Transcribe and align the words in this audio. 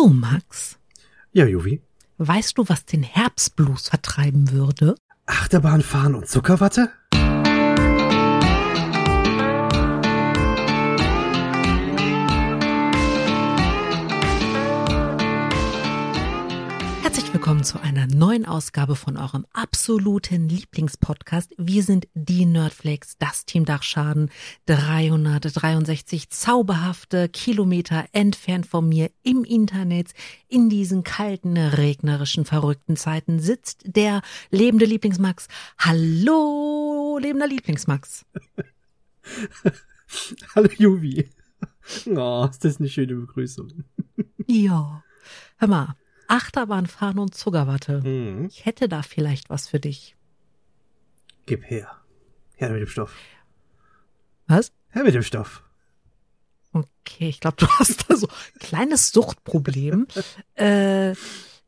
Du, 0.00 0.08
Max, 0.08 0.78
Ja, 1.32 1.44
Juvi. 1.44 1.82
weißt 2.16 2.56
du, 2.56 2.66
was 2.70 2.86
den 2.86 3.02
Herbstblues 3.02 3.90
vertreiben 3.90 4.50
würde? 4.50 4.94
Achterbahn 5.26 5.82
fahren 5.82 6.14
und 6.14 6.26
Zuckerwatte? 6.26 6.90
Willkommen 17.60 17.64
zu 17.64 17.82
einer 17.82 18.06
neuen 18.06 18.46
Ausgabe 18.46 18.96
von 18.96 19.18
eurem 19.18 19.44
absoluten 19.52 20.48
Lieblingspodcast. 20.48 21.52
Wir 21.58 21.82
sind 21.82 22.08
die 22.14 22.46
Nerdflakes, 22.46 23.18
das 23.18 23.44
Team 23.44 23.66
Dachschaden, 23.66 24.30
363 24.64 26.30
zauberhafte 26.30 27.28
Kilometer 27.28 28.06
entfernt 28.12 28.66
von 28.66 28.88
mir 28.88 29.10
im 29.22 29.44
Internet. 29.44 30.12
In 30.48 30.70
diesen 30.70 31.04
kalten, 31.04 31.58
regnerischen, 31.58 32.46
verrückten 32.46 32.96
Zeiten 32.96 33.40
sitzt 33.40 33.82
der 33.84 34.22
lebende 34.50 34.86
Lieblingsmax. 34.86 35.48
Hallo, 35.76 37.18
lebender 37.20 37.46
Lieblingsmax. 37.46 38.24
Hallo, 40.54 40.68
Juvi. 40.78 41.28
Oh, 42.06 42.48
ist 42.50 42.64
das 42.64 42.78
eine 42.78 42.88
schöne 42.88 43.16
Begrüßung. 43.16 43.84
Ja, 44.46 45.02
hör 45.58 45.68
mal, 45.68 45.96
Achterbahn 46.30 46.86
fahren 46.86 47.18
und 47.18 47.34
Zuckerwatte. 47.34 48.00
Mhm. 48.02 48.46
Ich 48.46 48.64
hätte 48.64 48.88
da 48.88 49.02
vielleicht 49.02 49.50
was 49.50 49.68
für 49.68 49.80
dich. 49.80 50.16
Gib 51.46 51.64
her. 51.68 51.90
Her 52.56 52.70
mit 52.70 52.80
dem 52.80 52.86
Stoff. 52.88 53.14
Was? 54.46 54.72
Her 54.90 55.04
mit 55.04 55.14
dem 55.14 55.22
Stoff. 55.22 55.62
Okay, 56.72 57.28
ich 57.28 57.40
glaube, 57.40 57.56
du 57.58 57.66
hast 57.78 58.08
da 58.08 58.16
so 58.16 58.28
ein 58.28 58.58
kleines 58.60 59.10
Suchtproblem. 59.10 60.06
äh, 60.54 61.14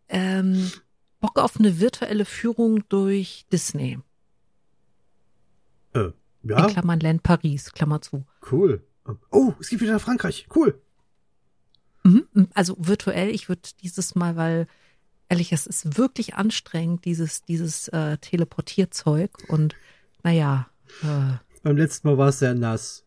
ähm, 0.09 0.71
Bock 1.21 1.39
auf 1.39 1.59
eine 1.59 1.81
virtuelle 1.81 2.25
Führung 2.25 2.85
durch 2.89 3.47
Disney. 3.53 3.99
Äh, 5.95 6.11
In 6.43 6.51
ja, 6.51 6.67
Klammern 6.67 7.01
Land 7.01 7.23
Paris, 7.23 7.73
Klammer 7.73 8.01
zu. 8.01 8.25
cool. 8.51 8.85
Oh, 9.31 9.53
es 9.61 9.69
gibt 9.69 9.83
wieder 9.83 9.95
nach 9.95 10.01
Frankreich. 10.01 10.47
Cool. 10.55 10.81
Mhm. 12.05 12.27
Also 12.55 12.77
virtuell, 12.79 13.31
ich 13.31 13.49
würde 13.49 13.63
dieses 13.83 14.15
Mal, 14.15 14.37
weil 14.37 14.67
ehrlich, 15.29 15.53
es 15.53 15.67
ist 15.67 15.97
wirklich 15.97 16.35
anstrengend, 16.35 17.05
dieses, 17.05 17.43
dieses 17.43 17.89
äh, 17.89 18.19
Teleportierzeug. 18.19 19.31
Und 19.49 19.75
naja, 20.23 20.69
äh, 21.03 21.39
Beim 21.63 21.77
letzten 21.77 22.09
Mal 22.09 22.19
war 22.19 22.29
es 22.29 22.39
sehr 22.39 22.55
nass. 22.55 23.05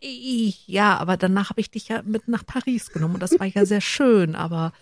ja, 0.00 0.96
aber 0.98 1.16
danach 1.16 1.50
habe 1.50 1.60
ich 1.60 1.70
dich 1.70 1.88
ja 1.88 2.02
mit 2.02 2.28
nach 2.28 2.46
Paris 2.46 2.90
genommen 2.90 3.14
und 3.14 3.20
das 3.22 3.38
war 3.38 3.46
ja 3.46 3.66
sehr 3.66 3.80
schön, 3.82 4.34
aber 4.34 4.72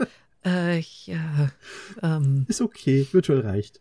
äh, 0.45 0.79
ich, 0.79 1.09
äh, 1.09 1.49
ähm, 2.03 2.45
Ist 2.49 2.61
okay. 2.61 3.07
Virtuell 3.13 3.41
reicht. 3.41 3.81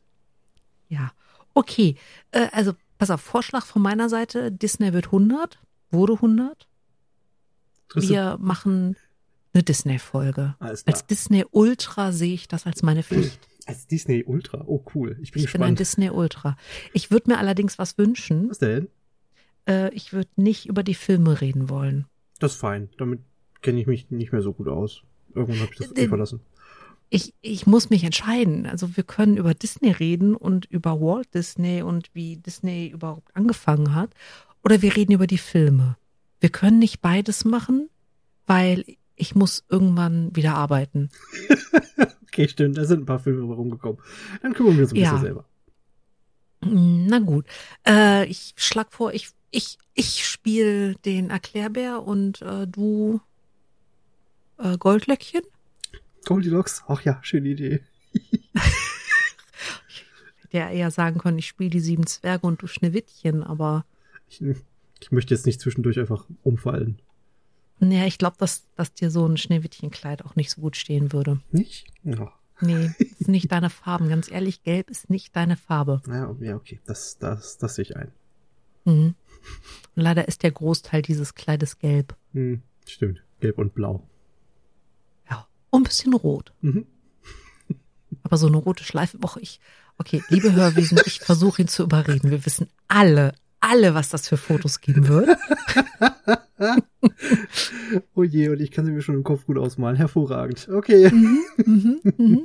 Ja, 0.89 1.11
okay. 1.53 1.95
Äh, 2.31 2.47
also, 2.51 2.73
pass 2.97 3.09
auf, 3.11 3.21
Vorschlag 3.21 3.65
von 3.65 3.81
meiner 3.81 4.09
Seite. 4.09 4.51
Disney 4.51 4.93
wird 4.93 5.07
100, 5.07 5.59
wurde 5.89 6.13
100. 6.13 6.67
Wir 7.95 8.37
machen 8.39 8.95
eine 9.53 9.63
Disney-Folge. 9.63 10.55
Als 10.59 10.83
Disney 11.07 11.45
Ultra 11.51 12.11
sehe 12.11 12.33
ich 12.33 12.47
das 12.47 12.65
als 12.65 12.83
meine 12.83 13.03
Pflicht. 13.03 13.39
Als 13.65 13.85
Disney 13.87 14.23
Ultra. 14.25 14.63
Oh, 14.65 14.83
cool. 14.95 15.17
Ich 15.21 15.31
bin 15.31 15.43
Ich 15.43 15.51
bin 15.51 15.61
ein 15.61 15.75
gespannt. 15.75 15.79
Disney 15.79 16.09
Ultra. 16.09 16.57
Ich 16.93 17.11
würde 17.11 17.31
mir 17.31 17.37
allerdings 17.37 17.77
was 17.77 17.97
wünschen. 17.97 18.49
Was 18.49 18.59
denn? 18.59 18.87
Äh, 19.67 19.93
ich 19.93 20.13
würde 20.13 20.29
nicht 20.35 20.67
über 20.67 20.83
die 20.83 20.95
Filme 20.95 21.41
reden 21.41 21.69
wollen. 21.69 22.05
Das 22.39 22.53
ist 22.53 22.59
fein. 22.59 22.89
Damit 22.97 23.19
kenne 23.61 23.79
ich 23.79 23.87
mich 23.87 24.09
nicht 24.09 24.31
mehr 24.31 24.41
so 24.41 24.53
gut 24.53 24.67
aus. 24.67 25.03
Irgendwann 25.35 25.61
habe 25.61 25.71
ich 25.73 25.77
das 25.77 25.91
Äh, 25.91 26.05
eh 26.05 26.07
verlassen. 26.07 26.39
Ich, 27.09 27.33
ich 27.41 27.67
muss 27.67 27.89
mich 27.89 28.03
entscheiden. 28.05 28.65
Also 28.65 28.95
wir 28.95 29.03
können 29.03 29.35
über 29.37 29.53
Disney 29.53 29.91
reden 29.91 30.33
und 30.35 30.65
über 30.65 30.99
Walt 31.01 31.33
Disney 31.33 31.81
und 31.83 32.09
wie 32.13 32.37
Disney 32.37 32.87
überhaupt 32.87 33.35
angefangen 33.35 33.93
hat. 33.93 34.11
Oder 34.63 34.81
wir 34.81 34.95
reden 34.95 35.11
über 35.11 35.27
die 35.27 35.37
Filme. 35.37 35.97
Wir 36.41 36.49
können 36.49 36.79
nicht 36.79 36.99
beides 37.01 37.45
machen, 37.45 37.89
weil 38.47 38.83
ich 39.15 39.33
muss 39.35 39.63
irgendwann 39.69 40.35
wieder 40.35 40.55
arbeiten. 40.55 41.09
Okay, 42.33 42.47
stimmt. 42.47 42.77
Da 42.77 42.85
sind 42.85 43.01
ein 43.01 43.05
paar 43.05 43.19
Filme 43.19 43.43
rumgekommen. 43.53 43.99
Dann 44.41 44.53
kümmern 44.53 44.77
wir 44.77 44.83
uns 44.83 44.93
ein 44.93 44.95
Ja. 44.95 45.11
bisschen 45.11 45.25
selber. 45.25 45.45
Na 46.61 47.19
gut. 47.19 47.45
Äh, 47.85 48.25
ich 48.27 48.53
schlag 48.55 48.93
vor, 48.93 49.13
ich, 49.13 49.31
ich, 49.49 49.77
ich 49.95 50.25
spiele 50.25 50.95
den 51.03 51.29
Erklärbär 51.29 52.01
und 52.03 52.41
äh, 52.41 52.67
du 52.67 53.19
äh, 54.59 54.77
Goldlöckchen. 54.77 55.41
Goldilocks. 56.25 56.85
Ach 56.87 57.01
ja, 57.01 57.19
schöne 57.21 57.49
Idee. 57.49 57.81
Hätte 60.37 60.57
ja 60.57 60.69
eher 60.69 60.89
sagen 60.91 61.19
können, 61.19 61.37
ich 61.37 61.47
spiele 61.47 61.69
die 61.69 61.81
sieben 61.81 62.07
Zwerge 62.07 62.47
und 62.47 62.61
du 62.61 62.67
Schneewittchen, 62.67 63.43
aber 63.43 63.85
Ich, 65.01 65.11
möchte 65.11 65.33
jetzt 65.33 65.45
nicht 65.45 65.59
zwischendurch 65.59 65.99
einfach 65.99 66.25
umfallen. 66.43 67.01
naja, 67.79 68.05
ich 68.05 68.17
glaube, 68.17 68.37
dass, 68.39 68.65
dass 68.75 68.93
dir 68.93 69.09
so 69.11 69.25
ein 69.25 69.37
Schneewittchenkleid 69.37 70.23
auch 70.23 70.35
nicht 70.35 70.51
so 70.51 70.61
gut 70.61 70.77
stehen 70.77 71.11
würde. 71.11 71.41
Nicht? 71.51 71.87
Ja. 72.03 72.31
Nee, 72.61 72.91
ist 73.19 73.27
nicht 73.27 73.51
deine 73.51 73.69
Farben. 73.69 74.09
Ganz 74.09 74.31
ehrlich, 74.31 74.63
gelb 74.63 74.89
ist 74.89 75.09
nicht 75.09 75.35
deine 75.35 75.57
Farbe. 75.57 76.01
Ja, 76.07 76.35
ja, 76.39 76.55
okay. 76.55 76.79
Das, 76.85 77.17
das, 77.17 77.57
das 77.57 77.75
sehe 77.75 77.83
ich 77.83 77.97
ein. 77.97 78.11
Mhm. 78.85 79.15
Und 79.95 80.03
leider 80.03 80.27
ist 80.27 80.43
der 80.43 80.51
Großteil 80.51 81.01
dieses 81.01 81.33
Kleides 81.35 81.79
gelb. 81.79 82.15
Hm, 82.33 82.61
stimmt. 82.87 83.23
Gelb 83.39 83.57
und 83.57 83.73
blau. 83.73 84.07
Ja. 85.29 85.47
Und 85.71 85.81
ein 85.81 85.83
bisschen 85.85 86.13
rot. 86.13 86.53
Mhm. 86.61 86.85
Aber 88.23 88.37
so 88.37 88.47
eine 88.47 88.57
rote 88.57 88.83
Schleife. 88.83 89.17
Och, 89.23 89.37
ich. 89.37 89.59
Okay, 89.97 90.23
liebe 90.29 90.53
Hörwesen, 90.53 90.99
ich 91.05 91.19
versuche 91.19 91.61
ihn 91.61 91.67
zu 91.67 91.83
überreden. 91.83 92.31
Wir 92.31 92.45
wissen 92.45 92.69
alle, 92.87 93.35
alle, 93.61 93.93
was 93.93 94.09
das 94.09 94.27
für 94.27 94.37
Fotos 94.37 94.81
geben 94.81 95.07
wird. 95.07 95.29
Oh 98.13 98.23
je, 98.23 98.49
und 98.49 98.61
ich 98.61 98.69
kann 98.71 98.85
sie 98.85 98.91
mir 98.91 99.01
schon 99.01 99.15
im 99.15 99.23
Kopf 99.23 99.45
gut 99.45 99.57
ausmalen. 99.57 99.95
Hervorragend. 99.97 100.69
Okay. 100.69 101.09
Mhm, 101.11 101.99
mhm. 102.17 102.43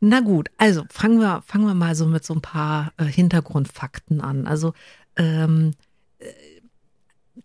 Na 0.00 0.20
gut, 0.20 0.50
also 0.56 0.84
fangen 0.88 1.18
wir, 1.18 1.42
fangen 1.46 1.66
wir 1.66 1.74
mal 1.74 1.94
so 1.96 2.06
mit 2.06 2.24
so 2.24 2.34
ein 2.34 2.40
paar 2.40 2.92
äh, 2.96 3.04
Hintergrundfakten 3.04 4.20
an. 4.20 4.46
Also 4.46 4.72
ähm, 5.16 5.72
äh, 6.18 6.26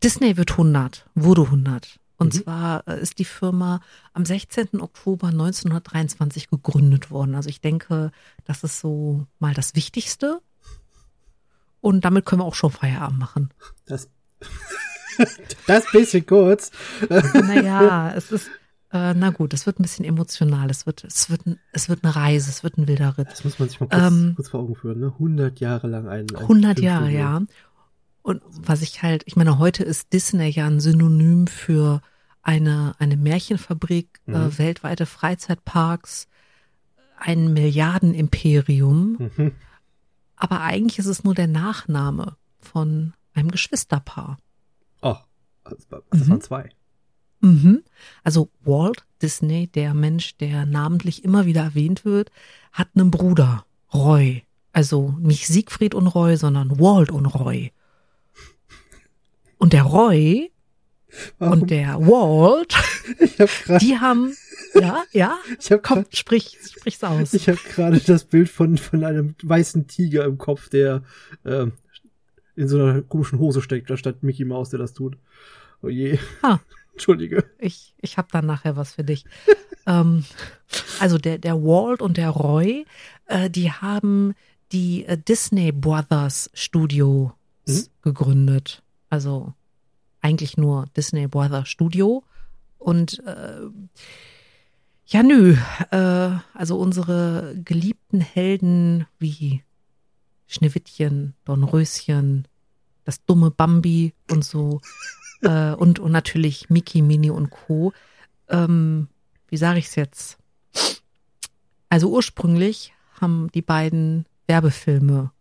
Disney 0.03 0.37
wird 0.37 0.51
100, 0.51 1.09
wurde 1.15 1.43
100. 1.43 1.99
Und 2.17 2.35
Mhm. 2.35 2.43
zwar 2.43 2.87
äh, 2.87 3.01
ist 3.01 3.17
die 3.17 3.25
Firma 3.25 3.81
am 4.13 4.25
16. 4.25 4.79
Oktober 4.79 5.27
1923 5.29 6.49
gegründet 6.49 7.09
worden. 7.09 7.33
Also 7.33 7.49
ich 7.49 7.61
denke, 7.61 8.11
das 8.45 8.63
ist 8.63 8.79
so 8.79 9.25
mal 9.39 9.53
das 9.55 9.75
Wichtigste. 9.75 10.41
Und 11.81 12.05
damit 12.05 12.25
können 12.25 12.41
wir 12.41 12.45
auch 12.45 12.55
schon 12.55 12.71
Feierabend 12.71 13.19
machen. 13.19 13.49
Das, 13.85 14.07
das 15.67 15.91
bisschen 15.91 16.25
kurz. 16.25 16.71
Naja, 17.09 18.13
es 18.15 18.31
ist, 18.31 18.47
äh, 18.93 19.13
na 19.13 19.31
gut, 19.31 19.53
es 19.53 19.65
wird 19.65 19.79
ein 19.79 19.83
bisschen 19.83 20.05
emotional. 20.05 20.69
Es 20.69 20.85
wird, 20.85 21.03
es 21.03 21.29
wird, 21.29 21.45
ein, 21.47 21.59
es 21.71 21.89
wird 21.89 22.03
eine 22.03 22.15
Reise, 22.15 22.49
es 22.49 22.63
wird 22.63 22.77
ein 22.77 22.87
wilder 22.87 23.17
Ritt. 23.17 23.27
Das 23.31 23.43
muss 23.43 23.57
man 23.59 23.67
sich 23.69 23.79
mal 23.79 23.87
kurz, 23.89 24.01
Ähm, 24.01 24.33
kurz 24.35 24.49
vor 24.49 24.59
Augen 24.61 24.75
führen. 24.75 24.99
Ne? 24.99 25.07
100 25.07 25.59
Jahre 25.59 25.87
lang 25.87 26.07
ein. 26.07 26.27
ein 26.29 26.35
100 26.35 26.79
Jahre, 26.79 27.09
ja. 27.09 27.41
Und 28.23 28.41
was 28.47 28.83
ich 28.83 29.01
halt, 29.01 29.23
ich 29.25 29.35
meine, 29.35 29.57
heute 29.57 29.83
ist 29.83 30.13
Disney 30.13 30.49
ja 30.49 30.67
ein 30.67 30.79
Synonym 30.79 31.47
für 31.47 32.01
eine, 32.43 32.93
eine 32.99 33.17
Märchenfabrik, 33.17 34.19
Mhm. 34.27 34.35
äh, 34.35 34.57
weltweite 34.59 35.05
Freizeitparks, 35.07 36.27
ein 37.17 37.53
Milliardenimperium. 37.53 39.31
Mhm. 39.35 39.51
Aber 40.41 40.61
eigentlich 40.61 40.97
ist 40.97 41.05
es 41.05 41.23
nur 41.23 41.35
der 41.35 41.45
Nachname 41.47 42.35
von 42.59 43.13
einem 43.35 43.51
Geschwisterpaar. 43.51 44.39
Oh, 45.03 45.15
das, 45.63 45.85
war- 45.91 46.01
das 46.09 46.21
Mhm. 46.21 46.29
waren 46.29 46.41
zwei. 46.41 46.69
Mhm. 47.41 47.83
Also 48.23 48.49
Walt 48.63 49.05
Disney, 49.21 49.67
der 49.67 49.93
Mensch, 49.93 50.35
der 50.37 50.65
namentlich 50.65 51.23
immer 51.23 51.45
wieder 51.45 51.61
erwähnt 51.61 52.05
wird, 52.05 52.31
hat 52.71 52.87
einen 52.95 53.11
Bruder, 53.11 53.65
Roy. 53.93 54.43
Also 54.73 55.13
nicht 55.19 55.45
Siegfried 55.45 55.93
und 55.93 56.07
Roy, 56.07 56.37
sondern 56.37 56.79
Walt 56.79 57.11
und 57.11 57.27
Roy. 57.27 57.71
Und 59.59 59.73
der 59.73 59.83
Roy 59.83 60.51
Warum? 61.37 61.61
und 61.61 61.69
der 61.69 61.99
Walt, 61.99 62.73
gerade, 63.37 63.85
die 63.85 63.99
haben, 63.99 64.35
ja, 64.73 65.03
ja, 65.11 65.37
ich 65.59 65.71
habe 65.71 65.81
komm, 65.81 66.03
gerade, 66.03 66.15
sprich, 66.15 66.57
sprich's 66.63 67.03
aus. 67.03 67.33
ich 67.33 67.47
habe 67.49 67.59
gerade 67.73 67.99
das 67.99 68.23
Bild 68.25 68.49
von 68.49 68.77
von 68.77 69.03
einem 69.03 69.35
weißen 69.43 69.87
Tiger 69.87 70.25
im 70.25 70.37
Kopf, 70.37 70.69
der 70.69 71.03
ähm, 71.45 71.73
in 72.55 72.67
so 72.67 72.77
einer 72.81 73.01
komischen 73.01 73.39
Hose 73.39 73.61
steckt. 73.61 73.91
Stand 73.97 74.23
Mickey 74.23 74.45
Mouse, 74.45 74.69
der 74.69 74.79
das 74.79 74.93
tut. 74.93 75.17
Oh 75.81 75.89
je. 75.89 76.19
Ah. 76.41 76.59
Entschuldige. 76.93 77.45
Ich, 77.57 77.93
ich 78.01 78.17
habe 78.17 78.27
dann 78.31 78.45
nachher 78.45 78.75
was 78.75 78.93
für 78.93 79.03
dich. 79.03 79.25
ähm, 79.87 80.25
also 80.99 81.17
der, 81.17 81.37
der 81.37 81.55
Walt 81.63 82.01
und 82.01 82.17
der 82.17 82.29
Roy, 82.29 82.85
äh, 83.27 83.49
die 83.49 83.71
haben 83.71 84.35
die 84.73 85.05
äh, 85.05 85.17
Disney 85.17 85.71
Brothers 85.71 86.49
Studios 86.53 87.31
Mhm. 87.67 87.83
gegründet. 88.01 88.81
Also 89.09 89.53
eigentlich 90.21 90.57
nur 90.57 90.87
Disney 90.97 91.27
Brothers 91.27 91.69
Studio. 91.69 92.23
Und 92.77 93.19
äh, 93.25 93.61
Ja, 95.11 95.23
nö. 95.23 95.57
Äh, 95.91 96.39
also 96.53 96.77
unsere 96.77 97.53
geliebten 97.65 98.21
Helden 98.21 99.07
wie 99.19 99.61
Schneewittchen, 100.47 101.33
Dornröschen, 101.43 102.47
das 103.03 103.23
dumme 103.25 103.51
Bambi 103.51 104.13
und 104.29 104.45
so 104.45 104.79
äh, 105.41 105.73
und, 105.73 105.99
und 105.99 106.13
natürlich 106.13 106.69
Mickey, 106.69 107.01
Mini 107.01 107.29
und 107.29 107.49
Co. 107.49 107.91
Ähm, 108.47 109.09
wie 109.49 109.57
sage 109.57 109.79
ich 109.79 109.87
es 109.87 109.95
jetzt? 109.95 110.37
Also 111.89 112.09
ursprünglich 112.09 112.93
haben 113.19 113.51
die 113.53 113.61
beiden 113.61 114.25
Werbefilme 114.47 115.31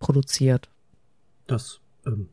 produziert. 0.00 0.68
Das 1.46 1.78
ähm, 2.04 2.28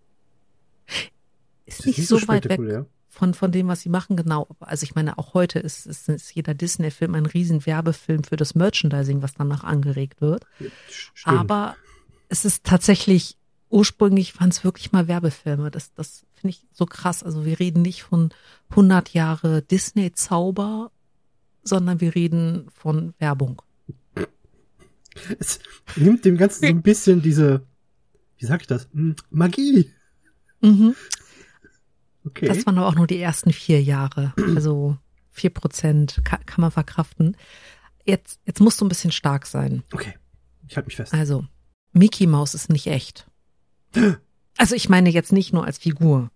Ist 1.68 1.81
ist 1.81 1.86
nicht, 1.86 1.98
nicht 2.00 2.07
so, 2.07 2.18
so 2.18 2.27
weit 2.27 2.50
weg. 2.50 2.88
Von, 3.15 3.33
von 3.33 3.51
dem, 3.51 3.69
was 3.69 3.81
sie 3.81 3.89
machen, 3.89 4.17
genau. 4.17 4.47
Also 4.59 4.83
ich 4.83 4.94
meine, 4.94 5.17
auch 5.17 5.33
heute 5.33 5.59
ist, 5.59 5.85
ist, 5.85 6.09
ist 6.09 6.35
jeder 6.35 6.53
Disney-Film 6.53 7.15
ein 7.15 7.25
riesen 7.25 7.65
Werbefilm 7.65 8.25
für 8.25 8.35
das 8.35 8.56
Merchandising, 8.56 9.21
was 9.21 9.33
danach 9.33 9.63
angeregt 9.63 10.19
wird. 10.19 10.45
Stimmt. 10.89 11.39
Aber 11.39 11.77
es 12.27 12.44
ist 12.44 12.65
tatsächlich, 12.65 13.38
ursprünglich 13.69 14.38
waren 14.38 14.50
es 14.50 14.65
wirklich 14.65 14.91
mal 14.91 15.07
Werbefilme. 15.07 15.71
Das, 15.71 15.94
das 15.94 16.25
finde 16.33 16.57
ich 16.57 16.67
so 16.73 16.85
krass. 16.85 17.23
Also 17.23 17.45
wir 17.45 17.57
reden 17.57 17.83
nicht 17.83 18.03
von 18.03 18.31
100 18.71 19.13
Jahre 19.13 19.62
Disney-Zauber, 19.62 20.91
sondern 21.63 22.01
wir 22.01 22.15
reden 22.15 22.67
von 22.73 23.13
Werbung. 23.17 23.62
es 25.39 25.59
nimmt 25.95 26.25
dem 26.25 26.35
Ganzen 26.35 26.62
so 26.62 26.67
ein 26.67 26.81
bisschen 26.81 27.21
diese, 27.21 27.65
wie 28.38 28.45
sag 28.45 28.59
ich 28.59 28.67
das? 28.67 28.89
Hm, 28.94 29.15
Magie. 29.29 29.89
Mhm. 30.59 30.95
Okay. 32.25 32.48
Das 32.48 32.66
waren 32.66 32.77
aber 32.77 32.88
auch 32.88 32.95
nur 32.95 33.07
die 33.07 33.19
ersten 33.19 33.54
vier 33.54 33.81
Jahre. 33.81 34.33
Also 34.56 34.98
vier 35.31 35.50
Prozent 35.51 36.22
kann, 36.24 36.45
kann 36.45 36.62
man 36.62 36.72
verkraften. 36.72 37.38
Jetzt, 38.06 38.39
jetzt 38.45 38.60
musst 38.62 38.80
du 38.81 38.86
ein 38.86 38.89
bisschen 38.89 39.12
stark 39.12 39.45
sein. 39.45 39.83
okay. 39.94 40.16
Ich 40.68 40.75
halte 40.75 40.88
mich 40.88 40.95
fest. 40.95 41.13
Also, 41.13 41.45
Mickey 41.94 42.25
Mouse 42.25 42.54
ist 42.56 42.69
nicht 42.69 42.88
echt. 42.88 43.27
Also 44.57 44.74
ich 44.74 44.88
meine 44.88 45.10
jetzt 45.10 45.33
nicht 45.33 45.51
nur 45.51 45.66
als 45.66 45.80
Figur. 45.80 46.31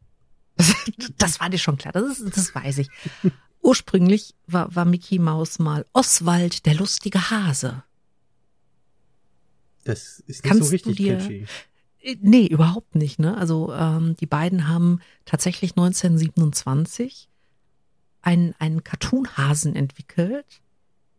Das, 0.57 0.75
das 1.17 1.39
war 1.39 1.49
dir 1.49 1.57
schon 1.57 1.77
klar, 1.77 1.93
das, 1.93 2.19
ist, 2.19 2.35
das 2.35 2.53
weiß 2.53 2.79
ich. 2.79 2.89
Ursprünglich 3.61 4.35
war, 4.45 4.75
war 4.75 4.83
Mickey 4.83 5.19
Mouse 5.19 5.57
mal 5.57 5.85
Oswald, 5.93 6.65
der 6.65 6.75
lustige 6.75 7.29
Hase. 7.31 7.81
Das 9.85 10.19
ist 10.19 10.27
nicht 10.27 10.43
Kannst 10.43 10.65
so 10.65 10.71
richtig 10.71 10.97
dir- 10.97 11.17
catchy. 11.17 11.45
Äh, 12.01 12.17
Nee, 12.21 12.47
überhaupt 12.47 12.95
nicht. 12.95 13.19
Ne? 13.19 13.37
Also 13.37 13.73
ähm, 13.73 14.15
die 14.19 14.25
beiden 14.25 14.67
haben 14.67 14.99
tatsächlich 15.25 15.71
1927 15.71 17.29
einen, 18.21 18.53
einen 18.59 18.83
Cartoon-Hasen 18.83 19.75
entwickelt, 19.75 20.61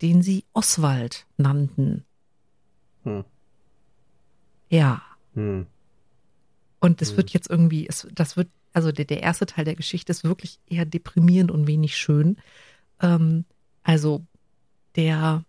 den 0.03 0.23
sie 0.23 0.45
Oswald 0.53 1.27
nannten. 1.37 2.05
Hm. 3.05 3.25
Ja. 4.69 5.03
Hm. 5.35 5.67
Und 6.81 7.03
es 7.03 7.11
Hm. 7.11 7.17
wird 7.19 7.31
jetzt 7.31 7.51
irgendwie, 7.51 7.87
es, 7.87 8.07
das 8.13 8.37
wird, 8.37 8.49
also 8.73 8.93
der, 8.93 9.05
der 9.05 9.23
erste 9.23 9.47
Teil 9.47 9.65
der 9.65 9.75
Geschichte 9.75 10.11
ist 10.13 10.25
wirklich 10.25 10.59
eher 10.67 10.85
deprimierend 10.87 11.51
und 11.51 11.67
wenig 11.67 11.97
schön. 11.97 12.37
Ähm, 13.01 13.45
also 13.83 14.25
der 14.97 15.45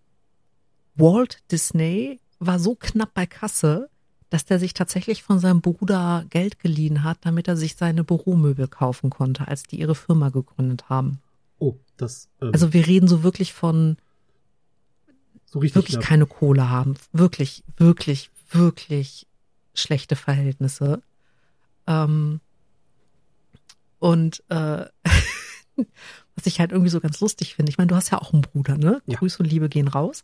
Walt 0.95 1.39
Disney 1.51 2.19
war 2.39 2.59
so 2.59 2.75
knapp 2.75 3.13
bei 3.13 3.25
Kasse, 3.25 3.89
dass 4.31 4.45
der 4.45 4.59
sich 4.59 4.73
tatsächlich 4.73 5.23
von 5.23 5.39
seinem 5.39 5.59
Bruder 5.59 6.25
Geld 6.29 6.57
geliehen 6.57 7.03
hat, 7.03 7.17
damit 7.21 7.49
er 7.49 7.57
sich 7.57 7.75
seine 7.75 8.05
Büromöbel 8.05 8.69
kaufen 8.69 9.09
konnte, 9.09 9.45
als 9.49 9.63
die 9.63 9.79
ihre 9.79 9.93
Firma 9.93 10.29
gegründet 10.29 10.87
haben. 10.87 11.19
Oh, 11.59 11.75
das 11.97 12.29
ähm, 12.41 12.51
Also 12.53 12.71
wir 12.73 12.87
reden 12.87 13.09
so 13.09 13.23
wirklich 13.23 13.51
von 13.51 13.97
so 15.45 15.59
richtig 15.59 15.75
wirklich 15.75 15.95
knapp. 15.97 16.05
keine 16.07 16.25
Kohle 16.27 16.69
haben. 16.69 16.95
Wirklich, 17.11 17.65
wirklich, 17.75 18.31
wirklich 18.51 19.27
schlechte 19.73 20.15
Verhältnisse. 20.15 21.01
Ähm, 21.85 22.39
und 23.99 24.43
äh, 24.47 24.85
was 26.41 26.47
ich 26.47 26.59
halt 26.59 26.71
irgendwie 26.71 26.89
so 26.89 26.99
ganz 26.99 27.19
lustig 27.19 27.55
finde, 27.55 27.69
ich 27.69 27.77
meine, 27.77 27.87
du 27.87 27.95
hast 27.95 28.09
ja 28.11 28.19
auch 28.21 28.33
einen 28.33 28.41
Bruder, 28.41 28.77
ne? 28.77 29.01
Ja. 29.05 29.17
Grüß 29.17 29.37
und 29.39 29.45
Liebe 29.45 29.69
gehen 29.69 29.87
raus. 29.87 30.23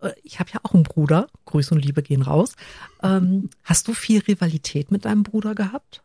Äh, 0.00 0.12
Ich 0.22 0.40
habe 0.40 0.50
ja 0.52 0.60
auch 0.62 0.74
einen 0.74 0.82
Bruder, 0.82 1.28
Grüß 1.46 1.72
und 1.72 1.84
Liebe 1.84 2.02
gehen 2.02 2.22
raus. 2.22 2.54
Ähm, 3.02 3.50
hast 3.64 3.86
du 3.88 3.94
viel 3.94 4.20
Rivalität 4.22 4.90
mit 4.90 5.04
deinem 5.04 5.22
Bruder 5.22 5.54
gehabt? 5.54 6.02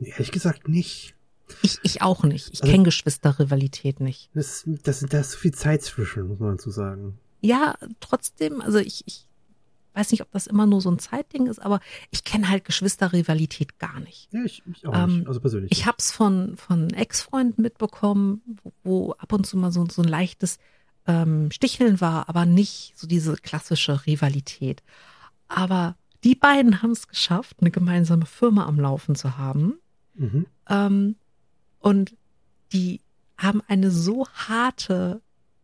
Ehrlich 0.00 0.32
gesagt 0.32 0.68
nicht. 0.68 1.14
Ich, 1.62 1.78
ich 1.82 2.02
auch 2.02 2.24
nicht. 2.24 2.48
Ich 2.52 2.62
Also- 2.62 2.72
kenne 2.72 2.84
Geschwisterrivalität 2.84 4.00
nicht. 4.00 4.30
Das, 4.34 4.64
das, 4.66 5.00
da 5.00 5.20
ist 5.20 5.32
so 5.32 5.38
viel 5.38 5.52
Zeit 5.54 5.82
zwischen, 5.82 6.28
muss 6.28 6.38
man 6.38 6.56
dazu 6.56 6.70
sagen. 6.70 7.18
Ja, 7.40 7.74
trotzdem, 8.00 8.60
also 8.60 8.78
ich, 8.78 9.02
ich 9.06 9.26
weiß 9.94 10.10
nicht, 10.10 10.22
ob 10.22 10.30
das 10.32 10.46
immer 10.46 10.66
nur 10.66 10.80
so 10.80 10.90
ein 10.90 10.98
Zeitding 10.98 11.46
ist, 11.46 11.60
aber 11.60 11.80
ich 12.10 12.24
kenne 12.24 12.48
halt 12.48 12.64
Geschwisterrivalität 12.64 13.78
gar 13.78 14.00
nicht. 14.00 14.32
Ja, 14.32 14.44
ich, 14.44 14.62
ich 14.70 14.86
auch 14.86 14.94
Ähm, 14.94 15.18
nicht. 15.18 15.28
Also 15.28 15.40
persönlich. 15.40 15.72
Ich 15.72 15.86
hab's 15.86 16.12
von, 16.12 16.56
von 16.56 16.90
Ex-Freunden 16.90 17.62
mitbekommen, 17.62 18.42
wo, 18.62 18.72
wo 18.82 19.12
ab 19.12 19.32
und 19.32 19.46
zu 19.46 19.56
mal 19.56 19.72
so, 19.72 19.86
so 19.90 20.02
ein 20.02 20.08
leichtes 20.08 20.58
ähm, 21.06 21.50
Sticheln 21.50 22.00
war, 22.00 22.28
aber 22.28 22.46
nicht 22.46 22.94
so 22.96 23.06
diese 23.06 23.34
klassische 23.36 24.06
Rivalität. 24.06 24.82
Aber 25.48 25.96
die 26.24 26.34
beiden 26.34 26.82
haben 26.82 26.92
es 26.92 27.08
geschafft, 27.08 27.58
eine 27.60 27.70
gemeinsame 27.70 28.26
Firma 28.26 28.66
am 28.66 28.78
Laufen 28.78 29.14
zu 29.14 29.36
haben. 29.36 29.74
mhm. 30.14 30.46
Ähm, 30.68 31.16
und 31.80 32.14
die 32.72 33.00
haben 33.36 33.60
eine 33.66 33.90
so 33.90 34.28
harte 34.28 35.20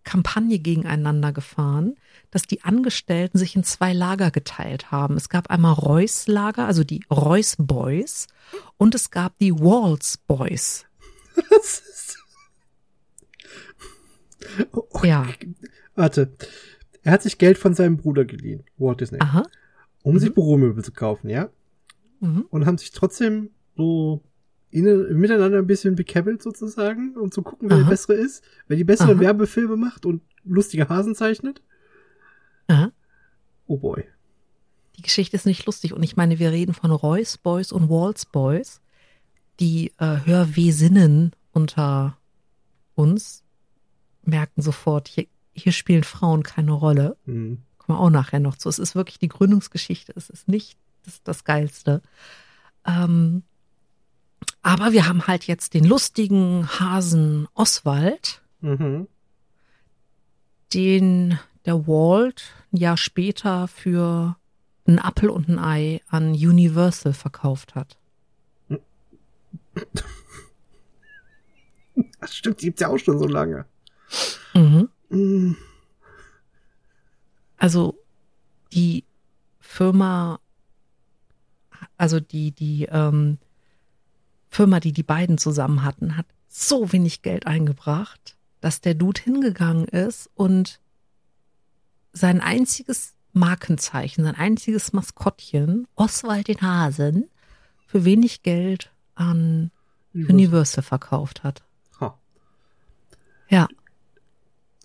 Kampagne 0.08 0.58
gegeneinander 0.58 1.32
gefahren, 1.32 1.96
dass 2.30 2.42
die 2.44 2.64
Angestellten 2.64 3.36
sich 3.36 3.54
in 3.56 3.62
zwei 3.62 3.92
Lager 3.92 4.30
geteilt 4.30 4.90
haben. 4.90 5.16
Es 5.18 5.28
gab 5.28 5.50
einmal 5.50 5.74
Reus 5.74 6.26
Lager, 6.26 6.64
also 6.66 6.82
die 6.82 7.04
Reus 7.10 7.56
Boys, 7.58 8.26
und 8.78 8.94
es 8.94 9.10
gab 9.10 9.38
die 9.38 9.52
Walls 9.54 10.16
Boys. 10.26 10.86
Das 11.50 11.80
ist, 11.80 12.18
oh, 14.72 14.88
Ja. 15.04 15.26
Warte. 15.94 16.32
Er 17.02 17.12
hat 17.12 17.22
sich 17.22 17.38
Geld 17.38 17.58
von 17.58 17.74
seinem 17.74 17.96
Bruder 17.98 18.24
geliehen, 18.24 18.64
Walt 18.76 19.00
Disney, 19.00 19.18
Aha. 19.20 19.44
um 20.02 20.18
sich 20.18 20.30
Mhm. 20.30 20.34
Büromöbel 20.34 20.82
zu 20.84 20.92
kaufen, 20.92 21.28
ja? 21.30 21.48
Mhm. 22.20 22.46
Und 22.50 22.66
haben 22.66 22.78
sich 22.78 22.90
trotzdem 22.92 23.50
so 23.76 24.22
innen, 24.70 25.18
miteinander 25.18 25.58
ein 25.58 25.66
bisschen 25.66 25.94
bekäbbelt 25.94 26.42
sozusagen, 26.42 27.16
um 27.16 27.30
zu 27.30 27.42
gucken, 27.42 27.70
wer 27.70 27.78
der 27.78 27.84
Aha. 27.84 27.90
bessere 27.90 28.14
ist, 28.14 28.44
wer 28.66 28.76
die 28.76 28.84
besseren 28.84 29.16
Aha. 29.16 29.20
Werbefilme 29.20 29.76
macht 29.76 30.06
und 30.06 30.22
lustige 30.44 30.88
Hasen 30.88 31.14
zeichnet. 31.14 31.62
Aha. 32.68 32.92
Oh 33.66 33.78
boy. 33.78 34.04
Die 34.96 35.02
Geschichte 35.02 35.36
ist 35.36 35.46
nicht 35.46 35.64
lustig. 35.66 35.92
Und 35.92 36.02
ich 36.02 36.16
meine, 36.16 36.38
wir 36.38 36.50
reden 36.50 36.74
von 36.74 36.90
Reus 36.90 37.38
Boys 37.38 37.72
und 37.72 37.88
Walls 37.88 38.26
Boys, 38.26 38.80
die 39.60 39.92
äh, 39.98 40.18
Hörwesinnen 40.24 41.32
unter 41.52 42.18
uns 42.94 43.44
merken 44.22 44.60
sofort, 44.60 45.08
hier, 45.08 45.26
hier 45.52 45.72
spielen 45.72 46.04
Frauen 46.04 46.42
keine 46.42 46.72
Rolle. 46.72 47.16
Hm. 47.24 47.58
Kommen 47.78 47.98
wir 47.98 48.00
auch 48.00 48.10
nachher 48.10 48.40
noch 48.40 48.56
zu. 48.56 48.68
Es 48.68 48.78
ist 48.78 48.94
wirklich 48.94 49.18
die 49.18 49.28
Gründungsgeschichte. 49.28 50.12
Es 50.16 50.30
ist 50.30 50.48
nicht 50.48 50.76
das, 51.04 51.22
das 51.22 51.44
Geilste. 51.44 52.02
Ähm, 52.84 53.42
aber 54.62 54.92
wir 54.92 55.06
haben 55.08 55.26
halt 55.26 55.44
jetzt 55.46 55.74
den 55.74 55.84
lustigen 55.84 56.68
Hasen 56.68 57.48
Oswald, 57.54 58.42
Mhm. 58.60 59.06
den 60.74 61.38
der 61.64 61.86
Walt 61.86 62.52
ein 62.72 62.78
Jahr 62.78 62.96
später 62.96 63.68
für 63.68 64.36
einen 64.86 64.98
Apfel 64.98 65.30
und 65.30 65.48
ein 65.48 65.58
Ei 65.58 66.00
an 66.08 66.30
Universal 66.32 67.12
verkauft 67.12 67.74
hat. 67.74 67.98
Ach, 72.20 72.28
stimmt, 72.28 72.60
die 72.60 72.66
gibt's 72.66 72.80
ja 72.80 72.88
auch 72.88 72.98
schon 72.98 73.18
so 73.18 73.26
lange. 73.26 73.64
Mhm. 74.54 74.88
Hm. 75.10 75.56
Also 77.56 77.98
die 78.72 79.04
Firma, 79.60 80.40
also 81.96 82.20
die, 82.20 82.52
die 82.52 82.84
ähm, 82.90 83.38
Firma, 84.58 84.80
die 84.80 84.92
die 84.92 85.04
beiden 85.04 85.38
zusammen 85.38 85.84
hatten, 85.84 86.16
hat 86.16 86.26
so 86.48 86.92
wenig 86.92 87.22
Geld 87.22 87.46
eingebracht, 87.46 88.36
dass 88.60 88.80
der 88.80 88.94
Dude 88.94 89.20
hingegangen 89.22 89.84
ist 89.86 90.28
und 90.34 90.80
sein 92.12 92.40
einziges 92.40 93.14
Markenzeichen, 93.32 94.24
sein 94.24 94.34
einziges 94.34 94.92
Maskottchen, 94.92 95.86
Oswald 95.94 96.48
den 96.48 96.60
Hasen, 96.60 97.28
für 97.86 98.04
wenig 98.04 98.42
Geld 98.42 98.90
an 99.14 99.70
Universal 100.12 100.82
verkauft 100.82 101.44
hat. 101.44 101.62
Ha. 102.00 102.18
Ja. 103.48 103.68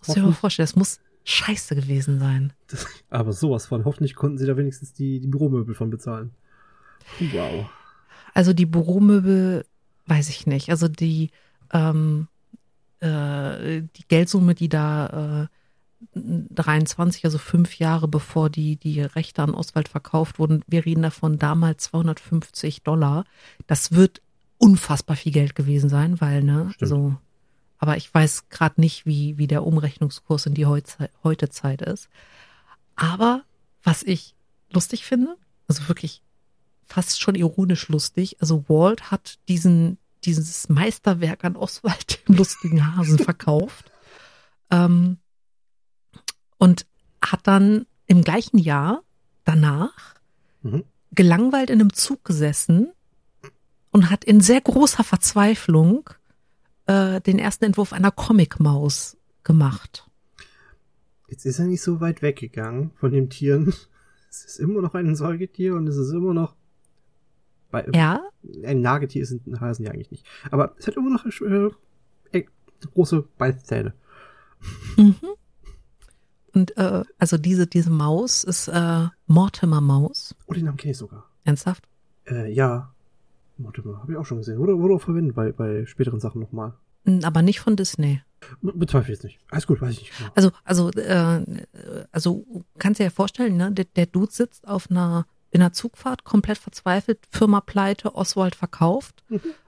Muss 0.05 0.15
ich 0.15 0.21
Hoffen- 0.21 0.35
vorstellen, 0.35 0.67
das 0.67 0.75
muss 0.75 0.99
scheiße 1.23 1.73
gewesen 1.75 2.19
sein. 2.19 2.53
Das, 2.67 2.85
aber 3.09 3.33
sowas 3.33 3.65
von. 3.65 3.85
Hoffentlich 3.85 4.13
konnten 4.13 4.37
sie 4.37 4.45
da 4.45 4.55
wenigstens 4.55 4.93
die, 4.93 5.19
die 5.19 5.25
Büromöbel 5.27 5.73
von 5.73 5.89
bezahlen. 5.89 6.29
Wow. 7.31 7.65
Also 8.33 8.53
die 8.53 8.65
Büromöbel, 8.65 9.65
weiß 10.07 10.29
ich 10.29 10.47
nicht. 10.47 10.69
Also 10.69 10.87
die, 10.87 11.29
ähm, 11.71 12.27
äh, 12.99 13.81
die 13.81 14.07
Geldsumme, 14.07 14.55
die 14.55 14.69
da 14.69 15.43
äh, 15.43 15.47
23, 16.15 17.25
also 17.25 17.37
fünf 17.37 17.77
Jahre 17.79 18.07
bevor 18.07 18.49
die, 18.49 18.75
die 18.75 19.01
Rechte 19.01 19.41
an 19.41 19.53
Oswald 19.53 19.87
verkauft 19.87 20.39
wurden, 20.39 20.63
wir 20.67 20.85
reden 20.85 21.01
davon 21.03 21.37
damals 21.39 21.83
250 21.85 22.83
Dollar. 22.83 23.25
Das 23.67 23.91
wird 23.93 24.21
unfassbar 24.57 25.15
viel 25.15 25.31
Geld 25.31 25.55
gewesen 25.55 25.89
sein, 25.89 26.19
weil, 26.21 26.43
ne, 26.43 26.71
Stimmt. 26.73 26.89
so, 26.89 27.15
aber 27.77 27.97
ich 27.97 28.13
weiß 28.13 28.49
gerade 28.49 28.79
nicht, 28.81 29.05
wie, 29.05 29.37
wie 29.37 29.47
der 29.47 29.65
Umrechnungskurs 29.65 30.45
in 30.45 30.53
die 30.53 30.65
Heutze- 30.65 31.09
heute 31.23 31.49
Zeit 31.49 31.81
ist. 31.81 32.09
Aber 32.95 33.43
was 33.83 34.03
ich 34.03 34.35
lustig 34.71 35.05
finde, 35.05 35.35
also 35.67 35.87
wirklich 35.87 36.21
fast 36.85 37.21
schon 37.21 37.35
ironisch 37.35 37.87
lustig, 37.89 38.37
also 38.39 38.65
Walt 38.67 39.11
hat 39.11 39.39
diesen, 39.47 39.97
dieses 40.23 40.69
Meisterwerk 40.69 41.43
an 41.43 41.55
Oswald 41.55 42.19
dem 42.27 42.35
lustigen 42.35 42.95
Hasen 42.95 43.17
verkauft. 43.19 43.91
Ähm, 44.71 45.17
und 46.57 46.85
hat 47.21 47.41
dann 47.47 47.85
im 48.07 48.23
gleichen 48.23 48.57
Jahr 48.57 49.03
danach 49.43 50.15
Mhm. 50.61 50.85
gelangweilt 51.11 51.69
in 51.69 51.81
einem 51.81 51.91
Zug 51.93 52.23
gesessen 52.23 52.91
und 53.91 54.09
hat 54.09 54.23
in 54.23 54.39
sehr 54.39 54.61
großer 54.61 55.03
Verzweiflung 55.03 56.09
äh, 56.85 57.19
den 57.19 57.37
ersten 57.37 57.65
Entwurf 57.65 57.91
einer 57.91 58.11
Comic-Maus 58.11 59.17
gemacht. 59.43 60.09
Jetzt 61.27 61.45
ist 61.45 61.59
er 61.59 61.65
nicht 61.65 61.81
so 61.81 61.99
weit 61.99 62.21
weggegangen 62.21 62.91
von 62.95 63.11
den 63.11 63.29
Tieren. 63.29 63.73
Es 64.29 64.45
ist 64.45 64.59
immer 64.59 64.81
noch 64.81 64.95
ein 64.95 65.15
Säugetier 65.15 65.75
und 65.75 65.85
es 65.85 65.95
ist 65.95 66.11
immer 66.11 66.33
noch. 66.33 66.55
Bei, 67.73 67.87
Ja, 67.91 68.21
Ein 68.63 68.81
Nagetier 68.81 69.25
sind 69.25 69.47
ein 69.47 69.59
Hasen 69.59 69.83
ja 69.83 69.91
eigentlich 69.91 70.11
nicht. 70.11 70.27
Aber 70.51 70.75
es 70.77 70.85
hat 70.85 70.95
immer 70.95 71.09
noch 71.09 71.25
äh, 71.25 72.37
äh, 72.37 72.45
große 72.93 73.25
Beißzähne. 73.39 73.93
Mhm. 74.95 75.15
Und 76.53 76.77
äh, 76.77 77.03
also 77.17 77.39
diese, 77.39 77.65
diese 77.65 77.89
Maus 77.89 78.43
ist 78.43 78.67
äh, 78.67 79.07
Mortimer 79.25 79.81
Maus. 79.81 80.35
Oh, 80.45 80.53
den 80.53 80.65
Namen 80.65 80.77
kenne 80.77 80.91
ich 80.91 80.99
sogar. 80.99 81.25
Ernsthaft? 81.45 81.89
Äh, 82.27 82.53
ja. 82.53 82.93
Mal, 83.57 83.73
habe 83.73 84.11
ich 84.11 84.17
auch 84.19 84.25
schon 84.25 84.37
gesehen. 84.37 84.59
Wurde, 84.59 84.77
wurde 84.77 84.93
auch 84.93 85.01
verwendet 85.01 85.35
bei, 85.35 85.51
bei 85.51 85.87
späteren 85.87 86.19
Sachen 86.19 86.41
nochmal. 86.41 86.73
Aber 87.23 87.41
nicht 87.41 87.59
von 87.59 87.75
Disney. 87.75 88.21
Be 88.61 88.71
bezweifle 88.73 89.13
ich 89.13 89.17
jetzt 89.17 89.23
nicht. 89.23 89.39
Alles 89.49 89.65
gut, 89.65 89.81
weiß 89.81 89.93
ich 89.93 90.01
nicht 90.01 90.17
genau. 90.17 90.29
Also, 90.35 90.51
also, 90.63 90.91
äh, 90.91 91.43
also 92.11 92.45
kannst 92.77 92.99
dir 92.99 93.05
ja 93.05 93.09
vorstellen, 93.09 93.57
ne? 93.57 93.71
Der, 93.71 93.85
der 93.85 94.05
Dude 94.05 94.31
sitzt 94.31 94.67
auf 94.67 94.91
einer 94.91 95.25
in 95.53 95.62
einer 95.62 95.72
Zugfahrt, 95.72 96.24
komplett 96.24 96.57
verzweifelt, 96.57 97.19
Firma 97.29 97.62
pleite, 97.62 98.15
Oswald 98.15 98.55
verkauft, 98.55 99.24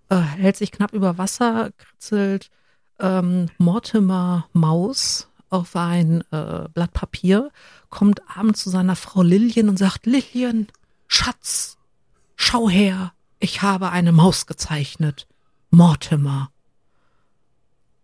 äh, 0.09 0.15
hält 0.15 0.57
sich 0.57 0.71
knapp 0.71 0.93
über 0.93 1.17
Wasser, 1.19 1.71
kritzelt 1.77 2.49
ähm, 2.99 3.49
Mortimer 3.59 4.47
Maus 4.51 5.29
auf 5.49 5.75
ein 5.75 6.21
äh, 6.31 6.67
Blatt 6.73 6.91
Papier, 6.93 7.51
kommt 7.89 8.21
abends 8.35 8.63
zu 8.63 8.71
seiner 8.71 8.95
Frau 8.95 9.21
Lillian 9.21 9.69
und 9.69 9.77
sagt, 9.77 10.07
Lillian, 10.07 10.67
Schatz, 11.07 11.77
schau 12.35 12.67
her, 12.67 13.13
ich 13.39 13.61
habe 13.61 13.91
eine 13.91 14.11
Maus 14.11 14.47
gezeichnet. 14.47 15.27
Mortimer. 15.69 16.49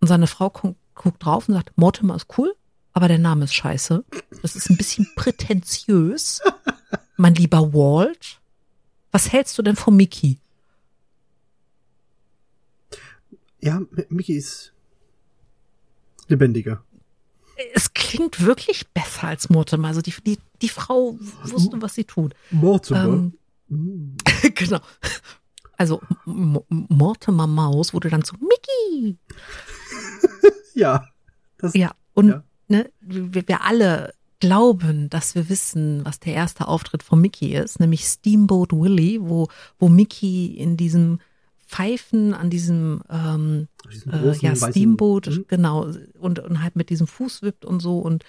Und 0.01 0.07
seine 0.07 0.27
Frau 0.27 0.49
gu 0.49 0.75
guckt 0.93 1.25
drauf 1.25 1.47
und 1.47 1.55
sagt, 1.55 1.75
Mortimer 1.77 2.15
ist 2.15 2.27
cool, 2.37 2.53
aber 2.93 3.07
der 3.07 3.17
Name 3.17 3.45
ist 3.45 3.55
scheiße. 3.55 4.03
Das 4.43 4.55
ist 4.55 4.69
ein 4.69 4.77
bisschen 4.77 5.07
prätentiös. 5.15 6.41
Mein 7.21 7.35
lieber 7.35 7.71
Walt, 7.71 8.41
was 9.11 9.31
hältst 9.31 9.55
du 9.55 9.61
denn 9.61 9.75
von 9.75 9.95
Mickey? 9.95 10.39
Ja, 13.59 13.79
Mickey 14.09 14.33
ist 14.33 14.73
lebendiger. 16.27 16.83
Es 17.75 17.93
klingt 17.93 18.43
wirklich 18.43 18.87
besser 18.89 19.27
als 19.27 19.51
Mortimer. 19.51 19.89
Also 19.89 20.01
die, 20.01 20.15
die, 20.25 20.39
die 20.63 20.69
Frau 20.69 21.15
wusste, 21.43 21.79
was 21.79 21.93
sie 21.93 22.05
tut. 22.05 22.33
Mortimer. 22.49 23.31
Ähm, 23.69 24.17
genau. 24.55 24.79
Also 25.77 26.01
M- 26.25 26.59
Mortimer 26.69 27.45
Maus 27.45 27.93
wurde 27.93 28.09
dann 28.09 28.23
zu 28.23 28.35
Mickey. 28.37 29.17
Ja. 30.73 31.05
Das, 31.59 31.75
Ja, 31.75 31.91
und 32.13 32.29
Ja. 32.29 32.43
Ne, 32.69 32.89
wir, 33.01 33.47
wir 33.47 33.61
alle 33.63 34.13
glauben, 34.41 35.09
dass 35.09 35.33
wir 35.35 35.47
wissen, 35.47 36.03
was 36.03 36.19
der 36.19 36.33
erste 36.33 36.67
Auftritt 36.67 37.01
von 37.03 37.21
Mickey 37.21 37.55
ist, 37.55 37.79
nämlich 37.79 38.03
Steamboat 38.05 38.73
Willie, 38.73 39.19
wo, 39.21 39.47
wo 39.79 39.87
Mickey 39.87 40.47
in 40.57 40.75
diesem 40.75 41.21
Pfeifen 41.65 42.33
an 42.33 42.49
diesem 42.49 43.01
ähm, 43.09 43.69
äh, 44.11 44.35
ja, 44.39 44.53
Steamboat, 44.55 45.27
Mhm. 45.27 45.45
genau, 45.47 45.89
und, 46.19 46.39
und 46.39 46.61
halt 46.61 46.75
mit 46.75 46.89
diesem 46.89 47.07
Fuß 47.07 47.41
wippt 47.43 47.63
und 47.63 47.79
so 47.79 47.99
und 47.99 48.25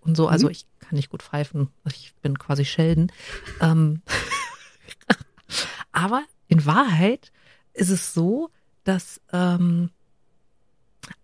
und 0.00 0.16
so. 0.16 0.26
Also 0.26 0.46
Mhm. 0.46 0.52
ich 0.52 0.66
kann 0.80 0.96
nicht 0.96 1.10
gut 1.10 1.22
pfeifen. 1.22 1.68
Ich 1.86 2.12
bin 2.22 2.36
quasi 2.38 2.64
Sheldon. 2.64 3.12
Ähm, 3.60 4.02
aber 5.92 6.22
in 6.48 6.66
Wahrheit 6.66 7.30
ist 7.72 7.90
es 7.90 8.14
so, 8.14 8.50
dass 8.84 9.20
ähm, 9.32 9.90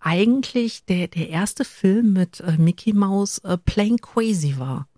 eigentlich 0.00 0.84
der, 0.84 1.08
der 1.08 1.28
erste 1.28 1.64
Film 1.64 2.12
mit 2.12 2.40
äh, 2.40 2.56
Mickey 2.58 2.92
Mouse 2.92 3.38
äh, 3.38 3.56
Plain 3.58 3.98
Crazy 3.98 4.58
war. 4.58 4.88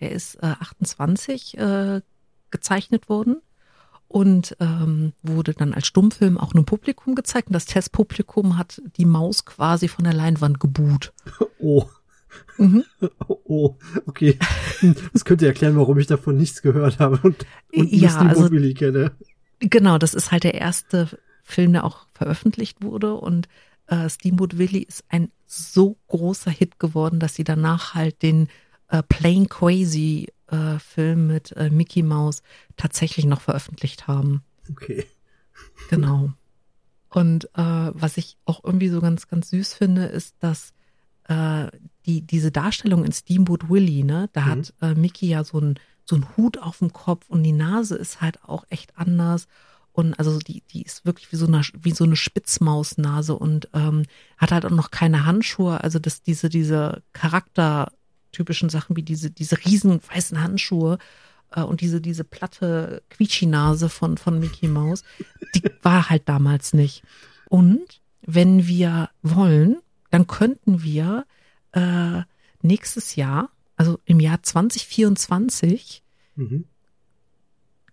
Der 0.00 0.12
ist 0.12 0.36
äh, 0.36 0.46
28 0.60 1.56
äh, 1.58 2.00
gezeichnet 2.50 3.08
worden 3.08 3.40
und 4.08 4.56
ähm, 4.60 5.12
wurde 5.22 5.52
dann 5.54 5.72
als 5.74 5.86
Stummfilm 5.86 6.38
auch 6.38 6.54
einem 6.54 6.64
Publikum 6.64 7.14
gezeigt. 7.14 7.48
Und 7.48 7.54
das 7.54 7.66
Testpublikum 7.66 8.56
hat 8.58 8.80
die 8.98 9.04
Maus 9.04 9.44
quasi 9.44 9.88
von 9.88 10.04
der 10.04 10.14
Leinwand 10.14 10.60
gebuht. 10.60 11.12
Oh, 11.58 11.84
Mhm. 12.58 12.84
oh, 13.28 13.76
okay. 14.06 14.38
Das 15.12 15.24
könnte 15.24 15.46
erklären, 15.46 15.76
warum 15.76 15.98
ich 15.98 16.06
davon 16.06 16.36
nichts 16.36 16.60
gehört 16.60 16.98
habe 16.98 17.18
und, 17.22 17.46
und 17.74 17.90
Ja, 17.92 18.22
nur 18.22 18.32
Steamboat 18.34 18.52
also- 18.52 18.74
kenne. 18.74 19.12
Genau, 19.60 19.96
das 19.96 20.12
ist 20.12 20.32
halt 20.32 20.44
der 20.44 20.54
erste 20.54 21.08
Film, 21.42 21.72
der 21.72 21.84
auch 21.84 22.06
veröffentlicht 22.12 22.82
wurde. 22.82 23.14
Und 23.14 23.48
äh, 23.88 24.08
Steamboat 24.08 24.58
Willie 24.58 24.82
ist 24.82 25.04
ein 25.08 25.30
so 25.46 25.96
großer 26.08 26.50
Hit 26.50 26.78
geworden, 26.78 27.20
dass 27.20 27.34
sie 27.34 27.44
danach 27.44 27.94
halt 27.94 28.22
den 28.22 28.48
äh, 28.88 29.02
Plain 29.02 29.48
Crazy 29.48 30.28
äh, 30.48 30.78
Film 30.78 31.28
mit 31.28 31.52
äh, 31.52 31.70
Mickey 31.70 32.02
Mouse 32.02 32.42
tatsächlich 32.76 33.26
noch 33.26 33.40
veröffentlicht 33.40 34.06
haben. 34.08 34.42
Okay. 34.70 35.06
Genau. 35.90 36.32
Und 37.10 37.46
äh, 37.56 37.90
was 37.92 38.16
ich 38.16 38.36
auch 38.44 38.62
irgendwie 38.64 38.88
so 38.88 39.00
ganz, 39.00 39.28
ganz 39.28 39.50
süß 39.50 39.74
finde, 39.74 40.06
ist, 40.06 40.36
dass 40.40 40.72
äh, 41.28 41.68
die, 42.04 42.22
diese 42.22 42.50
Darstellung 42.50 43.04
in 43.04 43.12
Steamboat 43.12 43.70
Willie, 43.70 44.04
ne, 44.04 44.28
da 44.32 44.42
Mhm. 44.42 44.46
hat 44.50 44.74
äh, 44.82 44.94
Mickey 44.94 45.28
ja 45.28 45.44
so 45.44 45.58
ein 45.60 45.78
so 46.08 46.14
ein 46.14 46.36
Hut 46.36 46.58
auf 46.58 46.78
dem 46.78 46.92
Kopf 46.92 47.28
und 47.28 47.42
die 47.42 47.50
Nase 47.52 47.96
ist 47.96 48.20
halt 48.20 48.44
auch 48.44 48.64
echt 48.70 48.96
anders. 48.96 49.48
Und 49.96 50.12
also 50.18 50.38
die, 50.38 50.62
die 50.70 50.82
ist 50.82 51.06
wirklich 51.06 51.32
wie 51.32 51.36
so 51.36 51.46
eine, 51.46 51.62
wie 51.72 51.92
so 51.92 52.04
eine 52.04 52.16
Spitzmausnase 52.16 53.34
und 53.34 53.70
ähm, 53.72 54.02
hat 54.36 54.52
halt 54.52 54.66
auch 54.66 54.70
noch 54.70 54.90
keine 54.90 55.24
Handschuhe. 55.24 55.82
Also 55.82 55.98
dass 55.98 56.20
diese, 56.20 56.50
diese 56.50 57.02
charaktertypischen 57.14 58.68
Sachen 58.68 58.94
wie 58.94 59.02
diese, 59.02 59.30
diese 59.30 59.56
riesen 59.64 59.98
weißen 60.12 60.42
Handschuhe 60.42 60.98
äh, 61.50 61.62
und 61.62 61.80
diese, 61.80 62.02
diese 62.02 62.24
platte 62.24 63.02
Quietschi-Nase 63.08 63.88
von, 63.88 64.18
von 64.18 64.38
Mickey 64.38 64.68
Mouse, 64.68 65.02
die 65.54 65.62
war 65.80 66.10
halt 66.10 66.28
damals 66.28 66.74
nicht. 66.74 67.02
Und 67.48 68.02
wenn 68.20 68.66
wir 68.66 69.08
wollen, 69.22 69.78
dann 70.10 70.26
könnten 70.26 70.82
wir 70.82 71.24
äh, 71.72 72.20
nächstes 72.60 73.16
Jahr, 73.16 73.48
also 73.76 73.98
im 74.04 74.20
Jahr 74.20 74.42
2024, 74.42 76.02
Mhm. 76.36 76.64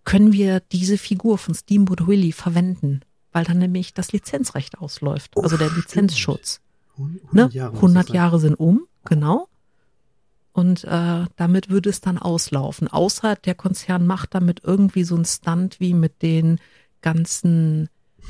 Können 0.04 0.32
wir 0.32 0.60
diese 0.60 0.98
Figur 0.98 1.38
von 1.38 1.54
Steamboat 1.54 2.06
Willie 2.06 2.32
verwenden, 2.32 3.00
weil 3.32 3.44
dann 3.44 3.58
nämlich 3.58 3.94
das 3.94 4.12
Lizenzrecht 4.12 4.78
ausläuft, 4.78 5.32
Oh, 5.36 5.40
also 5.42 5.56
der. 5.56 5.70
Lizenzschutz. 5.70 6.60
Hund- 6.98 7.22
Ne? 7.32 7.42
100 7.50 7.54
Jahre. 7.54 7.72
muss 7.72 7.78
100 7.82 8.02
das 8.02 8.06
sein. 8.08 8.14
Jahre 8.16 8.40
sind 8.40 8.54
um, 8.54 8.86
genau. 9.04 9.48
Und 10.52 10.84
äh, 10.84 11.24
damit 11.36 11.68
würde 11.70 11.90
es 11.90 12.00
dann 12.00 12.16
auslaufen. 12.18 12.86
Außer 12.86 13.34
der 13.34 13.56
Konzern 13.56 14.06
macht 14.06 14.34
damit 14.34 14.60
irgendwie 14.62 15.02
so 15.02 15.16
einen 15.16 15.24
Stunt 15.24 15.80
wie 15.80 15.94
mit 15.94 16.22
den 16.22 16.60
ganzen 17.02 17.88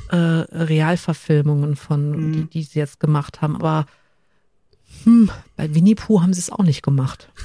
äh, 0.09 0.15
Realverfilmungen 0.15 1.75
von, 1.75 2.09
Mhm. 2.11 2.31
die, 2.33 2.43
die 2.45 2.63
sie 2.63 2.79
jetzt 2.79 2.99
gemacht 2.99 3.41
haben. 3.41 3.55
Aber 3.55 3.85
hm, 5.03 5.29
bei 5.55 5.75
Winnie 5.75 5.93
Pooh 5.95 6.21
haben 6.23 6.33
sie 6.33 6.39
es 6.39 6.49
auch 6.49 6.63
nicht 6.63 6.81
gemacht. 6.83 7.29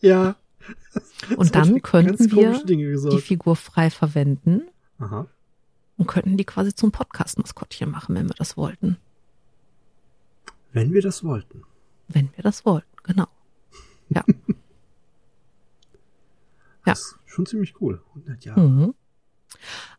Ja. 0.00 0.36
Und 1.36 1.54
dann 1.54 1.82
könnten 1.82 2.30
wir 2.32 2.64
die. 2.64 3.20
Figur 3.20 3.56
frei 3.56 3.90
verwenden 3.90 4.62
Aha. 4.98 5.26
und 5.96 6.06
könnten 6.06 6.36
die 6.36 6.44
quasi 6.44 6.74
zum 6.74 6.92
Podcast-Maskottchen 6.92 7.90
machen, 7.90 8.14
wenn 8.14 8.28
wir 8.28 8.34
das 8.34 8.56
wollten. 8.56 8.96
Wenn 10.72 10.92
wir 10.92 11.02
das 11.02 11.24
wollten. 11.24 11.64
Wenn 12.08 12.30
wir 12.36 12.42
das 12.42 12.64
wollten, 12.64 12.96
genau. 13.02 13.26
Ja. 14.08 14.24
Ja. 16.86 16.94
Das 16.94 17.00
ist 17.00 17.18
schon 17.26 17.44
ziemlich 17.44 17.78
cool. 17.82 18.02
100 18.14 18.42
Jahre. 18.42 18.60
Mhm. 18.66 18.94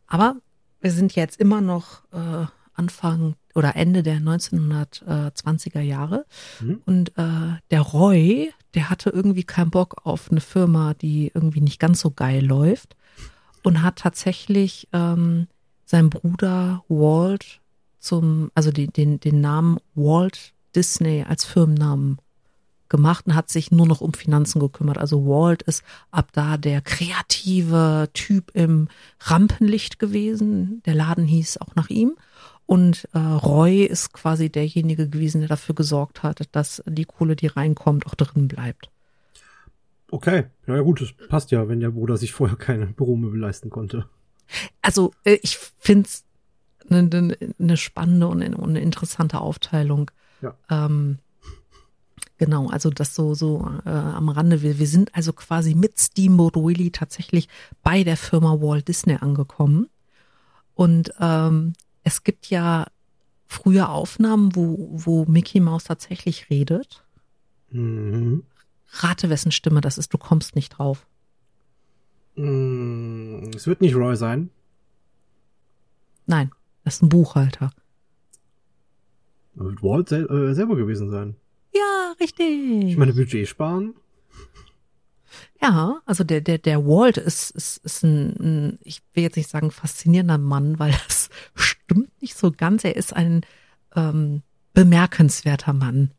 Aber 0.08 0.34
wir 0.80 0.90
sind 0.90 1.14
jetzt 1.14 1.38
immer 1.38 1.60
noch 1.60 2.02
äh, 2.12 2.46
Anfang 2.74 3.36
oder 3.54 3.76
Ende 3.76 4.02
der 4.02 4.18
1920er 4.18 5.80
Jahre. 5.80 6.24
Mhm. 6.60 6.82
Und 6.86 7.18
äh, 7.18 7.58
der 7.70 7.80
Roy, 7.80 8.52
der 8.74 8.90
hatte 8.90 9.10
irgendwie 9.10 9.44
keinen 9.44 9.70
Bock 9.70 10.00
auf 10.04 10.30
eine 10.30 10.40
Firma, 10.40 10.94
die 10.94 11.30
irgendwie 11.34 11.60
nicht 11.60 11.80
ganz 11.80 12.00
so 12.00 12.10
geil 12.10 12.44
läuft 12.44 12.96
und 13.62 13.82
hat 13.82 13.96
tatsächlich 13.96 14.88
ähm, 14.92 15.46
seinen 15.84 16.10
Bruder 16.10 16.84
Walt 16.88 17.60
zum, 17.98 18.50
also 18.54 18.70
die, 18.70 18.88
den, 18.88 19.20
den 19.20 19.40
Namen 19.40 19.78
Walt 19.94 20.52
Disney 20.74 21.24
als 21.28 21.44
Firmennamen 21.44 22.18
gemacht 22.88 23.26
und 23.26 23.34
hat 23.34 23.48
sich 23.48 23.70
nur 23.70 23.86
noch 23.86 24.00
um 24.00 24.12
Finanzen 24.12 24.60
gekümmert. 24.60 24.98
Also 24.98 25.26
Walt 25.26 25.62
ist 25.62 25.82
ab 26.10 26.28
da 26.32 26.56
der 26.58 26.80
kreative 26.82 28.10
Typ 28.12 28.50
im 28.54 28.88
Rampenlicht 29.20 29.98
gewesen. 29.98 30.82
Der 30.84 30.94
Laden 30.94 31.24
hieß 31.24 31.58
auch 31.58 31.74
nach 31.74 31.88
ihm. 31.88 32.14
Und 32.66 33.08
äh, 33.12 33.18
Roy 33.18 33.84
ist 33.84 34.12
quasi 34.12 34.50
derjenige 34.50 35.08
gewesen, 35.08 35.40
der 35.40 35.48
dafür 35.48 35.74
gesorgt 35.74 36.22
hat, 36.22 36.48
dass 36.52 36.82
die 36.86 37.04
Kohle, 37.04 37.36
die 37.36 37.48
reinkommt, 37.48 38.06
auch 38.06 38.14
drin 38.14 38.48
bleibt. 38.48 38.90
Okay, 40.10 40.44
ja 40.66 40.80
gut, 40.80 41.00
das 41.00 41.12
passt 41.28 41.50
ja, 41.52 41.68
wenn 41.68 41.80
der 41.80 41.90
Bruder 41.90 42.16
sich 42.16 42.32
vorher 42.32 42.56
keine 42.56 42.86
Büromöbel 42.86 43.40
leisten 43.40 43.70
konnte. 43.70 44.06
Also 44.82 45.12
äh, 45.24 45.38
ich 45.42 45.56
finde 45.56 46.06
es 46.08 46.24
eine 46.90 47.02
ne, 47.04 47.36
ne 47.58 47.76
spannende 47.76 48.28
und 48.28 48.42
eine, 48.42 48.58
eine 48.58 48.80
interessante 48.80 49.40
Aufteilung. 49.40 50.10
Ja. 50.42 50.54
Ähm, 50.68 51.18
genau, 52.36 52.68
also 52.68 52.90
das 52.90 53.14
so 53.14 53.34
so 53.34 53.66
äh, 53.86 53.88
am 53.88 54.28
Rande. 54.28 54.62
Wir, 54.62 54.78
wir 54.78 54.86
sind 54.86 55.14
also 55.14 55.32
quasi 55.32 55.74
mit 55.74 55.98
Steamboat 55.98 56.56
Willie 56.56 56.92
tatsächlich 56.92 57.48
bei 57.82 58.04
der 58.04 58.16
Firma 58.16 58.60
Walt 58.60 58.88
Disney 58.88 59.16
angekommen. 59.16 59.88
Und 60.74 61.12
ähm, 61.20 61.72
es 62.04 62.24
gibt 62.24 62.46
ja 62.46 62.86
frühe 63.46 63.88
Aufnahmen, 63.88 64.54
wo, 64.54 64.88
wo 64.92 65.24
Mickey 65.26 65.60
Mouse 65.60 65.84
tatsächlich 65.84 66.48
redet. 66.50 67.04
Mhm. 67.70 68.44
Rate, 68.94 69.30
wessen 69.30 69.52
Stimme 69.52 69.80
das 69.80 69.98
ist, 69.98 70.12
du 70.12 70.18
kommst 70.18 70.54
nicht 70.54 70.70
drauf. 70.70 71.06
Mm, 72.36 73.50
Es 73.54 73.66
wird 73.66 73.80
nicht 73.80 73.94
Roy 73.94 74.16
sein. 74.16 74.50
Nein, 76.26 76.50
das 76.84 76.94
ist 76.96 77.02
ein 77.02 77.08
Buchhalter. 77.08 77.72
Das 79.54 79.64
wird 79.66 79.82
Walt 79.82 80.08
sel 80.08 80.26
äh, 80.30 80.54
selber 80.54 80.76
gewesen 80.76 81.10
sein. 81.10 81.36
Ja, 81.74 82.14
richtig. 82.20 82.84
Ich 82.84 82.96
meine, 82.96 83.12
Budget 83.12 83.48
sparen. 83.48 83.94
Ja, 85.60 86.00
also 86.06 86.24
der, 86.24 86.40
der, 86.40 86.58
der 86.58 86.84
Walt 86.86 87.16
ist, 87.16 87.50
ist, 87.52 87.78
ist 87.78 88.02
ein, 88.02 88.36
ein, 88.40 88.78
ich 88.82 89.02
will 89.14 89.22
jetzt 89.22 89.36
nicht 89.36 89.48
sagen 89.48 89.70
faszinierender 89.70 90.38
Mann, 90.38 90.78
weil 90.78 90.92
das 91.06 91.30
stimmt 91.92 92.22
nicht 92.22 92.36
so 92.36 92.50
ganz. 92.50 92.84
Er 92.84 92.96
ist 92.96 93.14
ein 93.14 93.42
ähm, 93.94 94.42
bemerkenswerter 94.72 95.72
Mann. 95.72 96.10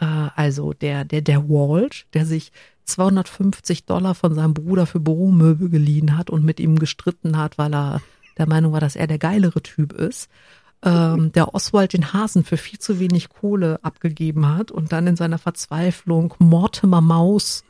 Äh, 0.00 0.04
also 0.34 0.72
der, 0.72 1.04
der, 1.04 1.20
der 1.20 1.48
Walt, 1.48 2.06
der 2.14 2.24
sich 2.26 2.52
250 2.84 3.84
Dollar 3.84 4.14
von 4.14 4.34
seinem 4.34 4.54
Bruder 4.54 4.86
für 4.86 5.00
Büromöbel 5.00 5.68
geliehen 5.68 6.16
hat 6.16 6.30
und 6.30 6.44
mit 6.44 6.58
ihm 6.58 6.78
gestritten 6.78 7.36
hat, 7.36 7.58
weil 7.58 7.74
er 7.74 8.00
der 8.38 8.48
Meinung 8.48 8.72
war, 8.72 8.80
dass 8.80 8.96
er 8.96 9.06
der 9.06 9.18
geilere 9.18 9.62
Typ 9.62 9.92
ist. 9.92 10.30
Ähm, 10.82 11.30
der 11.32 11.54
Oswald 11.54 11.92
den 11.92 12.12
Hasen 12.12 12.42
für 12.42 12.56
viel 12.56 12.78
zu 12.78 12.98
wenig 12.98 13.28
Kohle 13.28 13.78
abgegeben 13.82 14.48
hat 14.48 14.70
und 14.70 14.90
dann 14.90 15.06
in 15.06 15.16
seiner 15.16 15.38
Verzweiflung 15.38 16.34
Mortimer 16.38 17.00
Maus 17.00 17.62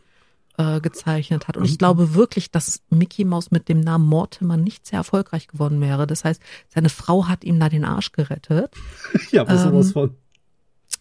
äh, 0.62 0.80
gezeichnet 0.80 1.48
hat. 1.48 1.56
Und 1.56 1.64
ich 1.64 1.78
glaube 1.78 2.14
wirklich, 2.14 2.50
dass 2.50 2.82
Mickey 2.90 3.24
Mouse 3.24 3.50
mit 3.50 3.68
dem 3.68 3.80
Namen 3.80 4.06
Mortimer 4.06 4.56
nicht 4.56 4.86
sehr 4.86 4.98
erfolgreich 4.98 5.48
geworden 5.48 5.80
wäre. 5.80 6.06
Das 6.06 6.24
heißt, 6.24 6.40
seine 6.68 6.88
Frau 6.88 7.28
hat 7.28 7.44
ihm 7.44 7.58
da 7.58 7.68
den 7.68 7.84
Arsch 7.84 8.12
gerettet. 8.12 8.72
ja, 9.30 9.46
was 9.46 9.64
Ähm, 9.64 9.70
sowas 9.70 9.92
von. 9.92 10.16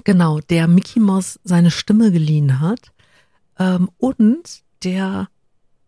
Genau, 0.04 0.40
der 0.40 0.68
Mickey 0.68 1.00
Mouse 1.00 1.40
seine 1.44 1.70
Stimme 1.70 2.12
geliehen 2.12 2.60
hat 2.60 2.92
ähm, 3.60 3.90
und 3.98 4.64
der 4.84 5.30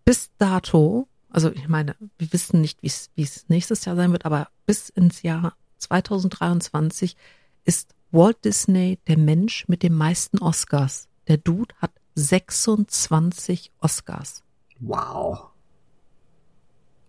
bis 0.05 0.29
dato, 0.37 1.07
also 1.29 1.51
ich 1.51 1.67
meine, 1.67 1.95
wir 2.19 2.31
wissen 2.31 2.61
nicht, 2.61 2.83
wie 2.83 3.23
es 3.23 3.45
nächstes 3.47 3.85
Jahr 3.85 3.95
sein 3.95 4.11
wird, 4.11 4.25
aber 4.25 4.49
bis 4.67 4.89
ins 4.89 5.23
Jahr 5.23 5.55
2023 5.79 7.15
ist 7.63 7.95
Walt 8.11 8.45
Disney 8.45 8.99
der 9.07 9.17
Mensch 9.17 9.67
mit 9.67 9.81
den 9.81 9.93
meisten 9.93 10.37
Oscars. 10.37 11.07
Der 11.27 11.37
Dude 11.37 11.73
hat 11.79 11.91
26 12.15 13.71
Oscars. 13.79 14.43
Wow. 14.79 15.49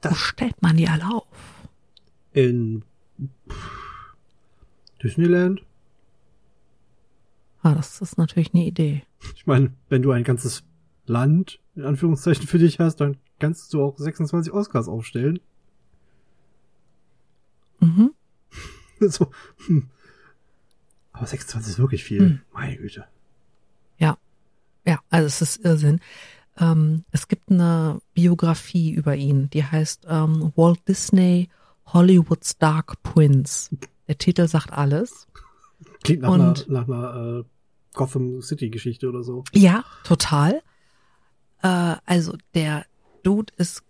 Wo 0.03 0.15
stellt 0.15 0.61
man 0.63 0.77
die 0.77 0.89
alle 0.89 1.07
auf? 1.07 1.27
In 2.33 2.85
Disneyland? 5.03 5.63
Ah, 7.63 7.75
das 7.75 8.01
ist 8.01 8.19
natürlich 8.19 8.53
eine 8.53 8.67
Idee. 8.67 9.03
Ich 9.35 9.47
meine, 9.47 9.73
wenn 9.89 10.03
du 10.03 10.11
ein 10.11 10.25
ganzes 10.25 10.65
Land, 11.07 11.61
in 11.75 11.85
Anführungszeichen, 11.85 12.47
für 12.47 12.59
dich 12.59 12.79
hast, 12.79 12.97
dann 12.97 13.17
kannst 13.39 13.73
du 13.73 13.83
auch 13.83 13.99
26 13.99 14.53
Oscars 14.53 14.89
aufstellen. 14.89 15.41
Mhm. 17.81 18.13
so, 19.01 19.31
hm. 19.67 19.89
Aber 21.13 21.27
26 21.27 21.73
ist 21.73 21.79
wirklich 21.79 22.05
viel. 22.05 22.21
Hm. 22.21 22.41
Meine 22.53 22.77
Güte. 22.77 23.07
Also 25.15 25.27
es 25.27 25.41
ist 25.43 25.65
Irrsinn. 25.65 26.01
Ähm, 26.59 27.05
es 27.11 27.29
gibt 27.29 27.51
eine 27.51 28.01
Biografie 28.15 28.91
über 28.93 29.15
ihn, 29.17 29.49
die 29.51 29.65
heißt 29.65 30.07
ähm, 30.09 30.53
Walt 30.57 30.81
Disney 30.89 31.49
Hollywood's 31.87 32.59
Dark 32.59 33.03
Prince. 33.03 33.71
Der 34.09 34.19
Titel 34.19 34.47
sagt 34.49 34.73
alles. 34.73 35.27
Klingt 36.03 36.23
nach 36.23 36.31
Und- 36.31 36.41
einer, 36.41 36.81
nach 36.81 36.89
einer 36.89 37.39
äh, 37.41 37.45
Gotham 37.93 38.43
City 38.43 38.71
Geschichte 38.71 39.09
oder 39.09 39.23
so. 39.23 39.45
Ja, 39.53 39.85
total. 40.05 40.63
Äh, 41.63 41.97
also 42.05 42.37
der 42.55 42.87
Dude 43.23 43.53
ist 43.57 43.83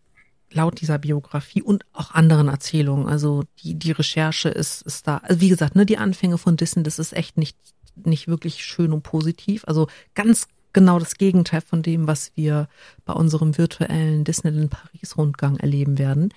laut 0.50 0.80
dieser 0.80 0.98
Biografie 0.98 1.62
und 1.62 1.84
auch 1.92 2.12
anderen 2.12 2.46
Erzählungen, 2.48 3.08
also 3.08 3.42
die, 3.62 3.74
die 3.74 3.90
Recherche 3.90 4.48
ist, 4.50 4.82
ist 4.82 5.08
da, 5.08 5.16
also 5.18 5.40
wie 5.40 5.48
gesagt, 5.48 5.74
ne, 5.74 5.84
die 5.84 5.98
Anfänge 5.98 6.38
von 6.38 6.56
Disney, 6.56 6.84
das 6.84 7.00
ist 7.00 7.12
echt 7.12 7.37
nicht, 7.38 7.56
nicht 7.96 8.28
wirklich 8.28 8.64
schön 8.64 8.92
und 8.92 9.02
positiv. 9.02 9.64
Also 9.66 9.88
ganz 10.14 10.46
genau 10.74 10.98
das 10.98 11.16
Gegenteil 11.16 11.62
von 11.62 11.82
dem, 11.82 12.06
was 12.06 12.32
wir 12.34 12.68
bei 13.06 13.14
unserem 13.14 13.56
virtuellen 13.56 14.24
Disneyland 14.24 14.70
Paris 14.70 15.16
Rundgang 15.16 15.56
erleben 15.56 15.98
werden. 15.98 16.34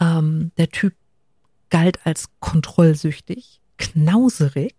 Ähm, 0.00 0.52
der 0.58 0.68
Typ 0.68 0.94
galt 1.70 2.04
als 2.04 2.26
kontrollsüchtig, 2.40 3.60
knauserig, 3.78 4.74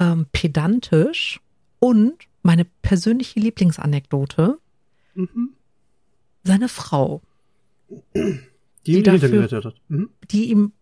ähm, 0.00 0.26
pedantisch 0.32 1.40
und 1.78 2.14
meine 2.42 2.64
persönliche 2.82 3.38
Lieblingsanekdote, 3.38 4.58
Mhm. 5.14 5.50
seine 6.44 6.68
Frau, 6.68 7.20
Die, 8.14 8.38
Die 8.84 9.02
dafür-. 9.02 9.74
Mhm. 9.88 10.10
die 10.30 10.50
ihm 10.50 10.72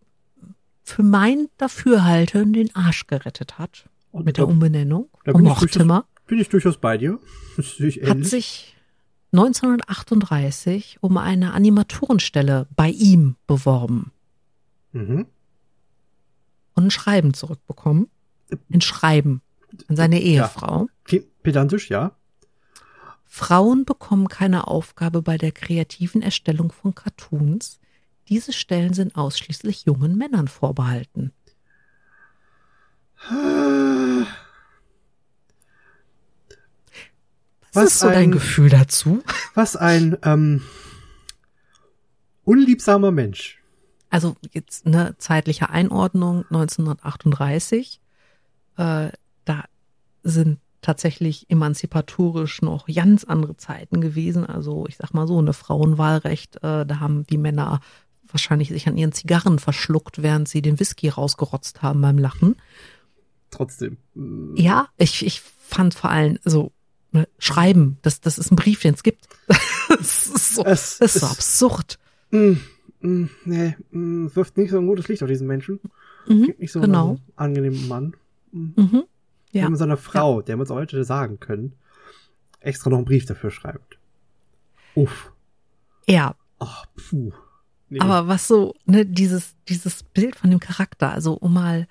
für 0.84 1.02
mein 1.02 1.48
Dafürhalten 1.58 2.52
den 2.52 2.74
Arsch 2.76 3.06
gerettet 3.06 3.58
hat 3.58 3.88
Und 4.12 4.24
mit 4.26 4.36
der 4.36 4.46
Umbenennung. 4.46 5.08
da 5.24 5.32
ich 5.32 5.38
Mortimer 5.38 6.04
bin 6.28 6.38
ich 6.38 6.48
durchaus 6.48 6.78
bei 6.78 6.96
dir. 6.96 7.18
Hat 8.06 8.24
sich 8.24 8.74
1938 9.32 10.98
um 11.00 11.16
eine 11.16 11.52
Animatorenstelle 11.52 12.66
bei 12.76 12.88
ihm 12.90 13.34
beworben 13.46 14.12
Mhm. 14.92 15.26
und 16.74 16.84
ein 16.86 16.90
Schreiben 16.90 17.34
zurückbekommen. 17.34 18.08
Ein 18.72 18.80
Schreiben 18.80 19.42
an 19.88 19.96
seine 19.96 20.20
Ehefrau. 20.20 20.88
Klingt 21.04 21.42
pedantisch, 21.42 21.90
ja. 21.90 22.12
Frauen 23.26 23.84
bekommen 23.84 24.28
keine 24.28 24.66
Aufgabe 24.68 25.20
bei 25.20 25.36
der 25.36 25.52
kreativen 25.52 26.22
Erstellung 26.22 26.72
von 26.72 26.94
Cartoons. 26.94 27.78
Diese 28.28 28.52
Stellen 28.54 28.94
sind 28.94 29.16
ausschließlich 29.16 29.84
jungen 29.84 30.16
Männern 30.16 30.48
vorbehalten. 30.48 31.32
Was, 37.78 37.92
ist 37.92 37.98
so 38.00 38.08
dein 38.08 38.16
ein- 38.24 38.32
Gefühl 38.32 38.68
dazu? 38.68 39.22
Was 39.54 39.76
ein 39.76 40.16
ähm, 40.22 40.62
unliebsamer 42.44 43.10
Mensch. 43.10 43.62
Also 44.10 44.36
jetzt 44.52 44.86
eine 44.86 45.16
zeitliche 45.18 45.70
Einordnung 45.70 46.44
1938. 46.50 48.00
Äh, 48.76 49.10
da 49.44 49.64
sind 50.22 50.58
tatsächlich 50.80 51.50
emanzipatorisch 51.50 52.62
noch 52.62 52.86
ganz 52.86 53.24
andere 53.24 53.56
Zeiten 53.56 54.00
gewesen. 54.00 54.46
Also 54.46 54.86
ich 54.88 54.96
sag 54.96 55.12
mal 55.12 55.26
so, 55.26 55.38
eine 55.38 55.52
Frauenwahlrecht, 55.52 56.56
äh, 56.56 56.86
da 56.86 57.00
haben 57.00 57.26
die 57.26 57.36
Männer 57.38 57.80
wahrscheinlich 58.30 58.68
sich 58.68 58.86
an 58.88 58.96
ihren 58.96 59.12
Zigarren 59.12 59.58
verschluckt, 59.58 60.22
während 60.22 60.48
sie 60.48 60.62
den 60.62 60.78
Whisky 60.80 61.08
rausgerotzt 61.08 61.82
haben 61.82 62.00
beim 62.00 62.18
Lachen. 62.18 62.56
Trotzdem. 63.50 63.96
Ja, 64.54 64.88
ich, 64.98 65.24
ich 65.24 65.40
fand 65.40 65.94
vor 65.94 66.10
allem 66.10 66.38
so 66.44 66.72
Schreiben, 67.38 67.98
das, 68.02 68.20
das 68.20 68.38
ist 68.38 68.50
ein 68.50 68.56
Brief, 68.56 68.82
den 68.82 68.94
es 68.94 69.02
gibt. 69.02 69.28
das 69.88 70.26
ist 70.26 70.54
so, 70.54 70.64
Es 70.64 70.98
das 70.98 71.16
ist 71.16 71.20
so 71.20 71.26
absurd. 71.26 71.98
Mm, 72.30 72.52
mm, 73.00 73.30
nee, 73.44 73.76
mm, 73.90 74.28
wirft 74.34 74.56
nicht 74.56 74.70
so 74.70 74.78
ein 74.78 74.86
gutes 74.86 75.08
Licht 75.08 75.22
auf 75.22 75.28
diesen 75.28 75.46
Menschen. 75.46 75.80
Mhm, 76.26 76.44
Gibt 76.44 76.60
nicht 76.60 76.72
so 76.72 76.80
genau. 76.80 77.10
einen 77.10 77.20
angenehmen 77.36 77.88
Mann. 77.88 78.14
Mhm. 78.52 78.74
Mhm. 78.76 79.04
Ja. 79.52 79.68
mit 79.68 79.78
seiner 79.78 79.96
Frau, 79.96 80.42
der 80.42 80.56
wir 80.56 80.60
uns 80.60 80.70
heute 80.70 81.02
sagen 81.04 81.40
können, 81.40 81.72
extra 82.60 82.90
noch 82.90 82.98
einen 82.98 83.06
Brief 83.06 83.24
dafür 83.24 83.50
schreibt. 83.50 83.98
Uff. 84.94 85.32
Ja, 86.06 86.34
Ach, 86.58 86.86
puh. 86.96 87.32
Nee. 87.88 88.00
aber 88.00 88.28
was 88.28 88.46
so, 88.46 88.74
ne, 88.84 89.06
dieses, 89.06 89.54
dieses 89.68 90.02
Bild 90.02 90.36
von 90.36 90.50
dem 90.50 90.60
Charakter, 90.60 91.10
also 91.10 91.32
um 91.34 91.54
mal 91.54 91.88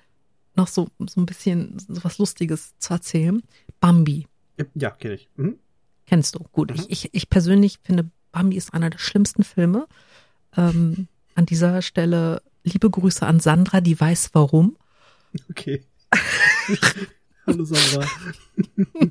noch 0.54 0.68
so, 0.68 0.88
so 1.08 1.20
ein 1.20 1.26
bisschen 1.26 1.78
so 1.78 2.04
was 2.04 2.18
Lustiges 2.18 2.78
zu 2.78 2.94
erzählen. 2.94 3.42
Bambi, 3.80 4.26
ja, 4.74 4.90
kenne 4.90 5.14
ich. 5.14 5.28
Mhm. 5.36 5.58
kennst 6.06 6.34
du. 6.34 6.40
Gut, 6.52 6.70
Mhm. 6.70 6.76
ich, 6.88 6.90
ich, 6.90 7.14
ich 7.14 7.30
persönlich 7.30 7.78
finde, 7.82 8.10
Bambi 8.32 8.56
ist 8.56 8.74
einer 8.74 8.90
der 8.90 8.98
schlimmsten 8.98 9.44
Filme. 9.44 9.86
Ähm, 10.56 11.08
an 11.34 11.46
dieser 11.46 11.82
Stelle 11.82 12.42
liebe 12.64 12.90
Grüße 12.90 13.26
an 13.26 13.40
Sandra, 13.40 13.80
die 13.80 13.98
weiß 13.98 14.30
warum. 14.32 14.76
Okay. 15.50 15.82
Hallo 17.46 17.64
Sandra. 17.64 18.06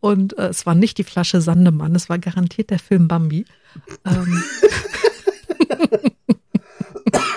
Und 0.00 0.38
äh, 0.38 0.48
es 0.48 0.66
war 0.66 0.74
nicht 0.74 0.98
die 0.98 1.04
Flasche 1.04 1.40
Sandemann, 1.40 1.94
es 1.94 2.08
war 2.08 2.18
garantiert 2.18 2.70
der 2.70 2.78
Film 2.78 3.08
Bambi. 3.08 3.44
Ähm, 4.06 4.42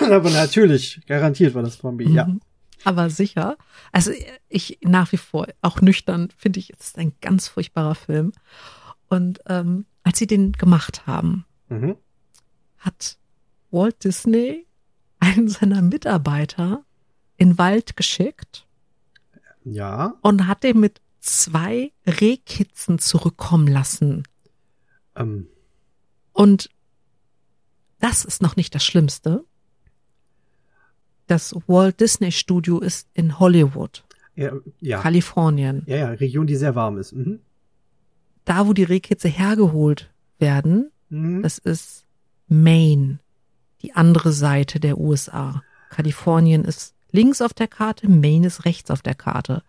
Aber 0.00 0.30
natürlich, 0.30 1.00
garantiert 1.06 1.54
war 1.54 1.62
das 1.62 1.76
Bambi, 1.78 2.08
ja. 2.10 2.28
Aber 2.84 3.10
sicher. 3.10 3.56
Also 3.92 4.12
ich 4.48 4.78
nach 4.82 5.10
wie 5.12 5.16
vor, 5.16 5.46
auch 5.62 5.80
nüchtern, 5.80 6.28
finde 6.36 6.60
ich, 6.60 6.70
es 6.78 6.88
ist 6.88 6.98
ein 6.98 7.14
ganz 7.20 7.48
furchtbarer 7.48 7.94
Film. 7.94 8.32
Und 9.08 9.40
ähm, 9.46 9.86
als 10.02 10.18
sie 10.18 10.26
den 10.26 10.52
gemacht 10.52 11.06
haben, 11.06 11.44
Mhm. 11.68 11.96
hat 12.78 13.16
Walt 13.70 14.04
Disney 14.04 14.66
einen 15.18 15.48
seiner 15.48 15.80
Mitarbeiter 15.82 16.84
in 17.36 17.50
den 17.50 17.58
Wald 17.58 17.96
geschickt 17.96 18.66
Ja, 19.64 20.14
und 20.20 20.46
hat 20.46 20.62
den 20.62 20.78
mit 20.78 21.00
zwei 21.20 21.90
Rehkitzen 22.06 22.98
zurückkommen 22.98 23.66
lassen. 23.66 24.24
ähm, 25.16 25.48
Und 26.32 26.68
das 27.98 28.24
ist 28.26 28.42
noch 28.42 28.56
nicht 28.56 28.74
das 28.74 28.84
Schlimmste. 28.84 29.44
Das 31.26 31.54
Walt 31.66 32.00
Disney 32.00 32.32
Studio 32.32 32.80
ist 32.80 33.08
in 33.14 33.38
Hollywood, 33.38 34.04
ja, 34.36 34.52
ja, 34.80 35.00
Kalifornien. 35.00 35.82
ja, 35.86 35.96
ja, 35.96 36.08
Region, 36.10 36.46
die 36.46 36.56
sehr 36.56 36.74
warm 36.74 36.98
ist. 36.98 37.12
Mhm. 37.12 37.40
Da, 38.44 38.66
wo 38.66 38.72
die 38.74 38.82
Rehkitze 38.84 39.28
hergeholt 39.28 40.10
werden, 40.38 40.90
Mhm. 41.08 41.42
das 41.42 41.58
ist 41.58 42.04
Maine, 42.48 43.20
die 43.82 43.94
andere 43.94 44.32
Seite 44.32 44.80
der 44.80 44.98
USA. 44.98 45.62
Kalifornien 45.90 46.64
ist 46.64 46.94
links 47.12 47.40
auf 47.40 47.54
der 47.54 47.68
Karte, 47.68 48.08
Maine 48.08 48.46
ist 48.46 48.64
rechts 48.64 48.90
auf 48.90 49.00
der 49.02 49.14
Karte. 49.14 49.62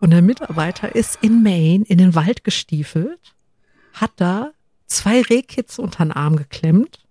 Und 0.00 0.10
der 0.10 0.22
Mitarbeiter 0.22 0.94
ist 0.94 1.18
in 1.22 1.42
Maine 1.42 1.84
in 1.84 1.98
den 1.98 2.14
Wald 2.14 2.44
gestiefelt, 2.44 3.34
hat 3.92 4.12
da 4.16 4.52
zwei 4.86 5.20
Rehkitze 5.22 5.82
unter 5.82 6.04
den 6.04 6.12
Arm 6.12 6.36
geklemmt, 6.36 7.06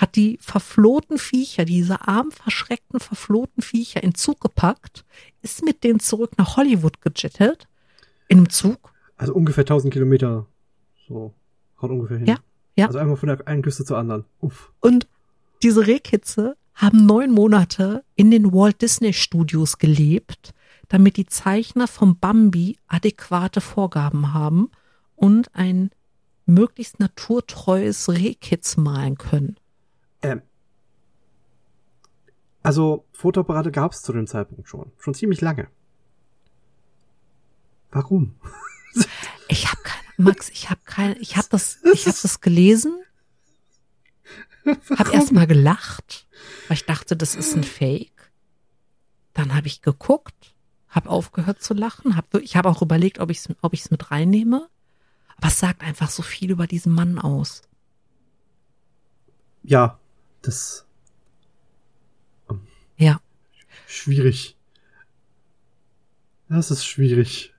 hat 0.00 0.16
die 0.16 0.38
verflohten 0.40 1.18
Viecher, 1.18 1.66
diese 1.66 2.08
arm 2.08 2.30
verschreckten 2.30 3.00
verflohten 3.00 3.62
Viecher 3.62 4.02
in 4.02 4.14
Zug 4.14 4.40
gepackt, 4.40 5.04
ist 5.42 5.62
mit 5.62 5.84
denen 5.84 6.00
zurück 6.00 6.32
nach 6.38 6.56
Hollywood 6.56 7.02
gejettet, 7.02 7.68
in 8.28 8.38
einem 8.38 8.48
Zug. 8.48 8.94
Also 9.18 9.34
ungefähr 9.34 9.62
1000 9.62 9.92
Kilometer. 9.92 10.46
So, 11.06 11.34
haut 11.82 11.90
ungefähr 11.90 12.18
hin. 12.18 12.26
Ja, 12.26 12.36
ja. 12.76 12.86
Also 12.86 12.98
einmal 12.98 13.16
von 13.16 13.28
der 13.28 13.46
einen 13.46 13.62
Küste 13.62 13.84
zur 13.84 13.98
anderen. 13.98 14.24
Uff. 14.40 14.72
Und 14.80 15.06
diese 15.62 15.86
Rehkitze 15.86 16.56
haben 16.72 17.04
neun 17.04 17.30
Monate 17.30 18.02
in 18.14 18.30
den 18.30 18.54
Walt 18.54 18.80
Disney 18.80 19.12
Studios 19.12 19.76
gelebt, 19.76 20.54
damit 20.88 21.18
die 21.18 21.26
Zeichner 21.26 21.86
vom 21.86 22.18
Bambi 22.18 22.78
adäquate 22.86 23.60
Vorgaben 23.60 24.32
haben 24.32 24.70
und 25.14 25.54
ein 25.54 25.90
möglichst 26.46 27.00
naturtreues 27.00 28.08
Rehkitz 28.08 28.78
malen 28.78 29.18
können. 29.18 29.56
Ähm. 30.22 30.42
Also, 32.62 33.06
Fotoapparate 33.12 33.70
gab 33.72 33.92
es 33.92 34.02
zu 34.02 34.12
dem 34.12 34.26
Zeitpunkt 34.26 34.68
schon. 34.68 34.92
Schon 34.98 35.14
ziemlich 35.14 35.40
lange. 35.40 35.68
Warum? 37.90 38.36
Ich 39.48 39.68
habe 39.68 39.80
keine, 39.82 40.04
Max, 40.16 40.48
ich 40.50 40.70
habe 40.70 40.80
keine, 40.84 41.18
ich 41.18 41.36
habe 41.36 41.48
das, 41.50 41.78
ich 41.92 42.06
habe 42.06 42.18
das 42.22 42.40
gelesen, 42.40 43.02
habe 44.96 45.12
erst 45.12 45.32
mal 45.32 45.46
gelacht, 45.46 46.28
weil 46.68 46.76
ich 46.76 46.86
dachte, 46.86 47.16
das 47.16 47.34
ist 47.34 47.56
ein 47.56 47.64
Fake. 47.64 48.30
Dann 49.32 49.54
habe 49.54 49.66
ich 49.66 49.82
geguckt, 49.82 50.54
habe 50.88 51.08
aufgehört 51.08 51.62
zu 51.62 51.74
lachen, 51.74 52.16
hab, 52.16 52.34
ich 52.34 52.56
habe 52.56 52.68
auch 52.68 52.82
überlegt, 52.82 53.18
ob 53.18 53.30
ich 53.30 53.38
es 53.38 53.48
ob 53.60 53.72
ich's 53.72 53.90
mit 53.90 54.10
reinnehme. 54.10 54.68
Aber 55.36 55.48
es 55.48 55.58
sagt 55.58 55.82
einfach 55.82 56.10
so 56.10 56.22
viel 56.22 56.50
über 56.50 56.66
diesen 56.66 56.92
Mann 56.92 57.18
aus. 57.18 57.62
Ja, 59.62 59.99
das 60.42 60.84
Ja, 62.96 63.20
schwierig. 63.86 64.56
Das 66.48 66.70
ist 66.70 66.84
schwierig. 66.84 67.54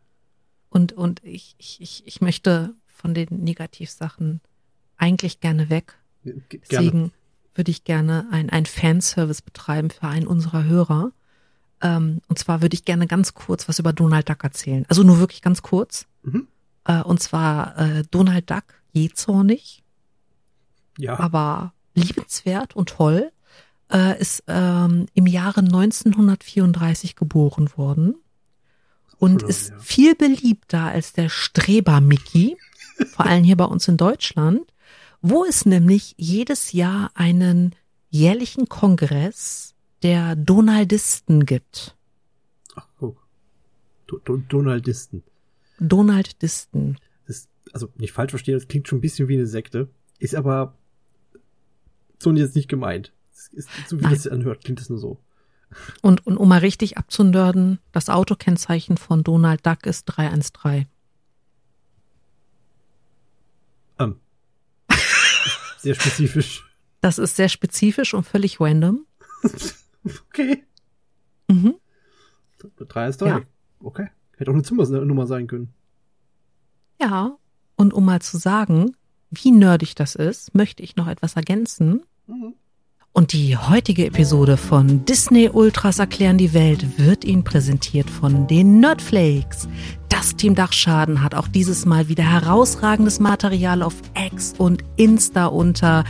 und, 0.69 0.93
und 0.93 1.23
ich, 1.23 1.55
ich, 1.57 2.03
ich, 2.05 2.21
möchte 2.21 2.73
von 2.87 3.13
den 3.13 3.27
Negativsachen 3.43 4.41
eigentlich 4.97 5.39
gerne 5.39 5.69
weg. 5.69 5.97
Gerne. 6.23 6.41
Deswegen 6.69 7.11
würde 7.55 7.71
ich 7.71 7.83
gerne 7.83 8.27
ein, 8.31 8.49
ein 8.49 8.65
Fanservice 8.65 9.41
betreiben 9.41 9.89
für 9.89 10.03
einen 10.07 10.27
unserer 10.27 10.65
Hörer. 10.65 11.11
Ähm, 11.81 12.21
und 12.27 12.37
zwar 12.37 12.61
würde 12.61 12.75
ich 12.75 12.85
gerne 12.85 13.07
ganz 13.07 13.33
kurz 13.33 13.67
was 13.67 13.79
über 13.79 13.93
Donald 13.93 14.29
Duck 14.29 14.43
erzählen. 14.43 14.85
Also 14.89 15.03
nur 15.03 15.19
wirklich 15.19 15.41
ganz 15.41 15.61
kurz. 15.61 16.05
Mhm. 16.23 16.47
Äh, 16.85 17.01
und 17.01 17.21
zwar 17.21 17.77
äh, 17.77 18.03
Donald 18.11 18.49
Duck, 18.49 18.65
jähzornig, 18.91 19.83
Ja. 20.97 21.17
aber 21.19 21.73
liebenswert 21.93 22.75
und 22.75 22.89
toll, 22.89 23.31
äh, 23.91 24.19
ist 24.19 24.43
ähm, 24.47 25.07
im 25.13 25.27
Jahre 25.27 25.61
1934 25.61 27.15
geboren 27.15 27.69
worden 27.75 28.15
und 29.21 29.41
Schon 29.41 29.49
ist 29.49 29.69
ja. 29.69 29.79
viel 29.79 30.15
beliebter 30.15 30.85
als 30.85 31.13
der 31.13 31.29
Streber 31.29 32.01
Mickey, 32.01 32.57
vor 33.13 33.27
allem 33.27 33.43
hier 33.43 33.55
bei 33.55 33.65
uns 33.65 33.87
in 33.87 33.95
Deutschland, 33.95 34.73
wo 35.21 35.45
es 35.45 35.67
nämlich 35.67 36.15
jedes 36.17 36.71
Jahr 36.71 37.11
einen 37.13 37.75
jährlichen 38.09 38.67
Kongress 38.67 39.75
der 40.01 40.35
Donaldisten 40.35 41.45
gibt. 41.45 41.95
Ach, 42.75 42.87
guck. 42.97 43.27
Do 44.07 44.17
Do 44.25 44.37
Donaldisten. 44.37 45.23
Donaldisten. 45.79 46.97
Das, 47.27 47.47
also 47.73 47.89
nicht 47.97 48.13
falsch 48.13 48.31
verstehen, 48.31 48.55
das 48.55 48.67
klingt 48.67 48.87
schon 48.87 48.97
ein 48.97 49.01
bisschen 49.01 49.27
wie 49.27 49.35
eine 49.35 49.45
Sekte. 49.45 49.89
Ist 50.17 50.33
aber 50.33 50.79
so 52.21 52.31
jetzt 52.31 52.55
nicht 52.55 52.67
gemeint. 52.67 53.11
Ist, 53.51 53.69
so 53.87 53.99
wie 53.99 54.03
Nein. 54.03 54.13
das 54.13 54.27
anhört, 54.27 54.63
klingt 54.63 54.79
es 54.79 54.89
nur 54.89 54.99
so. 54.99 55.19
Und, 56.01 56.25
und 56.27 56.37
um 56.37 56.49
mal 56.49 56.59
richtig 56.59 56.97
abzunörden, 56.97 57.79
das 57.91 58.09
Autokennzeichen 58.09 58.97
von 58.97 59.23
Donald 59.23 59.65
Duck 59.65 59.85
ist 59.85 60.05
313. 60.05 60.87
Ähm. 63.99 64.15
Sehr 65.79 65.95
spezifisch. 65.95 66.63
Das 66.99 67.17
ist 67.17 67.35
sehr 67.35 67.49
spezifisch 67.49 68.13
und 68.13 68.25
völlig 68.25 68.59
random. 68.59 69.05
Okay. 70.03 70.63
Mhm. 71.47 71.75
Drei 72.79 73.07
ist 73.07 73.21
drei. 73.21 73.27
Ja. 73.27 73.41
Okay. 73.79 74.07
Hätte 74.35 74.49
auch 74.49 74.55
eine 74.55 74.63
Zimmernummer 74.63 75.27
sein 75.27 75.45
können. 75.45 75.71
Ja, 76.99 77.37
und 77.75 77.93
um 77.93 78.05
mal 78.05 78.19
zu 78.19 78.37
sagen, 78.37 78.95
wie 79.29 79.51
nerdig 79.51 79.95
das 79.95 80.15
ist, 80.15 80.55
möchte 80.55 80.81
ich 80.81 80.95
noch 80.95 81.07
etwas 81.07 81.35
ergänzen. 81.35 82.03
Und 83.13 83.33
die 83.33 83.57
heutige 83.57 84.05
Episode 84.05 84.55
von 84.55 85.03
Disney 85.03 85.49
Ultras 85.49 85.99
erklären 85.99 86.37
die 86.37 86.53
Welt 86.53 86.97
wird 86.97 87.25
Ihnen 87.25 87.43
präsentiert 87.43 88.09
von 88.09 88.47
den 88.47 88.79
Nerdflakes. 88.79 89.67
Das 90.07 90.37
Team 90.37 90.55
Dachschaden 90.55 91.21
hat 91.21 91.35
auch 91.35 91.49
dieses 91.49 91.85
Mal 91.85 92.07
wieder 92.07 92.23
herausragendes 92.23 93.19
Material 93.19 93.83
auf 93.83 93.95
X 94.15 94.53
und 94.57 94.81
Insta 94.95 95.47
unter 95.47 96.05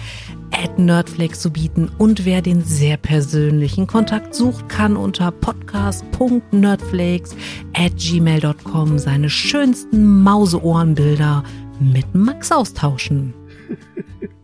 @nerdflakes 0.78 1.40
zu 1.40 1.52
bieten 1.52 1.90
und 1.98 2.26
wer 2.26 2.44
den 2.44 2.64
sehr 2.64 2.98
persönlichen 2.98 3.88
Kontakt 3.88 4.36
sucht, 4.36 4.70
kann 4.70 4.96
unter 4.96 5.32
podcast.nerdflakes 5.32 7.36
at 7.74 7.98
gmail.com 7.98 9.00
seine 9.00 9.30
schönsten 9.30 10.22
Mauseohrenbilder 10.22 11.44
mit 11.80 12.14
Max 12.14 12.52
austauschen. 12.52 13.34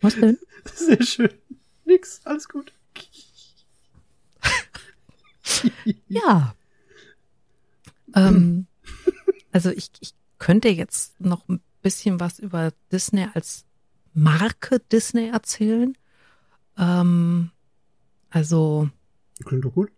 Was 0.00 0.14
denn? 0.14 0.38
Sehr 0.74 1.02
schön. 1.02 1.30
Nix, 1.84 2.20
alles 2.24 2.48
gut. 2.48 2.72
Ja. 6.08 6.54
ähm, 8.14 8.66
also 9.52 9.70
ich, 9.70 9.90
ich 10.00 10.14
könnte 10.38 10.68
jetzt 10.68 11.20
noch 11.20 11.48
ein 11.48 11.60
bisschen 11.82 12.20
was 12.20 12.38
über 12.38 12.72
Disney 12.92 13.26
als 13.34 13.64
Marke 14.12 14.80
Disney 14.80 15.28
erzählen. 15.28 15.96
Ähm, 16.76 17.50
Also 18.30 18.90
Klingt 19.44 19.64
doch 19.64 19.72
gut. 19.72 19.90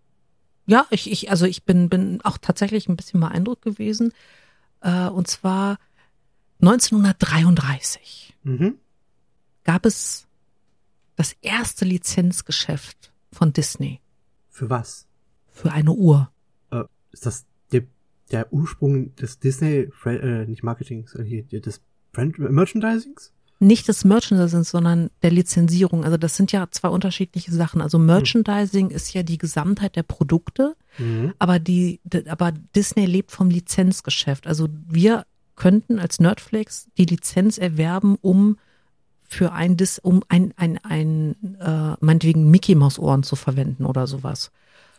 ja, 0.67 0.87
ich, 0.91 1.11
ich, 1.11 1.31
also 1.31 1.47
ich 1.47 1.65
bin, 1.65 1.89
bin 1.89 2.21
auch 2.23 2.39
tatsächlich 2.39 2.89
ein 2.89 2.97
bisschen 2.97 3.21
beeindruckt 3.21 3.63
gewesen. 3.63 4.13
Äh, 4.81 5.09
und 5.09 5.29
zwar 5.29 5.79
1933 6.61 8.35
Mhm. 8.45 8.79
Gab 9.69 9.85
es 9.85 10.27
das 11.17 11.37
erste 11.43 11.85
Lizenzgeschäft 11.85 13.13
von 13.31 13.53
Disney 13.53 14.01
Für 14.49 14.71
was? 14.71 15.07
für 15.53 15.71
eine 15.73 15.93
Uhr. 15.93 16.31
Äh, 16.71 16.85
ist 17.13 17.27
das 17.27 17.45
der, 17.71 17.83
der 18.31 18.51
Ursprung 18.51 19.15
des 19.17 19.41
Disney, 19.41 19.91
äh, 20.07 20.47
nicht 20.47 20.63
Marketings, 20.63 21.15
äh, 21.17 21.23
hier, 21.23 21.61
des 21.61 21.83
Brand 22.13 22.39
Merchandisings? 22.39 23.35
Nicht 23.59 23.89
des 23.89 24.07
Merchandising, 24.07 24.65
sondern 24.65 25.11
der 25.23 25.33
Lizenzierung. 25.33 26.03
Also 26.03 26.17
das 26.17 26.35
sind 26.39 26.51
ja 26.51 26.67
zwei 26.71 26.89
unterschiedliche 26.89 27.53
Sachen. 27.53 27.83
Also 27.83 27.99
Merchandising 27.99 28.89
ist 28.89 29.13
ja 29.13 29.23
die 29.23 29.37
Gesamtheit 29.37 29.97
der 29.97 30.05
Produkte, 30.05 30.77
Mhm. 30.97 31.35
aber 31.39 31.59
die, 31.59 32.01
aber 32.27 32.53
Disney 32.75 33.05
lebt 33.05 33.33
vom 33.33 33.51
Lizenzgeschäft. 33.51 34.47
Also 34.47 34.69
wir 34.89 35.27
könnten 35.57 35.99
als 35.99 36.21
Nerdflix 36.21 36.89
die 36.97 37.05
Lizenz 37.05 37.59
erwerben, 37.59 38.17
um 38.23 38.57
für 39.29 39.53
ein 39.53 39.77
Dis, 39.77 39.99
um 39.99 40.23
ein, 40.29 40.55
ein, 40.57 40.79
ein, 40.83 41.37
äh, 41.61 41.95
meinetwegen 42.01 42.51
Mickey 42.51 42.75
Maus 42.75 42.99
Ohren 42.99 43.23
zu 43.23 43.37
verwenden 43.37 43.85
oder 43.85 44.07
sowas. 44.07 44.51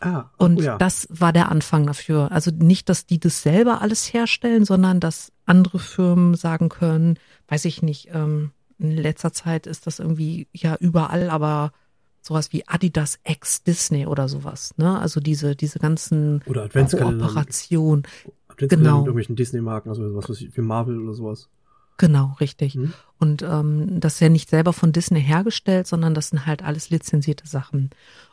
Ah, 0.01 0.25
Und 0.37 0.59
oh 0.59 0.61
ja. 0.61 0.77
das 0.77 1.07
war 1.09 1.33
der 1.33 1.49
Anfang 1.49 1.85
dafür. 1.85 2.31
Also 2.31 2.51
nicht, 2.51 2.87
dass 2.87 3.05
die 3.05 3.19
das 3.19 3.41
selber 3.41 3.81
alles 3.81 4.13
herstellen, 4.13 4.63
sondern 4.63 4.99
dass 4.99 5.33
andere 5.45 5.79
Firmen 5.79 6.35
sagen 6.35 6.69
können, 6.69 7.17
weiß 7.49 7.65
ich 7.65 7.81
nicht, 7.81 8.09
ähm, 8.13 8.51
in 8.77 8.95
letzter 8.95 9.33
Zeit 9.33 9.67
ist 9.67 9.87
das 9.87 9.99
irgendwie 9.99 10.47
ja 10.53 10.77
überall, 10.79 11.29
aber 11.29 11.73
sowas 12.21 12.53
wie 12.53 12.65
Adidas 12.67 13.19
X 13.25 13.63
Disney 13.63 14.05
oder 14.05 14.29
sowas, 14.29 14.73
ne? 14.77 14.99
Also 14.99 15.19
diese, 15.19 15.55
diese 15.55 15.79
ganzen 15.79 16.43
Oder 16.45 16.63
Adventskalender. 16.63 17.25
Kooperationen. 17.25 18.03
Adventskalender 18.47 18.77
genau. 18.77 18.97
mit 18.99 19.07
irgendwelchen 19.07 19.35
Disney-Marken, 19.35 19.89
also 19.89 20.15
was 20.15 20.29
weiß 20.29 20.41
ich, 20.41 20.55
wie 20.55 20.61
Marvel 20.61 20.99
oder 20.99 21.13
sowas. 21.13 21.49
Genau, 21.99 22.35
richtig. 22.39 22.75
Mhm. 22.75 22.93
Und 23.19 23.41
ähm, 23.43 23.99
das 23.99 24.13
ist 24.15 24.19
ja 24.21 24.29
nicht 24.29 24.49
selber 24.49 24.73
von 24.73 24.91
Disney 24.93 25.21
hergestellt, 25.21 25.85
sondern 25.85 26.13
das 26.15 26.29
sind 26.29 26.45
halt 26.47 26.63
alles 26.63 26.89
lizenzierte 26.89 27.45
Sachen. 27.47 27.89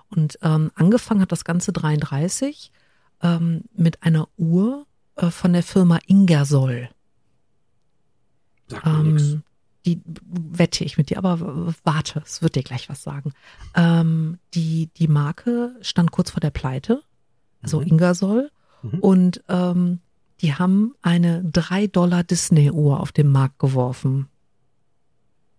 Und 0.09 0.39
ähm, 0.43 0.71
angefangen 0.77 1.21
hat 1.21 1.33
das 1.33 1.45
Ganze 1.45 1.73
33 1.73 2.71
ähm, 3.23 3.63
mit 3.75 4.03
einer 4.05 4.29
Uhr 4.39 4.87
äh, 5.17 5.31
von 5.31 5.53
der 5.53 5.65
Firma 5.65 5.99
Ingersoll. 6.07 6.89
Sagt. 8.69 8.87
Ähm, 8.87 9.43
die 9.85 10.01
wette 10.25 10.85
ich 10.85 10.97
mit 10.97 11.11
dir, 11.11 11.19
aber 11.19 11.75
warte, 11.85 12.23
es 12.25 12.41
wird 12.43 12.55
dir 12.55 12.63
gleich 12.63 12.89
was 12.89 13.03
sagen. 13.03 13.33
Ähm, 13.75 14.39
die, 14.55 14.91
die 14.97 15.09
Marke 15.09 15.77
stand 15.81 16.13
kurz 16.13 16.31
vor 16.31 16.41
der 16.41 16.51
Pleite, 16.51 17.03
also 17.63 17.81
Mhm. 17.81 17.87
Ingersoll, 17.89 18.51
Mhm. 18.83 18.99
und 19.01 19.45
ähm, 19.49 20.01
die 20.43 20.55
haben 20.55 20.95
eine 21.03 21.43
3 21.45 21.87
Dollar 21.87 22.25
Disney-Uhr 22.25 23.01
auf 23.01 23.13
den 23.13 23.29
Markt 23.29 23.59
geworfen. 23.59 24.29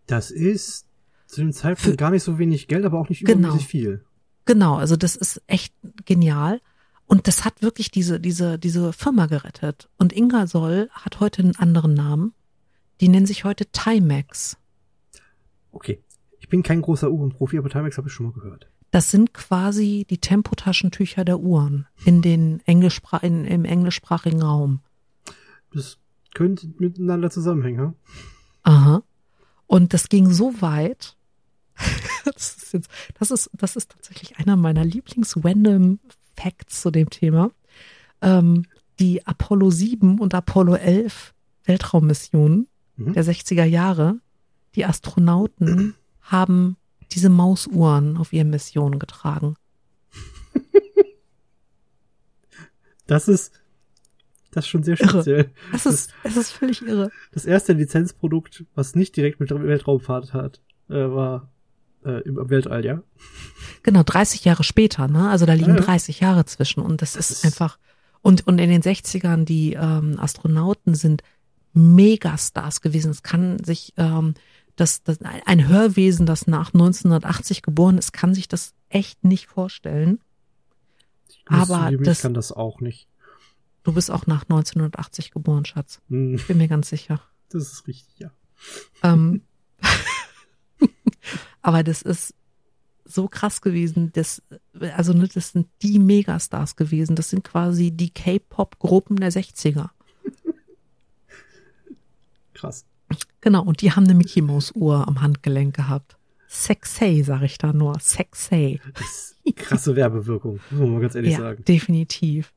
Das 0.05 0.31
ist 0.31 0.85
zu 1.25 1.41
dem 1.41 1.51
Zeitpunkt 1.51 1.81
Für- 1.91 1.95
gar 1.97 2.11
nicht 2.11 2.23
so 2.23 2.37
wenig 2.39 2.67
Geld, 2.67 2.85
aber 2.85 2.99
auch 2.99 3.09
nicht 3.09 3.25
Genau. 3.25 3.47
übermäßig 3.49 3.67
viel. 3.67 4.05
Genau, 4.45 4.75
also 4.75 4.95
das 4.95 5.15
ist 5.15 5.41
echt 5.47 5.73
genial. 6.05 6.61
Und 7.05 7.27
das 7.27 7.43
hat 7.45 7.61
wirklich 7.61 7.89
diese, 7.91 8.19
diese, 8.19 8.59
diese 8.59 8.93
Firma 8.93 9.25
gerettet. 9.27 9.89
Und 9.97 10.13
Ingersoll 10.13 10.89
hat 10.91 11.19
heute 11.19 11.41
einen 11.41 11.55
anderen 11.55 11.93
Namen. 11.93 12.33
Die 13.01 13.07
nennen 13.09 13.25
sich 13.25 13.43
heute 13.43 13.65
Timex. 13.67 14.57
Okay. 15.71 16.01
Ich 16.39 16.49
bin 16.49 16.63
kein 16.63 16.81
großer 16.81 17.09
Uhrenprofi, 17.11 17.57
aber 17.57 17.69
Timex 17.69 17.97
habe 17.97 18.07
ich 18.07 18.13
schon 18.13 18.27
mal 18.27 18.33
gehört. 18.33 18.69
Das 18.91 19.11
sind 19.11 19.33
quasi 19.33 20.05
die 20.09 20.17
Tempotaschentücher 20.17 21.25
der 21.25 21.39
Uhren 21.39 21.87
in 22.05 22.21
den 22.21 22.61
Englischspra 22.65 23.17
in, 23.17 23.45
im 23.45 23.65
englischsprachigen 23.65 24.41
Raum. 24.41 24.79
Das 25.73 25.97
könnte 26.33 26.69
miteinander 26.77 27.29
zusammenhängen, 27.29 27.79
ha? 27.79 27.93
Aha. 28.63 29.03
Und 29.65 29.93
das 29.93 30.09
ging 30.09 30.31
so 30.31 30.61
weit. 30.61 31.15
das, 32.25 32.55
ist 32.55 32.73
jetzt, 32.73 32.89
das, 33.19 33.31
ist, 33.31 33.49
das 33.53 33.75
ist 33.75 33.91
tatsächlich 33.91 34.37
einer 34.37 34.55
meiner 34.55 34.85
Lieblings-Random-Facts 34.85 36.81
zu 36.81 36.91
dem 36.91 37.09
Thema. 37.09 37.51
Ähm, 38.21 38.65
die 38.99 39.27
Apollo 39.27 39.69
7 39.69 40.19
und 40.19 40.33
Apollo 40.33 40.75
11 40.75 41.33
Weltraummissionen 41.65 42.67
Mhm. 42.97 43.13
der 43.13 43.23
60er 43.23 43.63
Jahre, 43.63 44.19
die 44.75 44.85
Astronauten 44.85 45.95
haben 46.21 46.77
diese 47.11 47.29
Mausuhren 47.29 48.17
auf 48.17 48.33
ihren 48.33 48.49
Missionen 48.49 48.99
getragen. 48.99 49.55
Das 53.05 53.27
ist, 53.29 53.53
das 54.51 54.65
ist 54.65 54.69
schon 54.69 54.83
sehr 54.83 54.99
Irre. 54.99 55.09
speziell. 55.09 55.51
Es 55.73 55.85
ist, 55.85 56.13
es 56.23 56.35
ist 56.35 56.51
völlig 56.51 56.81
irre. 56.81 57.09
Das 57.31 57.45
erste 57.45 57.73
Lizenzprodukt, 57.73 58.65
was 58.75 58.95
nicht 58.95 59.15
direkt 59.15 59.39
mit 59.39 59.49
Weltraumfahrt 59.49 60.33
hat, 60.33 60.61
äh, 60.89 60.93
war 60.95 61.49
äh, 62.05 62.21
im 62.23 62.49
Weltall, 62.49 62.83
ja? 62.83 63.01
Genau, 63.83 64.03
30 64.03 64.43
Jahre 64.43 64.63
später, 64.65 65.07
ne? 65.07 65.29
Also 65.29 65.45
da 65.45 65.53
liegen 65.53 65.69
Ja, 65.69 65.75
ja. 65.77 65.81
30 65.85 66.19
Jahre 66.19 66.45
zwischen 66.45 66.81
und 66.81 67.01
das, 67.01 67.13
Das 67.13 67.31
ist, 67.31 67.37
ist- 67.37 67.45
einfach 67.45 67.77
und 68.21 68.45
und 68.45 68.59
in 68.59 68.69
den 68.69 68.81
60ern 68.81 69.45
die 69.45 69.73
ähm, 69.73 70.19
Astronauten 70.19 70.95
sind 70.95 71.23
Megastars 71.73 72.81
gewesen. 72.81 73.11
Es 73.11 73.23
kann 73.23 73.63
sich 73.63 73.93
ähm, 73.95 74.33
das, 74.77 75.03
das 75.03 75.19
ein 75.21 75.67
Hörwesen, 75.67 76.25
das 76.25 76.47
nach 76.47 76.73
1980 76.73 77.61
geboren 77.61 77.97
ist, 77.97 78.13
kann 78.13 78.33
sich 78.33 78.47
das 78.47 78.73
echt 78.89 79.23
nicht 79.25 79.47
vorstellen. 79.47 80.21
Ich 81.29 81.43
Aber 81.47 81.85
zugeben, 81.85 82.03
das- 82.05 82.19
ich 82.19 82.21
kann 82.21 82.33
das 82.33 82.51
auch 82.53 82.79
nicht. 82.79 83.07
Du 83.83 83.93
bist 83.93 84.09
auch 84.11 84.25
nach 84.27 84.43
1980 84.43 85.31
geboren, 85.31 85.65
Schatz. 85.65 86.01
Hm, 86.09 86.39
Bin 86.47 86.57
mir 86.57 86.67
ganz 86.67 86.89
sicher. 86.89 87.21
Das 87.49 87.71
ist 87.71 87.87
richtig, 87.87 88.19
ja. 88.19 88.31
Ähm, 89.03 89.41
aber 91.61 91.83
das 91.83 92.01
ist 92.01 92.33
so 93.05 93.27
krass 93.29 93.61
gewesen. 93.61 94.11
Das, 94.13 94.41
also 94.95 95.13
ne, 95.13 95.27
das 95.33 95.51
sind 95.53 95.67
die 95.81 95.99
Megastars 95.99 96.75
gewesen. 96.75 97.15
Das 97.15 97.29
sind 97.29 97.43
quasi 97.45 97.91
die 97.91 98.09
K-Pop-Gruppen 98.09 99.15
der 99.17 99.31
60er. 99.31 99.89
Krass. 102.53 102.85
Genau, 103.41 103.63
und 103.63 103.81
die 103.81 103.91
haben 103.91 104.03
eine 104.03 104.15
Mickey 104.15 104.41
Mouse 104.41 104.71
Uhr 104.75 105.07
am 105.07 105.21
Handgelenk 105.21 105.75
gehabt. 105.75 106.17
Sexy, 106.47 107.23
sag 107.23 107.43
ich 107.43 107.57
da 107.57 107.73
nur. 107.73 107.99
Sexy. 107.99 108.79
Krasse 109.55 109.95
Werbewirkung, 109.95 110.59
muss 110.71 110.79
man 110.79 110.93
mal 110.93 111.01
ganz 111.01 111.15
ehrlich 111.15 111.33
ja, 111.33 111.39
sagen. 111.39 111.63
definitiv. 111.65 112.53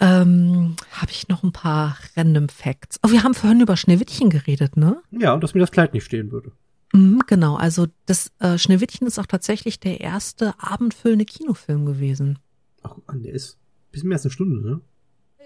Ähm, 0.00 0.74
Habe 0.90 1.12
ich 1.12 1.28
noch 1.28 1.44
ein 1.44 1.52
paar 1.52 1.96
Random 2.16 2.48
Facts. 2.48 2.98
Oh, 3.04 3.10
wir 3.10 3.22
haben 3.22 3.34
vorhin 3.34 3.60
über 3.60 3.76
Schneewittchen 3.76 4.28
geredet, 4.28 4.76
ne? 4.76 5.00
Ja, 5.12 5.32
und 5.34 5.42
dass 5.42 5.54
mir 5.54 5.60
das 5.60 5.70
Kleid 5.70 5.94
nicht 5.94 6.04
stehen 6.04 6.32
würde. 6.32 6.50
Mhm, 6.92 7.22
genau, 7.26 7.56
also 7.56 7.86
das 8.06 8.32
äh, 8.40 8.58
Schneewittchen 8.58 9.06
ist 9.06 9.18
auch 9.18 9.26
tatsächlich 9.26 9.78
der 9.78 10.00
erste 10.00 10.54
abendfüllende 10.58 11.24
Kinofilm 11.24 11.86
gewesen. 11.86 12.38
Ach, 12.82 12.96
der 13.12 13.32
ist 13.32 13.58
bisschen 13.94 14.08
mehr 14.08 14.16
als 14.16 14.24
eine 14.24 14.32
Stunde, 14.32 14.60
ne? 14.60 14.80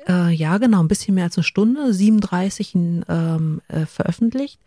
Äh, 0.06 0.32
ja, 0.32 0.58
genau, 0.58 0.80
ein 0.80 0.88
bisschen 0.88 1.14
mehr 1.14 1.24
als 1.24 1.36
eine 1.36 1.44
Stunde, 1.44 1.92
37 1.92 2.74
in, 2.74 3.04
ähm, 3.08 3.60
äh, 3.68 3.86
veröffentlicht, 3.86 4.60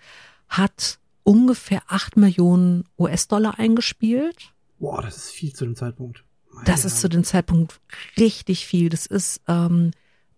hat 0.50 1.00
ungefähr 1.24 1.82
8 1.88 2.17
Millionen 2.17 2.86
US-Dollar 2.98 3.58
eingespielt. 3.60 4.52
Boah, 4.80 5.02
das 5.02 5.17
ist 5.17 5.30
viel 5.32 5.54
zu 5.54 5.65
dem 5.65 5.76
Zeitpunkt. 5.76 6.24
Meine 6.52 6.65
Das 6.65 6.84
ist 6.86 7.00
zu 7.00 7.08
dem 7.10 7.24
Zeitpunkt 7.24 7.80
richtig 8.17 8.65
viel. 8.65 8.89
Das 8.89 9.06
ist 9.06 9.41
ähm, 9.48 9.91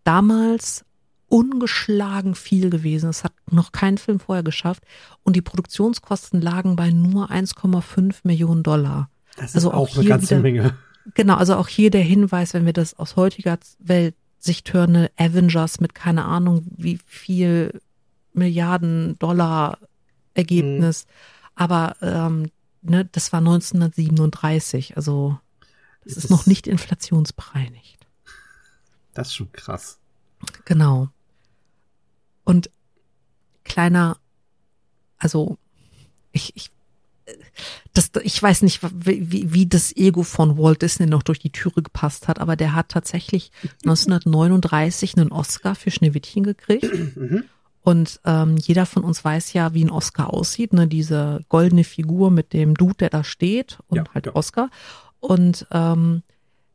damals 0.04 0.86
ungeschlagen 1.28 2.36
viel 2.36 2.70
gewesen. 2.70 3.08
Das 3.08 3.24
hat 3.24 3.34
noch 3.50 3.72
kein 3.72 3.98
Film 3.98 4.20
vorher 4.20 4.44
geschafft. 4.44 4.84
Und 5.24 5.36
die 5.36 5.42
Produktionskosten 5.42 6.42
lagen 6.42 6.76
bei 6.76 6.92
nur 6.92 7.32
1,5 7.32 8.18
Millionen 8.24 8.62
Dollar. 8.64 9.10
das 9.36 9.52
ist 9.52 9.56
also 9.56 9.72
auch, 9.72 9.90
auch 9.90 9.98
eine 9.98 10.08
ganze 10.08 10.30
wieder- 10.36 10.42
Menge. 10.42 10.78
Genau, 11.16 11.36
also 11.36 11.56
auch 11.56 11.68
hier 11.68 11.90
der 11.92 12.04
Hinweis, 12.04 12.54
wenn 12.54 12.66
wir 12.66 12.72
das 12.72 12.94
aus 12.98 13.18
heutiger 13.18 13.58
Welt 13.80 14.16
Sicht 14.44 14.74
hören, 14.74 14.96
eine 14.96 15.12
Avengers 15.18 15.80
mit 15.80 15.96
keine 15.96 16.26
Ahnung 16.26 16.66
wie 16.76 17.00
viel 17.06 17.82
Milliarden 18.34 19.18
Dollar 19.20 19.78
Ergebnis. 20.34 21.06
Aber 21.56 21.96
ähm, 22.02 22.52
ne, 22.82 23.06
das 23.06 23.32
war 23.32 23.40
1937, 23.40 24.98
also 24.98 25.40
das 26.04 26.16
Das 26.16 26.26
ist 26.26 26.30
noch 26.30 26.46
nicht 26.46 26.68
inflationsbereinigt. 26.68 28.06
Das 29.14 29.30
ist 29.30 29.36
schon 29.36 29.52
krass. 29.52 30.00
Genau. 30.66 31.10
Und 32.44 32.70
kleiner, 33.64 34.18
also 35.18 35.58
ich, 36.34 36.56
ich, 36.58 36.72
das, 37.94 38.12
ich 38.24 38.42
weiß 38.42 38.62
nicht, 38.64 38.82
wie, 38.94 39.54
wie- 39.54 39.68
das 39.68 39.96
Ego 39.96 40.24
von 40.24 40.58
Walt 40.58 40.82
Disney 40.82 41.06
noch 41.06 41.24
durch 41.24 41.40
die 41.40 41.52
Türe 41.52 41.82
gepasst 41.82 42.28
hat, 42.28 42.40
aber 42.40 42.56
der 42.56 42.74
hat 42.76 42.90
tatsächlich 42.90 43.52
1939 43.86 45.18
einen 45.18 45.32
Oscar 45.32 45.76
für 45.76 45.92
Schneewittchen 45.92 46.44
gekriegt. 46.44 46.90
Mhm. 47.16 47.44
Und 47.84 48.22
ähm, 48.24 48.56
jeder 48.58 48.86
von 48.86 49.04
uns 49.04 49.24
weiß 49.26 49.52
ja, 49.54 49.74
wie 49.74 49.84
ein 49.84 49.92
Oscar 49.92 50.34
aussieht, 50.34 50.72
ne? 50.72 50.88
Diese 50.88 51.42
goldene 51.50 51.84
Figur 51.84 52.32
mit 52.32 52.54
dem 52.54 52.76
Dude, 52.76 52.96
der 52.96 53.10
da 53.10 53.24
steht 53.26 53.80
und 53.88 53.98
Ja, 53.98 54.04
halt 54.14 54.28
ja. 54.28 54.36
Oscar. 54.36 54.70
Und 55.20 55.68
ähm, 55.72 56.24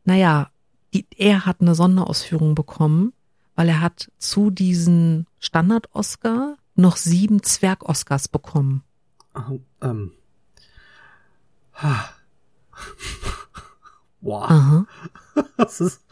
naja, 0.04 0.50
die, 0.92 1.06
er 1.16 1.46
hat 1.46 1.60
eine 1.62 1.74
Sonderausführung 1.74 2.54
bekommen, 2.54 3.12
weil 3.54 3.68
er 3.70 3.80
hat 3.80 4.10
zu 4.18 4.50
diesen 4.50 5.26
Standard-Oscar 5.38 6.56
noch 6.76 6.96
sieben 6.96 7.42
Zwerg-Oscars 7.42 8.28
bekommen. 8.28 8.82
Ähm. 9.82 10.12
Boah. 14.20 14.50
Aha. 14.50 14.86
Das 15.56 15.80
ist, 15.80 16.04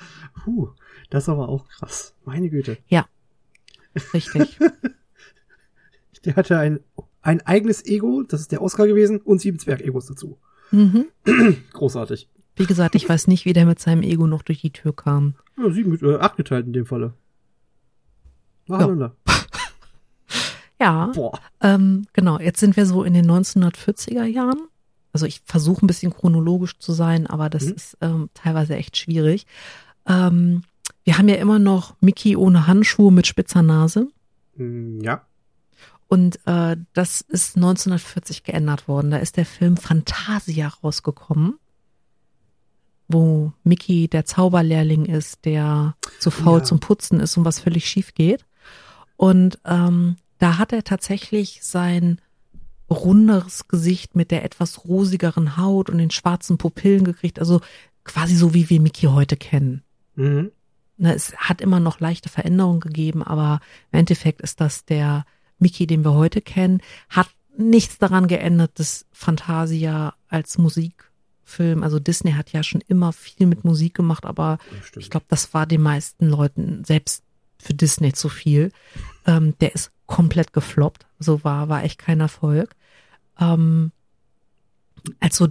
puh, 0.45 0.69
das 1.11 1.25
ist 1.25 1.29
aber 1.29 1.49
auch 1.49 1.67
krass. 1.69 2.15
Meine 2.25 2.49
Güte. 2.49 2.79
Ja, 2.87 3.07
richtig. 4.15 4.59
Der 6.25 6.37
hatte 6.37 6.59
ein, 6.59 6.81
ein 7.23 7.41
eigenes 7.43 7.85
Ego, 7.85 8.23
das 8.23 8.41
ist 8.41 8.53
der 8.53 8.63
Oscar 8.63 8.87
gewesen, 8.87 9.21
und 9.21 9.41
sieben 9.41 9.59
Zwerg-Egos 9.59 10.07
dazu. 10.07 10.39
mhm. 10.71 11.07
Großartig. 11.73 12.29
Wie 12.57 12.67
gesagt, 12.67 12.95
ich 12.95 13.09
weiß 13.09 13.27
nicht, 13.27 13.45
wie 13.47 13.53
der 13.53 13.67
mit 13.67 13.81
seinem 13.81 14.03
Ego 14.03 14.27
noch 14.27 14.43
durch 14.43 14.61
die 14.61 14.73
Tür 14.73 14.95
kam. 14.95 15.35
Ja, 15.59 15.71
sieben, 15.71 15.99
äh, 16.05 16.17
acht 16.17 16.37
geteilt 16.37 16.67
in 16.67 16.73
dem 16.73 16.87
Falle. 16.87 17.15
Nacheinander. 18.67 19.17
Ja, 20.81 21.07
Boah. 21.15 21.39
ähm, 21.63 22.07
genau. 22.13 22.39
Jetzt 22.39 22.61
sind 22.61 22.77
wir 22.77 22.87
so 22.87 23.03
in 23.03 23.15
den 23.15 23.31
1940er 23.31 24.25
Jahren. 24.25 24.69
Also 25.17 25.25
ich 25.27 25.41
versuche 25.47 25.83
ein 25.83 25.87
bisschen 25.87 26.13
chronologisch 26.13 26.79
zu 26.79 26.93
sein, 26.93 27.27
aber 27.27 27.49
das 27.49 27.65
Mhm. 27.65 27.73
ist 27.73 27.97
ähm, 28.03 28.29
teilweise 28.35 28.77
echt 28.77 28.99
schwierig. 28.99 29.47
Ähm, 30.07 30.61
wir 31.05 31.17
haben 31.17 31.29
ja 31.29 31.37
immer 31.37 31.59
noch 31.59 31.97
Mickey 32.01 32.37
ohne 32.37 32.67
Handschuhe 32.67 33.11
mit 33.11 33.27
spitzer 33.27 33.63
Nase. 33.63 34.09
Mm, 34.57 35.01
Ja. 35.01 35.23
Und 36.09 36.39
äh, 36.47 36.77
das 36.93 37.23
ist 37.23 37.57
1940 37.57 38.45
geändert 38.45 38.87
worden. 38.89 39.11
Da 39.11 39.17
ist 39.17 39.39
der 39.39 39.47
Film 39.47 39.79
Fantasia 39.79 40.69
rausgekommen, 40.69 41.55
wo 43.09 43.53
Mickey 43.65 44.09
der 44.09 44.25
Zauberlehrling 44.25 45.07
ist, 45.07 45.45
der 45.45 45.97
zu 46.21 46.31
faul 46.31 46.59
Ja. 46.59 46.65
zum 46.65 46.81
Putzen 46.81 47.21
ist 47.21 47.37
und 47.37 47.45
was 47.45 47.61
völlig 47.61 47.89
schief 47.89 48.15
geht. 48.15 48.45
Und 49.17 49.59
ähm, 49.65 50.17
da 50.39 50.59
hat 50.59 50.73
er 50.73 50.85
tatsächlich 50.85 51.61
sein 51.63 52.21
runderes 52.91 53.69
Gesicht 53.69 54.15
mit 54.15 54.31
der 54.31 54.45
etwas 54.45 54.85
rosigeren 54.85 55.57
Haut 55.57 55.91
und 55.91 55.99
den 55.99 56.11
schwarzen 56.11 56.59
Pupillen 56.59 57.05
gekriegt. 57.05 57.39
Also 57.39 57.61
quasi 58.05 58.37
so, 58.37 58.55
wie 58.55 58.71
wir 58.71 58.81
Mickey 58.81 59.07
heute 59.07 59.37
kennen. 59.37 59.83
Mhm. 60.15 60.53
Ne, 60.99 61.15
es 61.15 61.37
hat 61.37 61.61
immer 61.61 61.81
noch 61.81 62.01
leichte 62.01 62.29
Veränderungen 62.29 62.81
gegeben, 62.81 63.23
aber 63.23 63.61
im 63.93 64.01
Endeffekt 64.01 64.41
ist 64.41 64.61
das 64.61 64.85
der 64.85 65.27
Mickey, 65.59 65.87
den 65.87 66.05
wir 66.05 66.15
heute 66.15 66.41
kennen, 66.41 66.81
hat 67.09 67.29
nichts 67.57 67.99
daran 67.99 68.29
geändert, 68.29 68.73
dass 68.79 69.07
Fantasia 69.13 70.15
als 70.29 70.59
Musikfilm, 70.59 71.83
also 71.83 71.99
Disney 71.99 72.33
hat 72.33 72.53
ja 72.53 72.63
schon 72.63 72.83
immer 72.87 73.13
viel 73.13 73.47
mit 73.47 73.65
Musik 73.65 73.95
gemacht, 73.95 74.25
aber 74.25 74.59
ich 74.97 75.11
glaube, 75.11 75.27
das 75.29 75.53
war 75.55 75.67
den 75.67 75.83
meisten 75.83 76.29
Leuten 76.29 76.85
selbst 76.85 77.25
für 77.59 77.75
Disney 77.75 78.13
zu 78.13 78.29
viel. 78.29 78.73
Ähm, 79.27 79.55
der 79.61 79.75
ist 79.75 79.93
komplett 80.07 80.53
gefloppt, 80.53 81.07
so 81.19 81.45
war 81.45 81.69
war 81.69 81.85
echt 81.85 81.99
kein 81.99 82.21
Erfolg. 82.21 82.75
Ähm, 83.39 83.93
also 85.21 85.49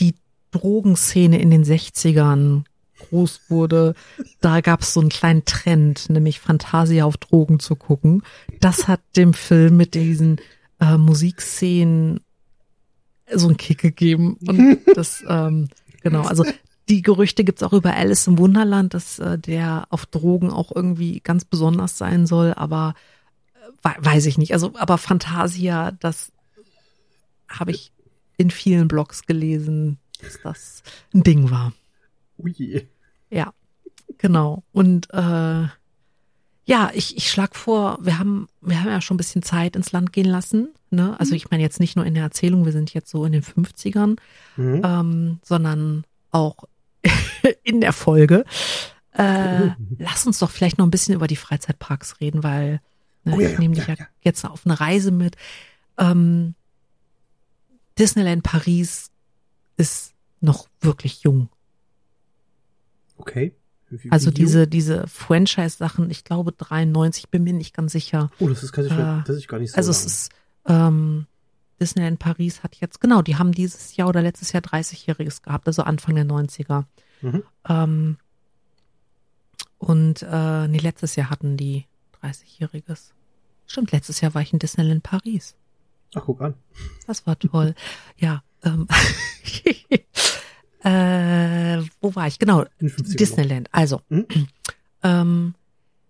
die 0.00 0.14
Drogenszene 0.50 1.40
in 1.40 1.50
den 1.50 1.64
60ern 1.64 2.64
groß 3.00 3.42
wurde, 3.48 3.94
da 4.40 4.60
gab 4.60 4.82
es 4.82 4.92
so 4.92 5.00
einen 5.00 5.08
kleinen 5.08 5.44
Trend, 5.44 6.10
nämlich 6.10 6.38
Fantasia 6.40 7.04
auf 7.04 7.16
Drogen 7.16 7.58
zu 7.58 7.76
gucken. 7.76 8.22
Das 8.60 8.88
hat 8.88 9.00
dem 9.16 9.32
Film 9.32 9.76
mit 9.76 9.94
diesen 9.94 10.40
äh, 10.80 10.98
Musikszenen 10.98 12.20
so 13.32 13.48
einen 13.48 13.56
Kick 13.56 13.78
gegeben. 13.78 14.36
Und 14.46 14.80
das, 14.94 15.24
ähm, 15.26 15.68
genau, 16.02 16.22
also 16.22 16.44
die 16.88 17.02
Gerüchte 17.02 17.44
gibt's 17.44 17.62
auch 17.62 17.72
über 17.72 17.94
Alice 17.94 18.26
im 18.26 18.38
Wunderland, 18.38 18.94
dass 18.94 19.18
äh, 19.18 19.38
der 19.38 19.86
auf 19.90 20.06
Drogen 20.06 20.50
auch 20.50 20.74
irgendwie 20.74 21.20
ganz 21.20 21.44
besonders 21.44 21.96
sein 21.96 22.26
soll, 22.26 22.52
aber 22.54 22.94
weiß 23.82 24.26
ich 24.26 24.38
nicht. 24.38 24.52
Also, 24.52 24.72
aber 24.76 24.98
Fantasia, 24.98 25.92
das 25.92 26.32
habe 27.48 27.70
ich 27.72 27.92
in 28.36 28.50
vielen 28.50 28.88
Blogs 28.88 29.26
gelesen, 29.26 29.98
dass 30.22 30.40
das 30.42 30.82
ein 31.14 31.22
Ding 31.22 31.50
war. 31.50 31.72
Ui. 32.38 32.88
Ja, 33.30 33.52
genau. 34.18 34.62
Und 34.72 35.08
äh, 35.12 35.66
ja, 36.64 36.90
ich, 36.94 37.16
ich 37.16 37.30
schlag 37.30 37.56
vor, 37.56 37.98
wir 38.00 38.18
haben, 38.18 38.48
wir 38.60 38.80
haben 38.80 38.88
ja 38.88 39.00
schon 39.00 39.16
ein 39.16 39.18
bisschen 39.18 39.42
Zeit 39.42 39.76
ins 39.76 39.92
Land 39.92 40.12
gehen 40.12 40.26
lassen. 40.28 40.68
Ne? 40.90 41.18
Also 41.18 41.34
ich 41.34 41.50
meine 41.50 41.62
jetzt 41.62 41.80
nicht 41.80 41.96
nur 41.96 42.04
in 42.06 42.14
der 42.14 42.22
Erzählung, 42.24 42.64
wir 42.64 42.72
sind 42.72 42.94
jetzt 42.94 43.10
so 43.10 43.24
in 43.24 43.32
den 43.32 43.42
50ern, 43.42 44.16
Mhm. 44.56 44.82
ähm, 44.84 45.38
sondern 45.42 46.04
auch 46.30 46.64
in 47.64 47.80
der 47.80 47.92
Folge. 47.92 48.44
Äh, 49.12 49.70
lass 49.98 50.26
uns 50.26 50.38
doch 50.38 50.50
vielleicht 50.50 50.78
noch 50.78 50.86
ein 50.86 50.90
bisschen 50.90 51.14
über 51.14 51.26
die 51.26 51.36
Freizeitparks 51.36 52.20
reden, 52.20 52.42
weil 52.42 52.80
ne, 53.24 53.34
Oh 53.36 53.40
ja, 53.40 53.48
ich 53.48 53.54
ja, 53.54 53.58
nehme 53.60 53.74
dich 53.74 53.86
ja, 53.86 53.94
ja, 53.94 54.06
jetzt 54.22 54.44
auf 54.44 54.64
eine 54.66 54.78
Reise 54.80 55.10
mit. 55.10 55.36
Ähm, 55.98 56.54
Disneyland 57.98 58.42
Paris 58.42 59.10
ist 59.76 60.14
noch 60.40 60.68
wirklich 60.80 61.22
jung. 61.22 61.48
Okay. 63.16 63.54
Wie- 63.90 64.10
Also 64.10 64.26
wie 64.30 64.38
jung? 64.40 64.46
diese, 64.46 64.66
diese 64.66 65.06
Franchise-Sachen, 65.08 66.10
ich 66.10 66.24
glaube 66.24 66.52
93, 66.52 67.28
bin 67.28 67.42
mir 67.44 67.52
nicht 67.52 67.74
ganz 67.74 67.92
sicher. 67.92 68.30
Oh, 68.38 68.48
das 68.48 68.62
ist, 68.62 68.72
kann 68.72 68.86
ich, 68.86 68.92
äh, 68.92 69.22
das 69.26 69.36
ist 69.36 69.48
gar 69.48 69.58
nicht 69.58 69.72
so. 69.72 69.76
Also 69.76 69.90
lang. 69.90 69.98
es 70.00 70.06
ist, 70.06 70.30
ähm, 70.66 71.26
Disneyland 71.80 72.18
Paris 72.18 72.62
hat 72.62 72.76
jetzt, 72.76 73.00
genau, 73.00 73.20
die 73.22 73.36
haben 73.36 73.52
dieses 73.52 73.96
Jahr 73.96 74.08
oder 74.08 74.22
letztes 74.22 74.52
Jahr 74.52 74.62
30-Jähriges 74.62 75.42
gehabt, 75.42 75.66
also 75.66 75.82
Anfang 75.82 76.14
der 76.14 76.24
90er. 76.26 76.84
Mhm. 77.22 77.42
Ähm, 77.68 78.16
und 79.78 80.22
äh, 80.22 80.68
nee, 80.68 80.78
letztes 80.78 81.16
Jahr 81.16 81.30
hatten 81.30 81.56
die 81.56 81.86
30-Jähriges. 82.22 83.12
Stimmt, 83.66 83.92
letztes 83.92 84.20
Jahr 84.20 84.34
war 84.34 84.42
ich 84.42 84.52
in 84.52 84.58
Disneyland 84.58 85.02
Paris. 85.02 85.54
Ach, 86.14 86.22
guck 86.24 86.40
an. 86.40 86.54
Das 87.06 87.26
war 87.26 87.38
toll. 87.38 87.74
ja. 88.16 88.42
Ähm, 88.64 88.88
äh, 90.82 91.82
wo 92.00 92.14
war 92.14 92.26
ich? 92.26 92.38
Genau, 92.38 92.62
In 92.78 92.88
den 92.88 92.90
50ern 92.90 93.16
Disneyland. 93.16 93.68
Also, 93.72 94.02
Mhm. 94.08 94.26
ähm, 95.02 95.54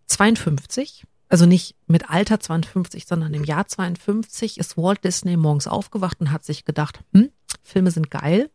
52, 0.06 1.04
also 1.28 1.46
nicht 1.46 1.76
mit 1.86 2.10
Alter 2.10 2.40
52, 2.40 3.06
sondern 3.06 3.34
im 3.34 3.44
Jahr 3.44 3.66
52 3.68 4.58
ist 4.58 4.76
Walt 4.76 5.04
Disney 5.04 5.36
morgens 5.36 5.68
aufgewacht 5.68 6.20
und 6.20 6.32
hat 6.32 6.44
sich 6.44 6.64
gedacht, 6.64 7.04
hm, 7.12 7.30
Filme 7.62 7.90
sind 7.90 8.10
geil, 8.10 8.50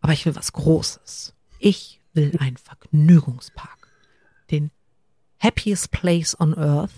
aber 0.00 0.12
ich 0.12 0.26
will 0.26 0.36
was 0.36 0.52
Großes. 0.52 1.34
Ich 1.58 2.00
will 2.12 2.36
einen 2.40 2.56
Vergnügungspark. 2.58 3.88
Den 4.50 4.70
happiest 5.42 5.90
place 5.90 6.38
on 6.38 6.54
earth. 6.56 6.92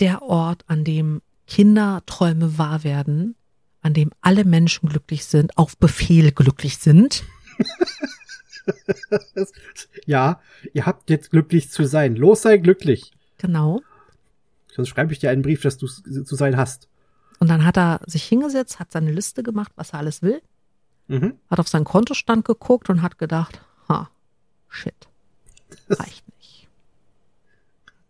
Der 0.00 0.22
Ort, 0.22 0.64
an 0.66 0.84
dem 0.84 1.22
Kinderträume 1.46 2.58
wahr 2.58 2.82
werden, 2.84 3.34
an 3.82 3.92
dem 3.94 4.10
alle 4.22 4.44
Menschen 4.44 4.88
glücklich 4.88 5.24
sind, 5.26 5.56
auf 5.58 5.76
Befehl 5.76 6.32
glücklich 6.32 6.78
sind. 6.78 7.24
Ja, 10.06 10.40
ihr 10.72 10.86
habt 10.86 11.10
jetzt 11.10 11.30
glücklich 11.30 11.70
zu 11.70 11.84
sein. 11.86 12.16
Los, 12.16 12.42
sei 12.42 12.56
glücklich. 12.56 13.12
Genau. 13.38 13.80
Sonst 14.74 14.88
schreibe 14.88 15.12
ich 15.12 15.18
dir 15.18 15.30
einen 15.30 15.42
Brief, 15.42 15.62
dass 15.62 15.76
du 15.78 15.86
zu 15.86 16.34
sein 16.34 16.56
hast. 16.56 16.88
Und 17.40 17.48
dann 17.48 17.64
hat 17.64 17.76
er 17.76 18.00
sich 18.06 18.24
hingesetzt, 18.24 18.78
hat 18.80 18.90
seine 18.92 19.12
Liste 19.12 19.42
gemacht, 19.42 19.72
was 19.76 19.90
er 19.92 19.98
alles 19.98 20.22
will, 20.22 20.40
Mhm. 21.08 21.34
hat 21.50 21.60
auf 21.60 21.68
seinen 21.68 21.84
Kontostand 21.84 22.46
geguckt 22.46 22.88
und 22.88 23.02
hat 23.02 23.18
gedacht, 23.18 23.60
ha, 23.88 24.08
shit, 24.70 24.94
reicht 25.90 26.26
nicht. 26.26 26.33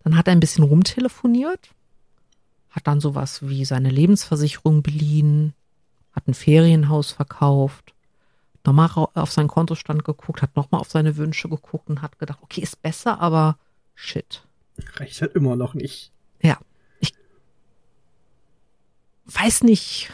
Dann 0.05 0.17
hat 0.17 0.29
er 0.29 0.33
ein 0.33 0.40
bisschen 0.40 0.64
rumtelefoniert, 0.64 1.71
hat 2.71 2.87
dann 2.87 3.00
sowas 3.00 3.48
wie 3.48 3.65
seine 3.65 3.88
Lebensversicherung 3.88 4.83
beliehen, 4.83 5.55
hat 6.13 6.29
ein 6.29 6.35
Ferienhaus 6.35 7.11
verkauft, 7.11 7.94
nochmal 8.65 8.90
auf 9.15 9.33
seinen 9.33 9.48
Kontostand 9.48 10.05
geguckt, 10.05 10.42
hat 10.42 10.57
nochmal 10.57 10.83
auf 10.83 10.90
seine 10.90 11.17
Wünsche 11.17 11.48
geguckt 11.48 11.88
und 11.88 12.02
hat 12.02 12.19
gedacht, 12.19 12.38
okay, 12.42 12.61
ist 12.61 12.83
besser, 12.83 13.19
aber 13.21 13.59
shit. 13.94 14.46
Reicht 14.96 15.21
halt 15.23 15.35
immer 15.35 15.57
noch 15.57 15.75
nicht. 15.75 16.13
Ja, 16.42 16.59
ich 17.00 17.15
weiß 19.27 19.63
nicht, 19.63 20.13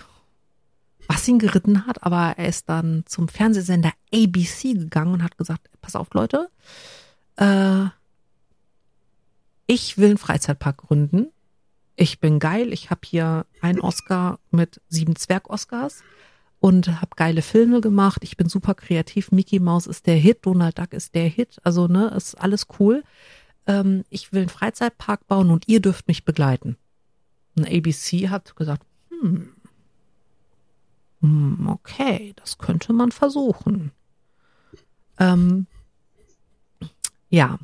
was 1.08 1.26
ihn 1.26 1.40
geritten 1.40 1.86
hat, 1.86 2.04
aber 2.04 2.34
er 2.36 2.46
ist 2.48 2.68
dann 2.68 3.02
zum 3.06 3.26
Fernsehsender 3.26 3.92
ABC 4.14 4.74
gegangen 4.74 5.14
und 5.14 5.22
hat 5.24 5.36
gesagt, 5.36 5.68
pass 5.80 5.96
auf 5.96 6.14
Leute, 6.14 6.48
äh, 7.36 7.86
ich 9.70 9.98
will 9.98 10.08
einen 10.08 10.18
Freizeitpark 10.18 10.78
gründen. 10.78 11.28
Ich 11.94 12.18
bin 12.18 12.40
geil, 12.40 12.72
ich 12.72 12.90
habe 12.90 13.02
hier 13.04 13.46
einen 13.60 13.78
Oscar 13.78 14.40
mit 14.50 14.80
sieben 14.88 15.14
Zwerg-Oscars 15.14 16.02
und 16.58 17.00
habe 17.00 17.14
geile 17.14 17.40
Filme 17.40 17.80
gemacht. 17.80 18.24
Ich 18.24 18.36
bin 18.36 18.48
super 18.48 18.74
kreativ. 18.74 19.30
Mickey 19.30 19.60
Mouse 19.60 19.86
ist 19.86 20.08
der 20.08 20.16
Hit, 20.16 20.38
Donald 20.42 20.76
Duck 20.76 20.92
ist 20.92 21.14
der 21.14 21.28
Hit. 21.28 21.58
Also, 21.62 21.86
ne, 21.86 22.08
ist 22.16 22.34
alles 22.34 22.66
cool. 22.80 23.04
Ähm, 23.68 24.02
ich 24.10 24.32
will 24.32 24.40
einen 24.40 24.48
Freizeitpark 24.48 25.28
bauen 25.28 25.50
und 25.50 25.68
ihr 25.68 25.80
dürft 25.80 26.08
mich 26.08 26.24
begleiten. 26.24 26.76
Und 27.56 27.68
ABC 27.68 28.28
hat 28.28 28.56
gesagt, 28.56 28.84
hm, 29.10 29.50
hm, 31.20 31.68
okay, 31.68 32.32
das 32.34 32.58
könnte 32.58 32.92
man 32.92 33.12
versuchen. 33.12 33.92
Ähm, 35.20 35.68
ja, 37.28 37.60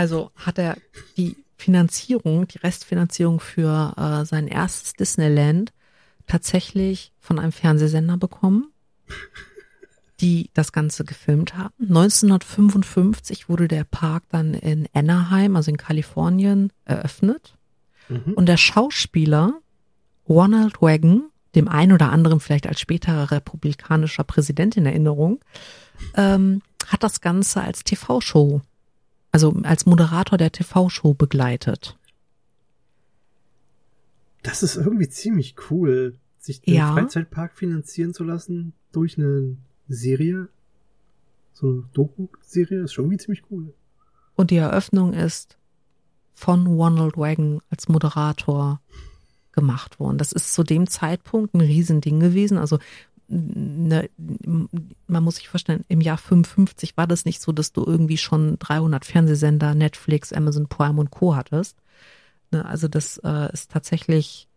also 0.00 0.30
hat 0.34 0.58
er 0.58 0.78
die 1.18 1.36
Finanzierung, 1.58 2.48
die 2.48 2.56
Restfinanzierung 2.56 3.38
für 3.38 3.92
äh, 3.98 4.24
sein 4.24 4.48
erstes 4.48 4.94
Disneyland 4.94 5.74
tatsächlich 6.26 7.12
von 7.20 7.38
einem 7.38 7.52
Fernsehsender 7.52 8.16
bekommen, 8.16 8.72
die 10.20 10.48
das 10.54 10.72
Ganze 10.72 11.04
gefilmt 11.04 11.54
haben. 11.54 11.74
1955 11.82 13.50
wurde 13.50 13.68
der 13.68 13.84
Park 13.84 14.22
dann 14.30 14.54
in 14.54 14.88
Anaheim, 14.94 15.54
also 15.54 15.70
in 15.70 15.76
Kalifornien, 15.76 16.72
eröffnet. 16.86 17.54
Mhm. 18.08 18.32
Und 18.32 18.46
der 18.46 18.56
Schauspieler 18.56 19.52
Ronald 20.26 20.80
Reagan, 20.80 21.24
dem 21.54 21.68
einen 21.68 21.92
oder 21.92 22.10
anderen 22.10 22.40
vielleicht 22.40 22.66
als 22.66 22.80
späterer 22.80 23.30
republikanischer 23.32 24.24
Präsident 24.24 24.78
in 24.78 24.86
Erinnerung, 24.86 25.40
ähm, 26.14 26.62
hat 26.86 27.02
das 27.02 27.20
Ganze 27.20 27.60
als 27.60 27.84
TV-Show, 27.84 28.62
also 29.32 29.54
als 29.62 29.86
Moderator 29.86 30.38
der 30.38 30.52
TV-Show 30.52 31.14
begleitet. 31.14 31.96
Das 34.42 34.62
ist 34.62 34.76
irgendwie 34.76 35.08
ziemlich 35.08 35.54
cool, 35.70 36.16
sich 36.38 36.62
den 36.62 36.74
Ja. 36.74 36.92
Freizeitpark 36.92 37.56
finanzieren 37.56 38.14
zu 38.14 38.24
lassen 38.24 38.72
durch 38.92 39.18
eine 39.18 39.56
Serie. 39.88 40.48
So 41.52 41.68
eine 41.68 41.84
Doku-Serie 41.92 42.82
ist 42.82 42.92
schon 42.94 43.04
irgendwie 43.04 43.22
ziemlich 43.22 43.42
cool. 43.50 43.74
Und 44.36 44.50
die 44.50 44.56
Eröffnung 44.56 45.12
ist 45.12 45.58
von 46.32 46.66
Ronald 46.66 47.18
Reagan 47.18 47.60
als 47.68 47.88
Moderator 47.88 48.80
gemacht 49.52 50.00
worden. 50.00 50.16
Das 50.16 50.32
ist 50.32 50.54
zu 50.54 50.62
dem 50.62 50.86
Zeitpunkt 50.86 51.54
ein 51.54 51.60
Riesending 51.60 52.20
gewesen. 52.20 52.56
Also 52.56 52.78
ne, 53.30 54.10
man 55.06 55.22
muss 55.22 55.36
sich 55.36 55.48
vorstellen, 55.48 55.84
im 55.88 56.00
Jahr 56.00 56.18
55 56.18 56.96
war 56.96 57.06
das 57.06 57.24
nicht 57.24 57.40
so, 57.40 57.52
dass 57.52 57.72
du 57.72 57.84
irgendwie 57.84 58.18
schon 58.18 58.58
300 58.58 59.04
Fernsehsender, 59.04 59.74
Netflix, 59.74 60.32
Amazon 60.32 60.68
Prime 60.68 61.00
und 61.00 61.10
Co. 61.10 61.36
hattest. 61.36 61.76
Ne, 62.50 62.64
also 62.64 62.88
das 62.88 63.18
äh, 63.18 63.52
ist 63.52 63.70
tatsächlich 63.70 64.48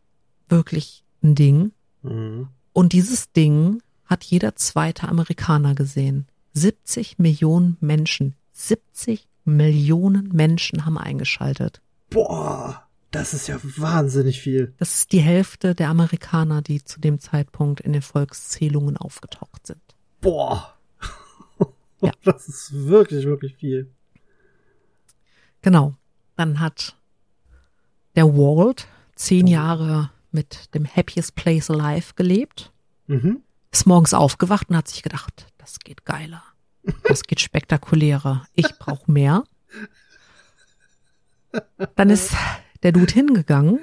wirklich 0.49 1.03
ein 1.23 1.35
Ding. 1.35 1.71
Mhm. 2.01 2.47
Und 2.73 2.93
dieses 2.93 3.31
Ding 3.31 3.81
hat 4.05 4.23
jeder 4.23 4.55
zweite 4.55 5.07
Amerikaner 5.07 5.75
gesehen. 5.75 6.27
70 6.53 7.19
Millionen 7.19 7.77
Menschen. 7.79 8.35
70 8.53 9.27
Millionen 9.45 10.29
Menschen 10.29 10.85
haben 10.85 10.97
eingeschaltet. 10.97 11.81
Boah, 12.09 12.83
das 13.13 13.33
ist 13.33 13.47
ja 13.47 13.57
wahnsinnig 13.63 14.41
viel. 14.41 14.73
Das 14.77 14.95
ist 14.95 15.11
die 15.11 15.19
Hälfte 15.21 15.75
der 15.75 15.89
Amerikaner, 15.89 16.61
die 16.61 16.83
zu 16.83 16.99
dem 16.99 17.19
Zeitpunkt 17.19 17.79
in 17.79 17.93
den 17.93 18.01
Volkszählungen 18.01 18.97
aufgetaucht 18.97 19.67
sind. 19.67 19.81
Boah. 20.21 20.73
Ja. 22.01 22.11
Das 22.25 22.49
ist 22.49 22.73
wirklich, 22.73 23.25
wirklich 23.25 23.55
viel. 23.55 23.89
Genau. 25.61 25.95
Dann 26.35 26.59
hat 26.59 26.97
der 28.15 28.25
Walt 28.35 28.87
zehn 29.15 29.47
Jahre 29.47 30.09
mit 30.31 30.73
dem 30.75 30.85
Happiest 30.85 31.35
Place 31.35 31.69
Alive 31.69 32.13
gelebt, 32.15 32.71
Mhm. 33.07 33.41
ist 33.71 33.85
morgens 33.85 34.13
aufgewacht 34.13 34.69
und 34.69 34.75
hat 34.77 34.87
sich 34.87 35.01
gedacht, 35.03 35.47
das 35.57 35.79
geht 35.79 36.03
geiler. 36.05 36.43
Das 37.03 37.23
geht 37.23 37.39
spektakulärer. 37.39 38.45
Ich 38.53 38.67
brauche 38.79 39.09
mehr. 39.09 39.43
Dann 41.95 42.09
ist 42.09 42.31
der 42.83 42.91
Dude 42.91 43.13
hingegangen, 43.13 43.79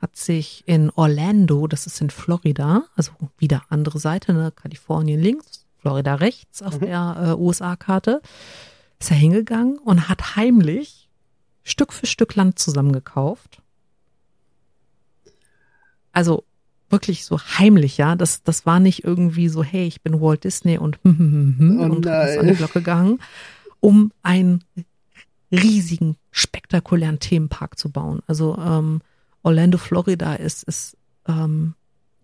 hat 0.00 0.16
sich 0.16 0.62
in 0.66 0.90
Orlando, 0.90 1.66
das 1.66 1.86
ist 1.86 2.00
in 2.00 2.10
Florida, 2.10 2.84
also 2.94 3.12
wieder 3.38 3.62
andere 3.70 3.98
Seite, 3.98 4.32
ne, 4.34 4.52
Kalifornien 4.54 5.20
links, 5.20 5.66
Florida 5.78 6.14
rechts 6.14 6.62
auf 6.62 6.80
Mhm. 6.80 6.84
der 6.84 7.16
äh, 7.38 7.40
USA-Karte, 7.40 8.20
ist 9.00 9.10
er 9.10 9.16
hingegangen 9.16 9.78
und 9.78 10.08
hat 10.08 10.36
heimlich 10.36 11.08
Stück 11.62 11.92
für 11.92 12.06
Stück 12.06 12.34
Land 12.34 12.58
zusammengekauft. 12.58 13.62
Also 16.12 16.44
wirklich 16.90 17.24
so 17.24 17.38
heimlich, 17.40 17.96
ja. 17.96 18.14
Das, 18.14 18.42
das 18.42 18.66
war 18.66 18.80
nicht 18.80 19.04
irgendwie 19.04 19.48
so, 19.48 19.64
hey, 19.64 19.86
ich 19.86 20.02
bin 20.02 20.20
Walt 20.20 20.44
Disney 20.44 20.78
und 20.78 20.98
hm, 21.02 21.18
hm, 21.18 21.32
hm, 21.32 21.58
hm, 21.58 21.80
Oh 21.80 21.84
und 21.94 22.06
ist 22.06 22.38
an 22.38 22.46
die 22.46 22.54
Glocke 22.54 22.74
gegangen, 22.74 23.20
um 23.80 24.12
einen 24.22 24.62
riesigen, 25.54 26.16
spektakulären 26.30 27.18
Themenpark 27.18 27.78
zu 27.78 27.90
bauen. 27.90 28.20
Also 28.26 28.56
ähm, 28.58 29.00
Orlando, 29.42 29.78
Florida 29.78 30.34
ist, 30.34 30.64
ist 30.64 30.96
ähm, 31.26 31.74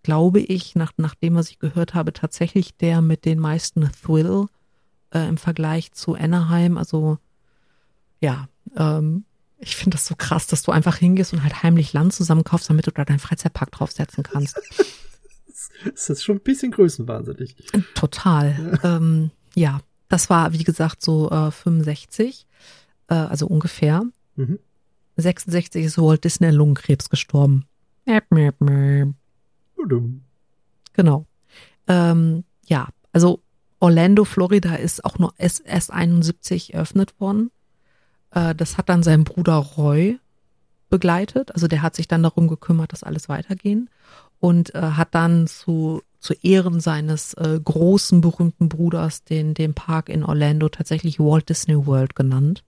glaube 0.03 0.39
ich, 0.39 0.75
nach, 0.75 0.91
nach 0.97 1.15
dem, 1.15 1.35
was 1.35 1.49
ich 1.49 1.59
gehört 1.59 1.93
habe, 1.93 2.13
tatsächlich 2.13 2.75
der 2.75 3.01
mit 3.01 3.25
den 3.25 3.39
meisten 3.39 3.89
Thrill 4.03 4.47
äh, 5.13 5.27
im 5.27 5.37
Vergleich 5.37 5.91
zu 5.91 6.15
Anaheim. 6.15 6.77
Also 6.77 7.17
ja, 8.19 8.47
ähm, 8.75 9.25
ich 9.59 9.75
finde 9.75 9.95
das 9.95 10.07
so 10.07 10.15
krass, 10.15 10.47
dass 10.47 10.63
du 10.63 10.71
einfach 10.71 10.97
hingehst 10.97 11.33
und 11.33 11.43
halt 11.43 11.61
heimlich 11.61 11.93
Land 11.93 12.13
zusammenkaufst, 12.13 12.69
damit 12.69 12.87
du 12.87 12.91
da 12.91 13.05
deinen 13.05 13.19
Freizeitpark 13.19 13.71
draufsetzen 13.71 14.23
kannst. 14.23 14.59
Das 15.83 16.09
ist 16.09 16.23
schon 16.23 16.37
ein 16.37 16.43
bisschen 16.43 16.71
größenwahnsinnig. 16.71 17.55
Total. 17.95 18.79
Ähm, 18.83 19.31
ja, 19.55 19.79
das 20.09 20.29
war, 20.29 20.53
wie 20.53 20.63
gesagt, 20.63 21.01
so 21.01 21.29
äh, 21.31 21.49
65, 21.49 22.45
äh, 23.11 23.15
also 23.15 23.45
ungefähr. 23.45 24.03
Mhm. 24.37 24.57
66 25.17 25.85
ist 25.85 25.97
Walt 25.97 26.23
Disney 26.23 26.47
an 26.47 26.55
Lungenkrebs 26.55 27.09
gestorben. 27.09 27.65
Mäp, 28.05 28.31
mäp, 28.31 28.59
mäp. 28.59 29.09
Tudum. 29.75 30.21
Genau. 30.93 31.25
Ähm, 31.87 32.43
ja, 32.65 32.87
also 33.11 33.41
Orlando, 33.79 34.23
Florida 34.25 34.75
ist 34.75 35.03
auch 35.03 35.19
nur 35.19 35.33
erst 35.37 35.65
erst 35.65 35.91
71 35.91 36.73
eröffnet 36.73 37.19
worden. 37.19 37.51
Äh, 38.31 38.55
das 38.55 38.77
hat 38.77 38.89
dann 38.89 39.03
sein 39.03 39.25
Bruder 39.25 39.57
Roy 39.57 40.19
begleitet. 40.89 41.53
Also 41.53 41.67
der 41.67 41.81
hat 41.81 41.95
sich 41.95 42.07
dann 42.07 42.23
darum 42.23 42.47
gekümmert, 42.47 42.93
dass 42.93 43.03
alles 43.03 43.29
weitergehen 43.29 43.89
und 44.39 44.73
äh, 44.73 44.81
hat 44.81 45.13
dann 45.13 45.47
zu, 45.47 46.01
zu 46.19 46.33
Ehren 46.41 46.79
seines 46.79 47.33
äh, 47.35 47.59
großen, 47.63 48.21
berühmten 48.21 48.69
Bruders 48.69 49.23
den, 49.23 49.53
den 49.53 49.73
Park 49.73 50.09
in 50.09 50.23
Orlando 50.23 50.69
tatsächlich 50.69 51.19
Walt 51.19 51.49
Disney 51.49 51.85
World 51.85 52.15
genannt. 52.15 52.63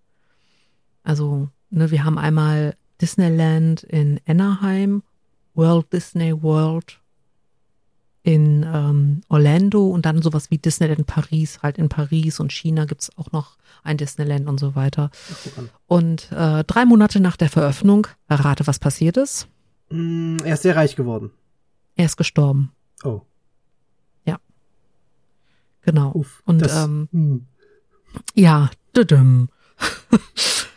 Also, 1.03 1.49
ne, 1.69 1.91
wir 1.91 2.03
haben 2.03 2.17
einmal 2.17 2.75
Disneyland 3.01 3.83
in 3.83 4.19
Anaheim, 4.27 5.03
Walt 5.53 5.91
Disney 5.91 6.41
World 6.41 6.99
in 8.23 8.63
ähm, 8.63 9.21
Orlando 9.27 9.87
und 9.89 10.05
dann 10.05 10.21
sowas 10.21 10.49
wie 10.49 10.57
Disneyland 10.57 11.05
Paris, 11.05 11.61
halt 11.61 11.77
in 11.77 11.89
Paris 11.89 12.39
und 12.39 12.53
China 12.53 12.85
gibt's 12.85 13.11
auch 13.17 13.31
noch 13.33 13.57
ein 13.83 13.97
Disneyland 13.97 14.47
und 14.47 14.59
so 14.61 14.75
weiter. 14.75 15.11
Und 15.87 16.31
äh, 16.31 16.63
drei 16.63 16.85
Monate 16.85 17.19
nach 17.19 17.35
der 17.35 17.49
Veröffnung, 17.49 18.07
rate, 18.29 18.65
was 18.65 18.79
passiert 18.79 19.17
ist. 19.17 19.47
Mm, 19.89 20.37
Er 20.45 20.53
ist 20.53 20.61
sehr 20.63 20.75
reich 20.77 20.95
geworden. 20.95 21.31
Er 21.95 22.05
ist 22.05 22.15
gestorben. 22.17 22.71
Oh, 23.03 23.21
Genau. 25.85 26.11
uff. 26.13 26.41
Und 26.45 26.59
das, 26.61 26.85
ähm, 26.85 27.09
hm, 27.11 27.45
ja, 28.35 28.69
düdüm. 28.95 29.49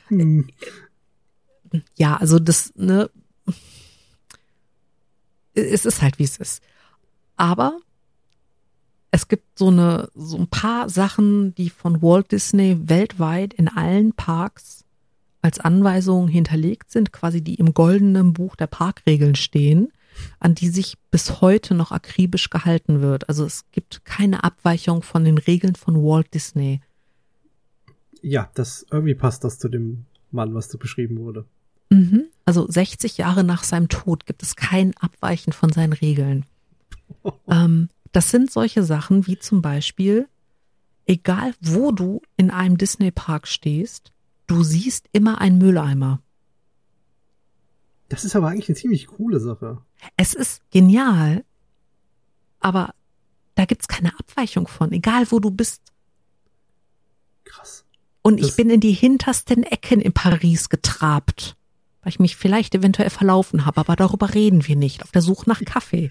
hm. 0.08 0.48
ja, 1.96 2.16
also 2.16 2.38
das, 2.38 2.72
ne, 2.76 3.10
es 5.54 5.84
ist 5.84 6.02
halt 6.02 6.18
wie 6.18 6.24
es 6.24 6.36
ist. 6.36 6.62
Aber 7.36 7.78
es 9.10 9.28
gibt 9.28 9.58
so 9.58 9.68
eine, 9.68 10.08
so 10.14 10.36
ein 10.36 10.48
paar 10.48 10.88
Sachen, 10.88 11.54
die 11.54 11.70
von 11.70 12.02
Walt 12.02 12.32
Disney 12.32 12.76
weltweit 12.88 13.54
in 13.54 13.68
allen 13.68 14.12
Parks 14.12 14.84
als 15.42 15.60
Anweisungen 15.60 16.28
hinterlegt 16.28 16.90
sind, 16.90 17.12
quasi 17.12 17.40
die 17.40 17.54
im 17.54 17.72
goldenen 17.72 18.32
Buch 18.32 18.56
der 18.56 18.66
Parkregeln 18.66 19.36
stehen, 19.36 19.92
an 20.40 20.54
die 20.54 20.68
sich 20.68 20.96
bis 21.10 21.40
heute 21.40 21.74
noch 21.74 21.92
akribisch 21.92 22.50
gehalten 22.50 23.00
wird. 23.00 23.28
Also 23.28 23.44
es 23.44 23.64
gibt 23.70 24.04
keine 24.04 24.44
Abweichung 24.44 25.02
von 25.02 25.24
den 25.24 25.38
Regeln 25.38 25.76
von 25.76 25.96
Walt 25.96 26.34
Disney. 26.34 26.80
Ja, 28.28 28.50
das 28.54 28.84
irgendwie 28.90 29.14
passt 29.14 29.44
das 29.44 29.60
zu 29.60 29.68
dem 29.68 30.04
Mann, 30.32 30.52
was 30.52 30.66
da 30.66 30.78
beschrieben 30.78 31.18
wurde. 31.18 31.44
Mhm. 31.90 32.24
Also 32.44 32.66
60 32.68 33.18
Jahre 33.18 33.44
nach 33.44 33.62
seinem 33.62 33.88
Tod 33.88 34.26
gibt 34.26 34.42
es 34.42 34.56
kein 34.56 34.96
Abweichen 34.96 35.52
von 35.52 35.70
seinen 35.72 35.92
Regeln. 35.92 36.44
Ähm, 37.48 37.88
das 38.10 38.30
sind 38.30 38.50
solche 38.50 38.82
Sachen 38.82 39.26
wie 39.28 39.38
zum 39.38 39.62
Beispiel, 39.62 40.28
egal 41.06 41.54
wo 41.60 41.92
du 41.92 42.20
in 42.36 42.50
einem 42.50 42.78
Disney-Park 42.78 43.46
stehst, 43.46 44.12
du 44.48 44.64
siehst 44.64 45.08
immer 45.12 45.40
einen 45.40 45.58
Mülleimer. 45.58 46.20
Das 48.08 48.24
ist 48.24 48.34
aber 48.34 48.48
eigentlich 48.48 48.68
eine 48.68 48.76
ziemlich 48.76 49.06
coole 49.06 49.38
Sache. 49.38 49.78
Es 50.16 50.34
ist 50.34 50.68
genial, 50.70 51.44
aber 52.58 52.92
da 53.54 53.64
gibt's 53.64 53.88
keine 53.88 54.16
Abweichung 54.18 54.66
von, 54.66 54.90
egal 54.92 55.30
wo 55.30 55.38
du 55.38 55.50
bist. 55.50 55.80
Und 58.26 58.40
Das- 58.40 58.48
ich 58.50 58.56
bin 58.56 58.70
in 58.70 58.80
die 58.80 58.92
hintersten 58.92 59.62
Ecken 59.62 60.00
in 60.00 60.12
Paris 60.12 60.68
getrabt, 60.68 61.56
weil 62.02 62.10
ich 62.10 62.18
mich 62.18 62.36
vielleicht 62.36 62.74
eventuell 62.74 63.10
verlaufen 63.10 63.66
habe, 63.66 63.80
aber 63.80 63.94
darüber 63.96 64.34
reden 64.34 64.66
wir 64.66 64.76
nicht, 64.76 65.02
auf 65.02 65.12
der 65.12 65.22
Suche 65.22 65.48
nach 65.48 65.60
Kaffee. 65.64 66.10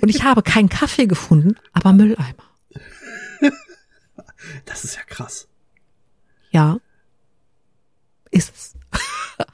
Und 0.00 0.08
ich 0.08 0.24
habe 0.24 0.42
keinen 0.42 0.68
Kaffee 0.68 1.06
gefunden, 1.06 1.56
aber 1.72 1.92
Mülleimer. 1.92 2.34
Das 4.64 4.84
ist 4.84 4.96
ja 4.96 5.02
krass. 5.02 5.48
Ja. 6.50 6.78
Ist 8.30 8.54
es. 8.54 8.74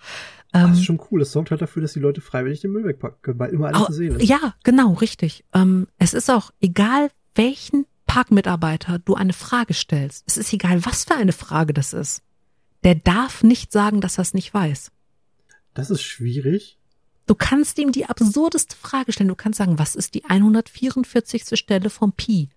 Das 0.55 0.65
ähm, 0.65 0.73
ist 0.75 0.85
schon 0.85 1.01
cool. 1.11 1.21
Das 1.21 1.33
sorgt 1.33 1.51
halt 1.51 1.63
dafür, 1.63 1.81
dass 1.81 1.95
die 1.95 1.99
Leute 1.99 2.21
freiwillig 2.21 2.61
den 2.61 2.73
Müll 2.73 2.85
wegpacken 2.85 3.23
können, 3.23 3.39
weil 3.39 3.51
immer 3.55 3.69
alles 3.69 3.81
au- 3.81 3.87
zu 3.87 3.95
sehen 3.95 4.17
ist. 4.21 4.29
ja, 4.29 4.55
genau, 4.65 4.93
richtig. 4.93 5.45
Ähm, 5.55 5.89
es 5.99 6.13
ist 6.13 6.31
auch 6.31 6.51
egal, 6.61 7.11
welchen 7.35 7.87
Parkmitarbeiter 8.13 8.99
du 8.99 9.15
eine 9.15 9.33
Frage 9.33 9.73
stellst. 9.73 10.25
Es 10.27 10.37
ist 10.37 10.53
egal, 10.53 10.85
was 10.85 11.05
für 11.05 11.15
eine 11.15 11.33
Frage 11.33 11.73
das 11.73 11.95
ist. 11.95 12.21
Der 12.85 12.95
darf 12.95 13.43
nicht 13.43 13.73
sagen, 13.73 14.03
dass 14.03 14.19
er 14.19 14.23
es 14.23 14.35
nicht 14.35 14.53
weiß. 14.53 14.93
Das 15.73 15.89
ist 15.89 16.03
schwierig. 16.03 16.79
Du 17.27 17.35
kannst 17.35 17.79
ihm 17.79 17.91
die 17.91 18.05
absurdeste 18.05 18.77
Frage 18.77 19.13
stellen. 19.13 19.29
Du 19.29 19.35
kannst 19.35 19.57
sagen, 19.57 19.79
was 19.79 19.95
ist 19.95 20.13
die 20.13 20.27
144. 20.27 21.59
Stelle 21.59 21.89
vom 21.89 22.13
Pi? 22.13 22.51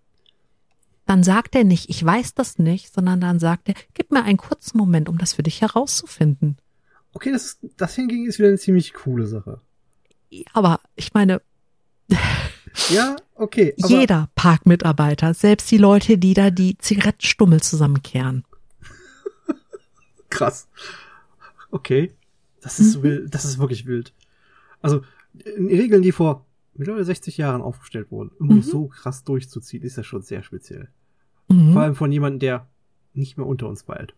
Dann 1.06 1.24
sagt 1.24 1.56
er 1.56 1.64
nicht, 1.64 1.90
ich 1.90 2.04
weiß 2.04 2.34
das 2.34 2.60
nicht, 2.60 2.94
sondern 2.94 3.22
dann 3.22 3.40
sagt 3.40 3.70
er, 3.70 3.76
gib 3.94 4.12
mir 4.12 4.24
einen 4.24 4.38
kurzen 4.38 4.78
Moment, 4.78 5.08
um 5.08 5.18
das 5.18 5.32
für 5.32 5.44
dich 5.44 5.62
herauszufinden. 5.62 6.58
Okay, 7.14 7.32
das, 7.32 7.46
ist, 7.46 7.60
das 7.78 7.96
hingegen 7.96 8.28
ist 8.28 8.40
wieder 8.40 8.50
eine 8.50 8.58
ziemlich 8.58 8.94
coole 8.94 9.26
Sache. 9.26 9.62
Aber 10.52 10.82
ich 10.98 11.14
meine, 11.14 11.42
Ja, 12.90 13.16
okay. 13.36 13.74
Jeder 13.78 14.30
Parkmitarbeiter, 14.36 15.34
selbst 15.34 15.70
die 15.72 15.78
Leute, 15.78 16.18
die 16.18 16.34
da 16.34 16.50
die 16.52 16.78
Zigarettenstummel 16.78 17.62
zusammenkehren. 17.62 18.44
Krass. 20.30 20.68
Okay. 21.72 22.12
Das 22.62 22.80
Mhm. 22.80 22.86
ist 22.86 23.04
wild. 23.04 23.34
Das 23.36 23.46
ist 23.46 23.58
wirklich 23.60 23.86
wild. 23.86 24.14
Also, 24.82 25.02
in 25.58 25.68
Regeln, 25.68 26.02
die 26.02 26.12
vor 26.12 26.46
mittlerweile 26.74 27.06
60 27.06 27.38
Jahren 27.38 27.62
aufgestellt 27.62 28.12
wurden, 28.12 28.32
um 28.40 28.48
Mhm. 28.58 28.62
so 28.62 28.88
krass 28.88 29.24
durchzuziehen, 29.24 29.84
ist 29.84 29.98
das 29.98 30.06
schon 30.06 30.22
sehr 30.22 30.44
speziell. 30.44 30.90
Mhm. 31.48 31.74
Vor 31.74 31.82
allem 31.84 31.96
von 31.96 32.12
jemandem, 32.12 32.40
der 32.40 32.68
nicht 33.14 33.38
mehr 33.38 33.46
unter 33.48 33.68
uns 33.68 33.88
weilt. 33.88 34.14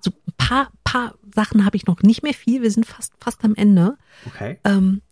So 0.00 0.10
ein 0.10 0.32
paar, 0.36 0.72
paar 0.84 1.14
Sachen 1.34 1.64
habe 1.64 1.76
ich 1.76 1.86
noch 1.86 2.02
nicht 2.02 2.22
mehr 2.22 2.34
viel. 2.34 2.62
Wir 2.62 2.70
sind 2.70 2.86
fast, 2.86 3.12
fast 3.20 3.44
am 3.44 3.54
Ende. 3.54 3.98
Okay. 4.26 4.58
Ähm, 4.64 5.02
äh, 5.10 5.11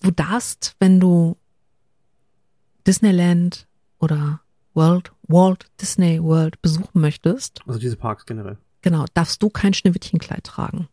du 0.00 0.10
darfst, 0.10 0.74
wenn 0.80 1.00
du 1.00 1.36
Disneyland 2.86 3.66
oder 3.98 4.40
World, 4.74 5.12
Walt 5.26 5.66
Disney 5.80 6.22
World 6.22 6.60
besuchen 6.62 7.00
möchtest, 7.00 7.60
Also 7.66 7.78
diese 7.78 7.96
Parks 7.96 8.24
generell. 8.26 8.58
genau, 8.82 9.04
darfst 9.14 9.42
du 9.42 9.50
kein 9.50 9.74
Schneewittchenkleid 9.74 10.44
tragen. 10.44 10.88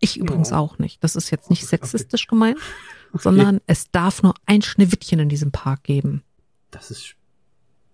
Ich 0.00 0.16
übrigens 0.16 0.50
Ja. 0.50 0.58
auch 0.58 0.78
nicht. 0.78 1.02
Das 1.02 1.16
ist 1.16 1.30
jetzt 1.30 1.50
nicht 1.50 1.62
Okay. 1.64 1.70
sexistisch 1.76 2.26
gemeint, 2.28 2.58
Okay. 3.12 3.22
sondern 3.22 3.60
es 3.66 3.90
darf 3.90 4.22
nur 4.22 4.34
ein 4.46 4.62
Schneewittchen 4.62 5.18
in 5.18 5.28
diesem 5.28 5.50
Park 5.50 5.82
geben. 5.82 6.22
Das 6.70 6.90
ist 6.90 7.16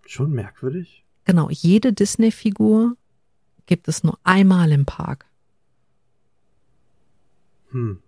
schon 0.07 0.31
merkwürdig. 0.33 1.05
Genau, 1.25 1.49
jede 1.49 1.93
Disney-Figur 1.95 2.97
gibt 3.67 3.89
es 3.89 4.05
nur 4.05 4.19
einmal 4.25 4.71
im 4.73 4.85
Park. 4.85 5.25
Hm. 7.71 8.03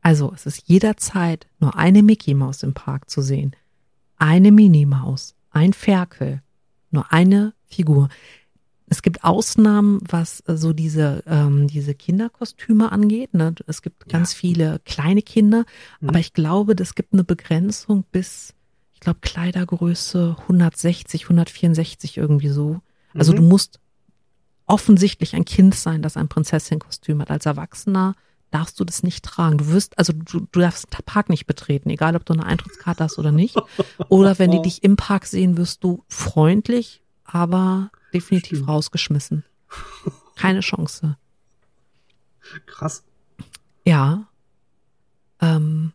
Also 0.00 0.32
es 0.34 0.46
ist 0.46 0.68
jederzeit 0.68 1.46
nur 1.58 1.76
eine 1.76 2.02
Mickey 2.02 2.34
Maus 2.34 2.62
im 2.62 2.74
Park 2.74 3.10
zu 3.10 3.20
sehen, 3.20 3.54
eine 4.16 4.52
Minnie 4.52 4.86
Maus, 4.86 5.34
ein 5.50 5.72
Ferkel, 5.72 6.42
nur 6.90 7.12
eine 7.12 7.52
Figur. 7.66 8.08
Es 8.90 9.02
gibt 9.02 9.22
Ausnahmen, 9.22 10.00
was 10.08 10.40
äh, 10.46 10.56
so 10.56 10.72
diese 10.72 11.22
ähm, 11.26 11.66
diese 11.68 11.94
Kinderkostüme 11.94 12.90
angeht. 12.90 13.34
Ne? 13.34 13.54
Es 13.66 13.82
gibt 13.82 14.04
Ja. 14.06 14.12
ganz 14.12 14.32
viele 14.32 14.80
kleine 14.86 15.20
Kinder, 15.20 15.64
Mhm. 16.00 16.08
aber 16.08 16.18
ich 16.20 16.32
glaube, 16.32 16.74
es 16.80 16.94
gibt 16.94 17.12
eine 17.12 17.24
Begrenzung 17.24 18.04
bis, 18.10 18.54
ich 18.94 19.00
glaube, 19.00 19.18
Kleidergröße 19.20 20.36
160, 20.48 21.28
164 21.28 22.16
irgendwie 22.16 22.48
so. 22.48 22.80
Also 23.14 23.32
Mhm. 23.32 23.36
du 23.36 23.42
musst 23.42 23.80
offensichtlich 24.66 25.34
ein 25.34 25.44
Kind 25.44 25.74
sein, 25.74 26.02
das 26.02 26.16
ein 26.16 26.28
Prinzessinnenkostüm 26.28 27.20
hat. 27.20 27.30
Als 27.30 27.46
Erwachsener 27.46 28.14
darfst 28.50 28.78
du 28.80 28.84
das 28.84 29.02
nicht 29.02 29.24
tragen. 29.24 29.58
Du 29.58 29.68
wirst, 29.68 29.98
also 29.98 30.12
du, 30.12 30.46
du 30.50 30.60
darfst 30.60 30.86
den 30.92 31.04
Park 31.04 31.28
nicht 31.28 31.46
betreten, 31.46 31.90
egal 31.90 32.16
ob 32.16 32.24
du 32.24 32.32
eine 32.32 32.46
Eintrittskarte 32.46 33.04
hast 33.04 33.18
oder 33.18 33.32
nicht. 33.32 33.56
Oder 34.08 34.38
wenn 34.38 34.50
die 34.50 34.62
dich 34.62 34.82
im 34.82 34.96
Park 34.96 35.26
sehen, 35.26 35.56
wirst 35.56 35.84
du 35.84 36.04
freundlich, 36.08 37.02
aber 37.24 37.90
definitiv 38.12 38.58
Stimmt. 38.58 38.68
rausgeschmissen. 38.68 39.44
Keine 40.36 40.60
Chance. 40.60 41.16
Krass. 42.66 43.04
Ja. 43.84 44.26
Ähm, 45.40 45.92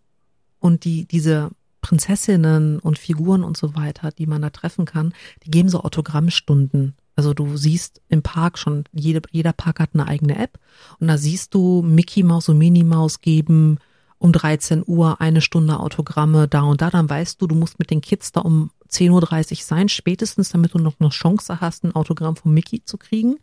und 0.59 0.85
die, 0.85 1.05
diese 1.05 1.51
Prinzessinnen 1.81 2.79
und 2.79 2.97
Figuren 2.97 3.43
und 3.43 3.57
so 3.57 3.75
weiter, 3.75 4.11
die 4.11 4.25
man 4.25 4.41
da 4.41 4.49
treffen 4.49 4.85
kann, 4.85 5.13
die 5.43 5.51
geben 5.51 5.69
so 5.69 5.81
Autogrammstunden. 5.81 6.95
Also 7.15 7.33
du 7.33 7.57
siehst 7.57 8.01
im 8.09 8.23
Park 8.23 8.57
schon, 8.57 8.85
jede, 8.91 9.21
jeder 9.31 9.53
Park 9.53 9.79
hat 9.79 9.91
eine 9.93 10.07
eigene 10.07 10.37
App 10.37 10.59
und 10.99 11.07
da 11.07 11.17
siehst 11.17 11.53
du 11.53 11.81
Mickey 11.83 12.23
Mouse 12.23 12.49
und 12.49 12.57
Minnie 12.57 12.83
Maus 12.83 13.21
geben 13.21 13.77
um 14.17 14.31
13 14.31 14.83
Uhr 14.87 15.19
eine 15.19 15.41
Stunde 15.41 15.79
Autogramme 15.79 16.47
da 16.47 16.61
und 16.61 16.81
da, 16.81 16.89
dann 16.89 17.09
weißt 17.09 17.41
du, 17.41 17.47
du 17.47 17.55
musst 17.55 17.77
mit 17.77 17.91
den 17.91 17.99
Kids 17.99 18.31
da 18.31 18.39
um 18.41 18.71
10.30 18.89 19.51
Uhr 19.51 19.57
sein, 19.63 19.89
spätestens, 19.89 20.49
damit 20.49 20.73
du 20.73 20.79
noch 20.79 20.95
eine 20.99 21.09
Chance 21.09 21.59
hast, 21.59 21.83
ein 21.83 21.93
Autogramm 21.93 22.35
von 22.35 22.53
Mickey 22.53 22.85
zu 22.85 22.97
kriegen. 22.97 23.37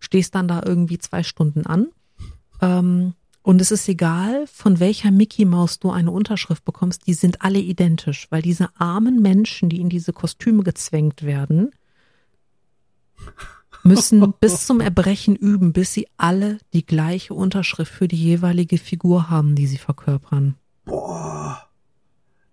Stehst 0.00 0.34
dann 0.34 0.46
da 0.46 0.62
irgendwie 0.64 0.98
zwei 0.98 1.22
Stunden 1.22 1.64
an. 1.64 1.88
Ähm, 2.60 3.14
und 3.42 3.60
es 3.62 3.70
ist 3.70 3.88
egal, 3.88 4.46
von 4.46 4.80
welcher 4.80 5.10
Mickey 5.10 5.46
Maus 5.46 5.78
du 5.78 5.90
eine 5.90 6.10
Unterschrift 6.10 6.64
bekommst, 6.64 7.06
die 7.06 7.14
sind 7.14 7.40
alle 7.40 7.60
identisch, 7.60 8.26
weil 8.30 8.42
diese 8.42 8.68
armen 8.78 9.22
Menschen, 9.22 9.70
die 9.70 9.80
in 9.80 9.88
diese 9.88 10.12
Kostüme 10.12 10.62
gezwängt 10.62 11.22
werden, 11.22 11.70
müssen 13.84 14.34
bis 14.40 14.66
zum 14.66 14.80
Erbrechen 14.80 15.36
üben, 15.36 15.72
bis 15.72 15.92
sie 15.92 16.08
alle 16.16 16.58
die 16.72 16.84
gleiche 16.84 17.34
Unterschrift 17.34 17.92
für 17.92 18.08
die 18.08 18.22
jeweilige 18.22 18.78
Figur 18.78 19.30
haben, 19.30 19.54
die 19.54 19.66
sie 19.66 19.78
verkörpern. 19.78 20.56
Boah. 20.84 21.64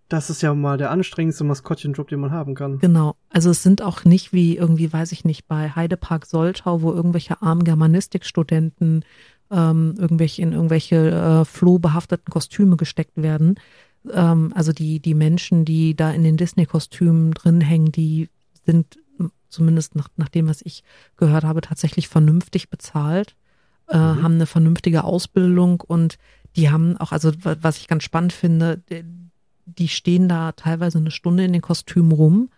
Das 0.07 0.29
ist 0.29 0.43
ja 0.43 0.53
mal 0.53 0.77
der 0.77 0.91
anstrengendste 0.91 1.43
Maskottchenjob, 1.43 2.07
den 2.07 2.19
man 2.19 2.31
haben 2.31 2.53
kann. 2.53 2.77
Genau. 2.77 3.15
Also 3.29 3.49
es 3.49 3.63
sind 3.63 3.81
auch 3.81 4.05
nicht 4.05 4.33
wie 4.33 4.55
irgendwie, 4.55 4.93
weiß 4.93 5.11
ich 5.11 5.25
nicht, 5.25 5.47
bei 5.47 5.69
Heidepark 5.71 6.27
Soltau, 6.27 6.83
wo 6.83 6.93
irgendwelche 6.93 7.41
armen 7.41 7.63
Germanistikstudenten 7.63 9.03
ähm, 9.51 9.95
irgendwelche 9.97 10.43
in 10.43 10.53
irgendwelche 10.53 11.11
äh, 11.11 11.45
flohbehafteten 11.45 12.31
Kostüme 12.31 12.77
gesteckt 12.77 13.17
werden. 13.17 13.55
Ähm, 14.11 14.51
also 14.55 14.73
die 14.73 14.99
die 14.99 15.15
Menschen, 15.15 15.65
die 15.65 15.95
da 15.95 16.11
in 16.11 16.23
den 16.23 16.37
Disney-Kostümen 16.37 17.31
drin 17.31 17.61
hängen, 17.61 17.91
die 17.91 18.29
sind 18.65 18.99
zumindest 19.55 19.95
nach, 19.95 20.09
nach 20.17 20.29
dem, 20.29 20.47
was 20.47 20.61
ich 20.61 20.83
gehört 21.17 21.43
habe, 21.43 21.61
tatsächlich 21.61 22.07
vernünftig 22.07 22.69
bezahlt, 22.69 23.35
äh, 23.87 23.97
Mhm. 23.97 24.23
haben 24.23 24.33
eine 24.35 24.45
vernünftige 24.45 25.03
Ausbildung 25.03 25.81
und 25.81 26.17
die 26.55 26.69
haben 26.69 26.97
auch, 26.97 27.11
also 27.11 27.31
wa- 27.43 27.55
was 27.61 27.77
ich 27.77 27.87
ganz 27.87 28.03
spannend 28.03 28.33
finde, 28.33 28.81
die- 28.89 29.03
die 29.65 29.87
stehen 29.87 30.29
da 30.29 30.51
teilweise 30.51 30.97
eine 30.99 31.11
Stunde 31.11 31.43
in 31.45 31.53
den 31.53 31.61
Kostümen 31.61 32.11
rum 32.11 32.49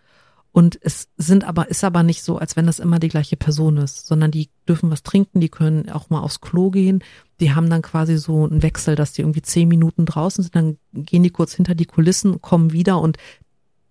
und 0.52 0.78
es 0.82 1.08
sind 1.16 1.44
aber, 1.44 1.68
ist 1.68 1.84
aber 1.84 2.02
nicht 2.02 2.22
so, 2.22 2.38
als 2.38 2.56
wenn 2.56 2.66
das 2.66 2.78
immer 2.78 2.98
die 2.98 3.08
gleiche 3.08 3.36
Person 3.36 3.76
ist, 3.76 4.06
sondern 4.06 4.30
die 4.30 4.48
dürfen 4.68 4.90
was 4.90 5.02
trinken, 5.02 5.40
die 5.40 5.48
können 5.50 5.88
auch 5.90 6.10
mal 6.10 6.20
aufs 6.20 6.40
Klo 6.40 6.70
gehen. 6.70 7.02
Die 7.40 7.54
haben 7.54 7.68
dann 7.70 7.82
quasi 7.82 8.16
so 8.18 8.44
einen 8.46 8.62
Wechsel, 8.62 8.94
dass 8.94 9.12
die 9.12 9.22
irgendwie 9.22 9.42
zehn 9.42 9.68
Minuten 9.68 10.04
draußen 10.06 10.42
sind, 10.44 10.54
dann 10.56 10.78
gehen 10.92 11.22
die 11.22 11.30
kurz 11.30 11.52
hinter 11.54 11.74
die 11.74 11.86
Kulissen, 11.86 12.40
kommen 12.40 12.72
wieder 12.72 13.00
und 13.00 13.18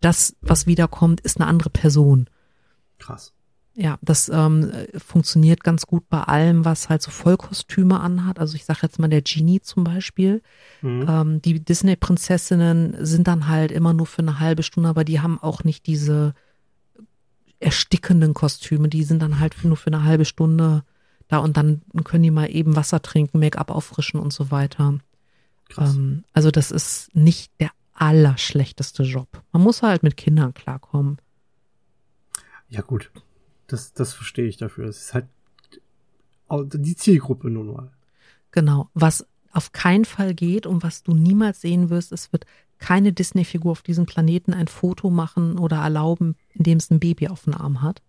das, 0.01 0.36
was 0.41 0.68
wiederkommt, 0.68 1.22
ist 1.22 1.38
eine 1.39 1.47
andere 1.47 1.70
Person. 1.70 2.28
Krass. 2.98 3.34
Ja, 3.80 4.00
das 4.02 4.28
ähm, 4.30 4.72
äh, 4.72 5.00
funktioniert 5.00 5.64
ganz 5.64 5.86
gut 5.86 6.10
bei 6.10 6.24
allem, 6.24 6.66
was 6.66 6.89
halt 6.89 7.04
so 7.04 7.12
Vollkostüme 7.12 8.00
anhat. 8.00 8.39
Also 8.39 8.56
ich 8.56 8.66
sage 8.66 8.80
jetzt 8.82 8.98
mal 8.98 9.08
der 9.08 9.22
Genie 9.22 9.62
zum 9.62 9.84
Beispiel. 9.84 10.41
Mhm. 10.82 11.06
Ähm, 11.08 11.41
die 11.43 11.64
Disney-Prinzessinnen 11.64 13.06
sind 13.06 13.28
dann 13.28 13.48
halt 13.48 13.72
immer 13.72 13.93
nur 13.93 14.08
für 14.08 14.24
eine 14.24 14.39
halbe 14.39 14.64
Stunde, 14.64 14.89
aber 14.89 15.04
die 15.04 15.20
haben 15.20 15.39
auch 15.39 15.64
nicht 15.64 15.86
diese 15.86 16.34
erstickenden 17.60 18.34
Kostüme. 18.34 18.89
Die 18.89 19.04
sind 19.04 19.22
dann 19.22 19.39
halt 19.39 19.64
nur 19.64 19.78
für 19.78 19.88
eine 19.88 20.04
halbe 20.04 20.26
Stunde 20.26 20.84
da 21.28 21.38
und 21.38 21.56
dann 21.56 21.82
können 22.04 22.24
die 22.24 22.32
mal 22.32 22.50
eben 22.50 22.76
Wasser 22.76 23.02
trinken, 23.04 23.39
Make-up 23.39 23.70
auffrischen 23.70 24.20
und 24.20 24.34
so 24.34 24.50
weiter. 24.50 24.98
Krass. 25.70 25.95
Ähm, 25.95 26.24
also 26.34 26.50
das 26.50 26.72
ist 26.72 27.16
nicht 27.16 27.52
der 27.60 27.70
allerschlechteste 27.93 29.04
Job. 29.04 29.28
Man 29.52 29.62
muss 29.62 29.84
halt 29.84 30.02
mit 30.02 30.18
Kindern 30.18 30.56
klarkommen. 30.56 31.18
Ja, 32.70 32.82
gut. 32.82 33.11
Das, 33.68 33.93
das 33.93 34.13
verstehe 34.13 34.47
ich 34.47 34.57
dafür. 34.57 34.86
Es 34.86 35.01
ist 35.01 35.13
halt 35.13 35.28
die 36.49 36.95
Zielgruppe 36.95 37.49
nun 37.49 37.74
mal. 37.74 37.91
Genau. 38.51 38.89
Was 38.93 39.26
auf 39.51 39.72
keinen 39.72 40.05
Fall 40.05 40.34
geht 40.34 40.65
und 40.65 40.84
was 40.84 41.03
du 41.03 41.13
niemals 41.13 41.61
sehen 41.61 41.89
wirst, 41.89 42.11
es 42.11 42.32
wird 42.32 42.45
keine 42.78 43.11
Disney-Figur 43.11 43.72
auf 43.72 43.82
diesem 43.82 44.05
Planeten 44.05 44.53
ein 44.53 44.68
Foto 44.68 45.09
machen 45.09 45.57
oder 45.57 45.78
erlauben, 45.78 46.36
indem 46.53 46.78
es 46.78 46.91
ein 46.91 46.99
Baby 46.99 47.28
auf 47.28 47.43
dem 47.43 47.55
Arm 47.55 47.82
hat. 47.82 48.01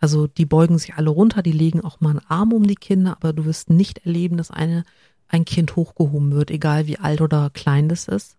Also 0.00 0.26
die 0.26 0.46
beugen 0.46 0.78
sich 0.78 0.94
alle 0.94 1.10
runter, 1.10 1.42
die 1.42 1.52
legen 1.52 1.82
auch 1.82 2.00
mal 2.00 2.10
einen 2.10 2.26
Arm 2.26 2.52
um 2.52 2.66
die 2.66 2.74
Kinder, 2.74 3.12
aber 3.12 3.32
du 3.32 3.44
wirst 3.44 3.70
nicht 3.70 3.98
erleben, 4.04 4.36
dass 4.36 4.50
eine, 4.50 4.84
ein 5.28 5.44
Kind 5.44 5.76
hochgehoben 5.76 6.32
wird, 6.32 6.50
egal 6.50 6.86
wie 6.86 6.98
alt 6.98 7.20
oder 7.20 7.50
klein 7.50 7.88
das 7.88 8.08
ist. 8.08 8.36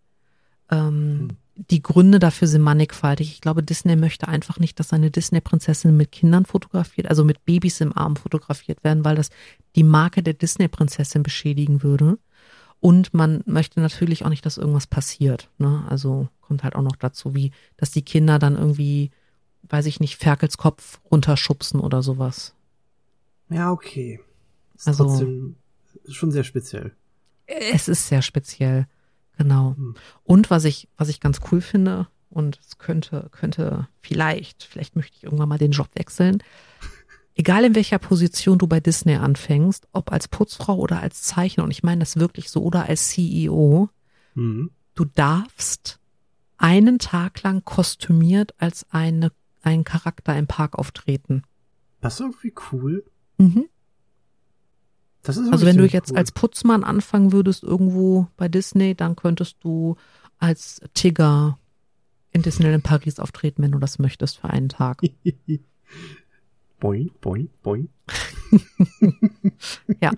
Ähm, 0.70 1.38
die 1.56 1.84
Gründe 1.84 2.20
dafür 2.20 2.48
sind 2.48 2.62
mannigfaltig. 2.62 3.32
Ich 3.32 3.42
glaube, 3.42 3.62
Disney 3.64 3.96
möchte 3.96 4.28
einfach 4.28 4.60
nicht, 4.60 4.80
dass 4.80 4.90
seine 4.90 5.12
Disney-Prinzessin 5.12 5.96
mit 5.96 6.12
Kindern 6.12 6.46
fotografiert, 6.46 7.08
also 7.08 7.24
mit 7.24 7.46
Babys 7.46 7.80
im 7.82 7.96
Arm 7.96 8.16
fotografiert 8.16 8.84
werden, 8.84 9.06
weil 9.06 9.16
das 9.16 9.30
die 9.76 9.84
Marke 9.84 10.24
der 10.24 10.34
Disney-Prinzessin 10.34 11.22
beschädigen 11.22 11.84
würde. 11.84 12.18
Und 12.80 13.14
man 13.14 13.44
möchte 13.46 13.80
natürlich 13.80 14.26
auch 14.26 14.30
nicht, 14.30 14.46
dass 14.46 14.58
irgendwas 14.58 14.88
passiert. 14.88 15.50
Ne? 15.58 15.86
Also 15.90 16.28
kommt 16.42 16.64
halt 16.64 16.76
auch 16.76 16.82
noch 16.82 16.96
dazu, 16.96 17.34
wie, 17.36 17.52
dass 17.78 17.92
die 17.92 18.02
Kinder 18.04 18.40
dann 18.40 18.58
irgendwie, 18.58 19.12
weiß 19.70 19.86
ich 19.86 20.00
nicht, 20.00 20.18
Ferkels 20.18 20.58
Kopf 20.58 21.00
runterschubsen 21.10 21.80
oder 21.80 22.02
sowas. 22.04 22.56
Ja, 23.50 23.72
okay. 23.72 24.20
Ist 24.76 24.88
Also- 24.88 25.06
trotzdem 25.06 25.56
schon 26.10 26.32
sehr 26.32 26.44
speziell. 26.44 26.94
Es 27.46 27.88
ist 27.88 28.08
sehr 28.08 28.22
speziell, 28.22 28.88
genau. 29.38 29.76
Hm. 29.76 29.96
Und 30.24 30.50
was 30.50 30.64
ich, 30.66 30.88
was 30.98 31.10
ich 31.10 31.20
ganz 31.20 31.40
cool 31.52 31.62
finde, 31.62 32.08
und 32.30 32.60
es 32.66 32.80
könnte, 32.80 33.30
könnte 33.32 33.88
vielleicht, 34.02 34.64
vielleicht 34.64 34.96
möchte 34.96 35.16
ich 35.18 35.24
irgendwann 35.24 35.50
mal 35.50 35.60
den 35.60 35.72
Job 35.72 35.90
wechseln. 35.94 36.42
Egal 37.36 37.64
in 37.64 37.76
welcher 37.76 38.00
Position 38.00 38.58
du 38.58 38.68
bei 38.68 38.80
Disney 38.80 39.16
anfängst, 39.16 39.88
ob 39.92 40.12
als 40.12 40.28
Putzfrau 40.28 40.76
oder 40.78 41.00
als 41.00 41.24
Zeichner, 41.24 41.64
und 41.64 41.72
ich 41.72 41.84
meine 41.84 42.00
das 42.00 42.18
wirklich 42.18 42.50
so, 42.50 42.64
oder 42.64 42.88
als 42.90 43.10
CEO, 43.10 43.90
Mhm. 44.36 44.72
du 44.96 45.06
darfst 45.06 46.00
einen 46.58 46.98
Tag 46.98 47.44
lang 47.44 47.64
kostümiert 47.66 48.54
als 48.58 48.86
eine, 48.90 49.32
ein 49.62 49.84
Charakter 49.84 50.36
im 50.38 50.48
Park 50.48 50.78
auftreten. 50.78 51.44
Das 52.02 52.16
ist 52.16 52.20
irgendwie 52.22 52.54
cool. 52.72 53.04
Mhm. 53.38 53.66
Also 55.26 55.66
wenn 55.66 55.78
du 55.78 55.86
jetzt 55.86 56.12
cool. 56.12 56.18
als 56.18 56.32
Putzmann 56.32 56.84
anfangen 56.84 57.32
würdest 57.32 57.64
irgendwo 57.64 58.28
bei 58.36 58.50
Disney, 58.50 58.94
dann 58.94 59.16
könntest 59.16 59.58
du 59.62 59.96
als 60.38 60.82
Tigger 60.94 61.58
in 62.32 62.42
Disneyland 62.42 62.76
in 62.76 62.82
Paris 62.82 63.20
auftreten, 63.20 63.64
wenn 63.64 63.72
du 63.72 63.80
das 63.80 64.00
möchtest 64.00 64.40
für 64.40 64.50
einen 64.50 64.70
Tag. 64.70 65.02
boing, 66.80 67.12
boing, 67.22 67.50
boing. 67.62 67.90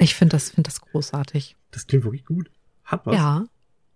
Ich 0.00 0.14
finde 0.14 0.36
das, 0.36 0.50
finde 0.50 0.68
das 0.68 0.80
großartig. 0.80 1.56
Das 1.72 1.86
klingt 1.86 2.04
wirklich 2.04 2.24
gut. 2.24 2.50
Hat 2.84 3.04
was. 3.04 3.16
Ja. 3.16 3.44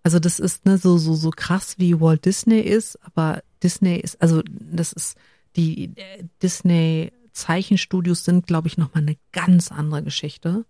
Also 0.03 0.19
das 0.19 0.41
ist 0.41 0.67
ne, 0.67 0.79
so, 0.79 0.99
so, 0.99 1.15
so 1.15 1.31
krass 1.31 1.77
wie 1.79 2.01
Walt 2.01 2.25
Disney 2.25 2.61
ist, 2.61 2.99
aber 3.05 3.43
Disney 3.63 3.99
ist, 3.99 4.21
also 4.21 4.43
das 4.45 4.93
ist, 4.93 5.17
die 5.55 5.97
äh, 5.97 6.25
Disney 6.43 7.13
Zeichenstudios 7.33 8.25
sind, 8.25 8.47
glaube 8.47 8.69
ich, 8.69 8.79
nochmal 8.79 9.03
eine 9.03 9.17
ganz 9.33 9.73
andere 9.73 10.03
Geschichte. 10.03 10.65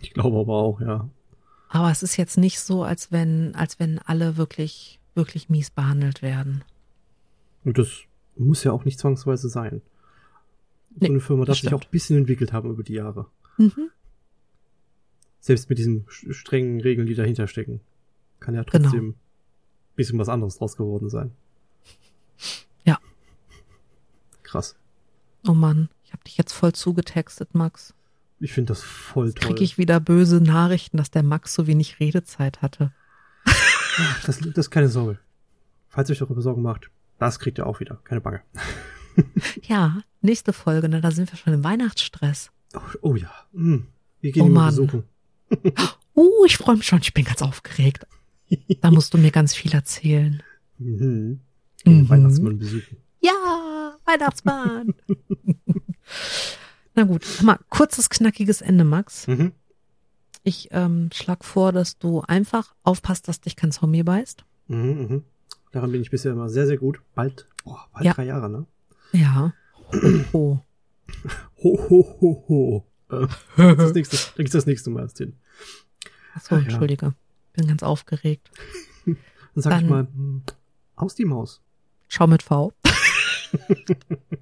Ich 0.00 0.12
glaube 0.12 0.38
aber 0.38 0.54
auch, 0.54 0.80
ja. 0.80 1.08
Aber 1.68 1.90
es 1.90 2.02
ist 2.02 2.16
jetzt 2.16 2.36
nicht 2.38 2.60
so, 2.60 2.82
als 2.82 3.12
wenn, 3.12 3.54
als 3.54 3.78
wenn 3.78 3.98
alle 4.00 4.36
wirklich, 4.36 4.98
wirklich 5.14 5.48
mies 5.48 5.70
behandelt 5.70 6.22
werden. 6.22 6.64
Und 7.64 7.78
das 7.78 7.88
muss 8.36 8.64
ja 8.64 8.72
auch 8.72 8.84
nicht 8.84 8.98
zwangsweise 8.98 9.48
sein. 9.48 9.82
So 10.90 10.96
Nee, 11.00 11.06
eine 11.08 11.20
Firma 11.20 11.44
darf 11.44 11.58
sich 11.58 11.72
auch 11.72 11.82
ein 11.82 11.90
bisschen 11.90 12.16
entwickelt 12.16 12.52
haben 12.52 12.70
über 12.70 12.82
die 12.82 12.94
Jahre. 12.94 13.26
Mhm. 13.58 13.90
Selbst 15.40 15.68
mit 15.70 15.78
diesen 15.78 16.06
strengen 16.08 16.80
Regeln, 16.80 17.06
die 17.06 17.14
dahinter 17.14 17.46
stecken. 17.46 17.80
Kann 18.40 18.54
ja 18.54 18.62
Genau. 18.62 18.88
trotzdem 18.88 19.08
ein 19.10 19.14
bisschen 19.94 20.18
was 20.18 20.28
anderes 20.28 20.56
draus 20.58 20.76
geworden 20.76 21.08
sein. 21.08 21.32
Ja. 22.84 22.98
Krass. 24.42 24.74
Oh 25.46 25.54
Mann, 25.54 25.88
ich 26.04 26.12
habe 26.12 26.22
dich 26.24 26.36
jetzt 26.36 26.52
voll 26.52 26.72
zugetextet, 26.72 27.54
Max. 27.54 27.94
Ich 28.40 28.52
finde 28.52 28.68
das 28.72 28.82
voll 28.82 29.32
toll. 29.32 29.48
kriege 29.48 29.64
ich 29.64 29.78
wieder 29.78 30.00
böse 30.00 30.40
Nachrichten, 30.40 30.96
dass 30.96 31.10
der 31.10 31.22
Max 31.22 31.54
so 31.54 31.66
wenig 31.66 32.00
Redezeit 32.00 32.62
hatte. 32.62 32.92
Das, 34.24 34.38
das 34.38 34.38
ist 34.56 34.70
keine 34.70 34.88
Sorge. 34.88 35.18
Falls 35.88 36.08
ihr 36.08 36.12
euch 36.14 36.18
darüber 36.20 36.40
Sorgen 36.40 36.62
macht, 36.62 36.90
das 37.18 37.38
kriegt 37.38 37.58
ihr 37.58 37.66
auch 37.66 37.80
wieder. 37.80 38.00
Keine 38.04 38.20
Bange. 38.20 38.40
Ja, 39.64 40.02
nächste 40.22 40.52
Folge, 40.52 40.88
ne, 40.88 41.00
da 41.00 41.10
sind 41.10 41.30
wir 41.30 41.36
schon 41.36 41.52
im 41.52 41.64
Weihnachtsstress. 41.64 42.50
Oh, 42.74 42.80
oh 43.02 43.16
ja. 43.16 43.30
Hm. 43.52 43.88
Wir 44.20 44.32
gehen 44.32 44.42
Oh 44.44 44.48
Mann. 44.48 44.68
besuchen. 44.70 45.02
Uh, 46.14 46.44
ich 46.46 46.56
freue 46.58 46.76
mich 46.76 46.86
schon, 46.86 47.00
ich 47.00 47.12
bin 47.14 47.24
ganz 47.24 47.40
aufgeregt. 47.42 48.06
Da 48.80 48.90
musst 48.90 49.12
du 49.14 49.18
mir 49.18 49.30
ganz 49.30 49.54
viel 49.54 49.72
erzählen. 49.72 50.42
Mhm. 50.78 51.40
Den 51.84 52.02
Mhm. 52.02 52.08
Weihnachtsmann 52.08 52.58
besuchen. 52.58 52.96
Ja, 53.20 53.32
Weihnachtsmann. 54.10 54.94
Na 56.94 57.04
gut, 57.04 57.24
mal, 57.42 57.58
kurzes, 57.68 58.10
knackiges 58.10 58.60
Ende, 58.60 58.84
Max. 58.84 59.26
Mhm. 59.26 59.52
Ich 60.42 60.68
ähm, 60.72 61.10
schlag 61.12 61.44
vor, 61.44 61.72
dass 61.72 61.98
du 61.98 62.22
einfach 62.22 62.74
aufpasst, 62.82 63.28
dass 63.28 63.40
dich 63.40 63.56
kein 63.56 63.72
Zombie 63.72 64.02
beißt. 64.02 64.44
Mhm, 64.68 64.78
mhm. 65.02 65.24
Daran 65.72 65.92
bin 65.92 66.00
ich 66.02 66.10
bisher 66.10 66.32
immer 66.32 66.48
sehr, 66.48 66.66
sehr 66.66 66.78
gut. 66.78 67.00
Bald, 67.14 67.46
boah, 67.64 67.86
bald 67.92 68.04
Ja. 68.06 68.14
drei 68.14 68.24
Jahre, 68.24 68.48
ne? 68.50 68.66
Ja. 69.12 69.52
Oh. 70.32 70.58
Ho, 71.62 71.76
ho, 71.90 72.16
ho, 72.20 72.44
ho. 72.48 72.86
Äh, 73.10 73.26
das, 73.76 73.92
nächste, 73.92 74.16
da 74.16 74.42
geht's 74.42 74.52
das 74.52 74.64
nächste 74.66 74.88
Mal 74.90 75.02
erst 75.02 75.18
hin. 75.18 75.34
Achso, 76.34 76.54
Ach 76.54 76.58
ja. 76.60 76.64
entschuldige. 76.64 77.14
Bin 77.52 77.66
ganz 77.66 77.82
aufgeregt. 77.82 78.50
Dann 79.04 79.16
sag 79.56 79.70
Dann- 79.72 79.84
ich 79.84 79.90
mal, 79.90 80.06
hm, 80.06 80.42
aus 80.96 81.16
die 81.16 81.24
Maus. 81.24 81.60
Schau 82.08 82.26
mit 82.28 82.42
V. 82.44 82.72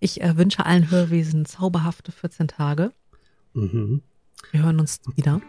Ich 0.00 0.20
äh, 0.20 0.36
wünsche 0.36 0.66
allen 0.66 0.90
Hörwesen 0.90 1.46
zauberhafte 1.46 2.12
14 2.12 2.48
Tage. 2.48 2.92
Mhm. 3.52 4.02
Wir 4.50 4.62
hören 4.64 4.80
uns 4.80 5.00
wieder. 5.14 5.40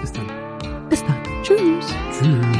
Bis 0.00 0.12
dann. 0.12 0.88
Bis 0.88 1.02
dann. 1.04 1.22
Tschüss. 1.42 1.86
Tschüss. 2.12 2.59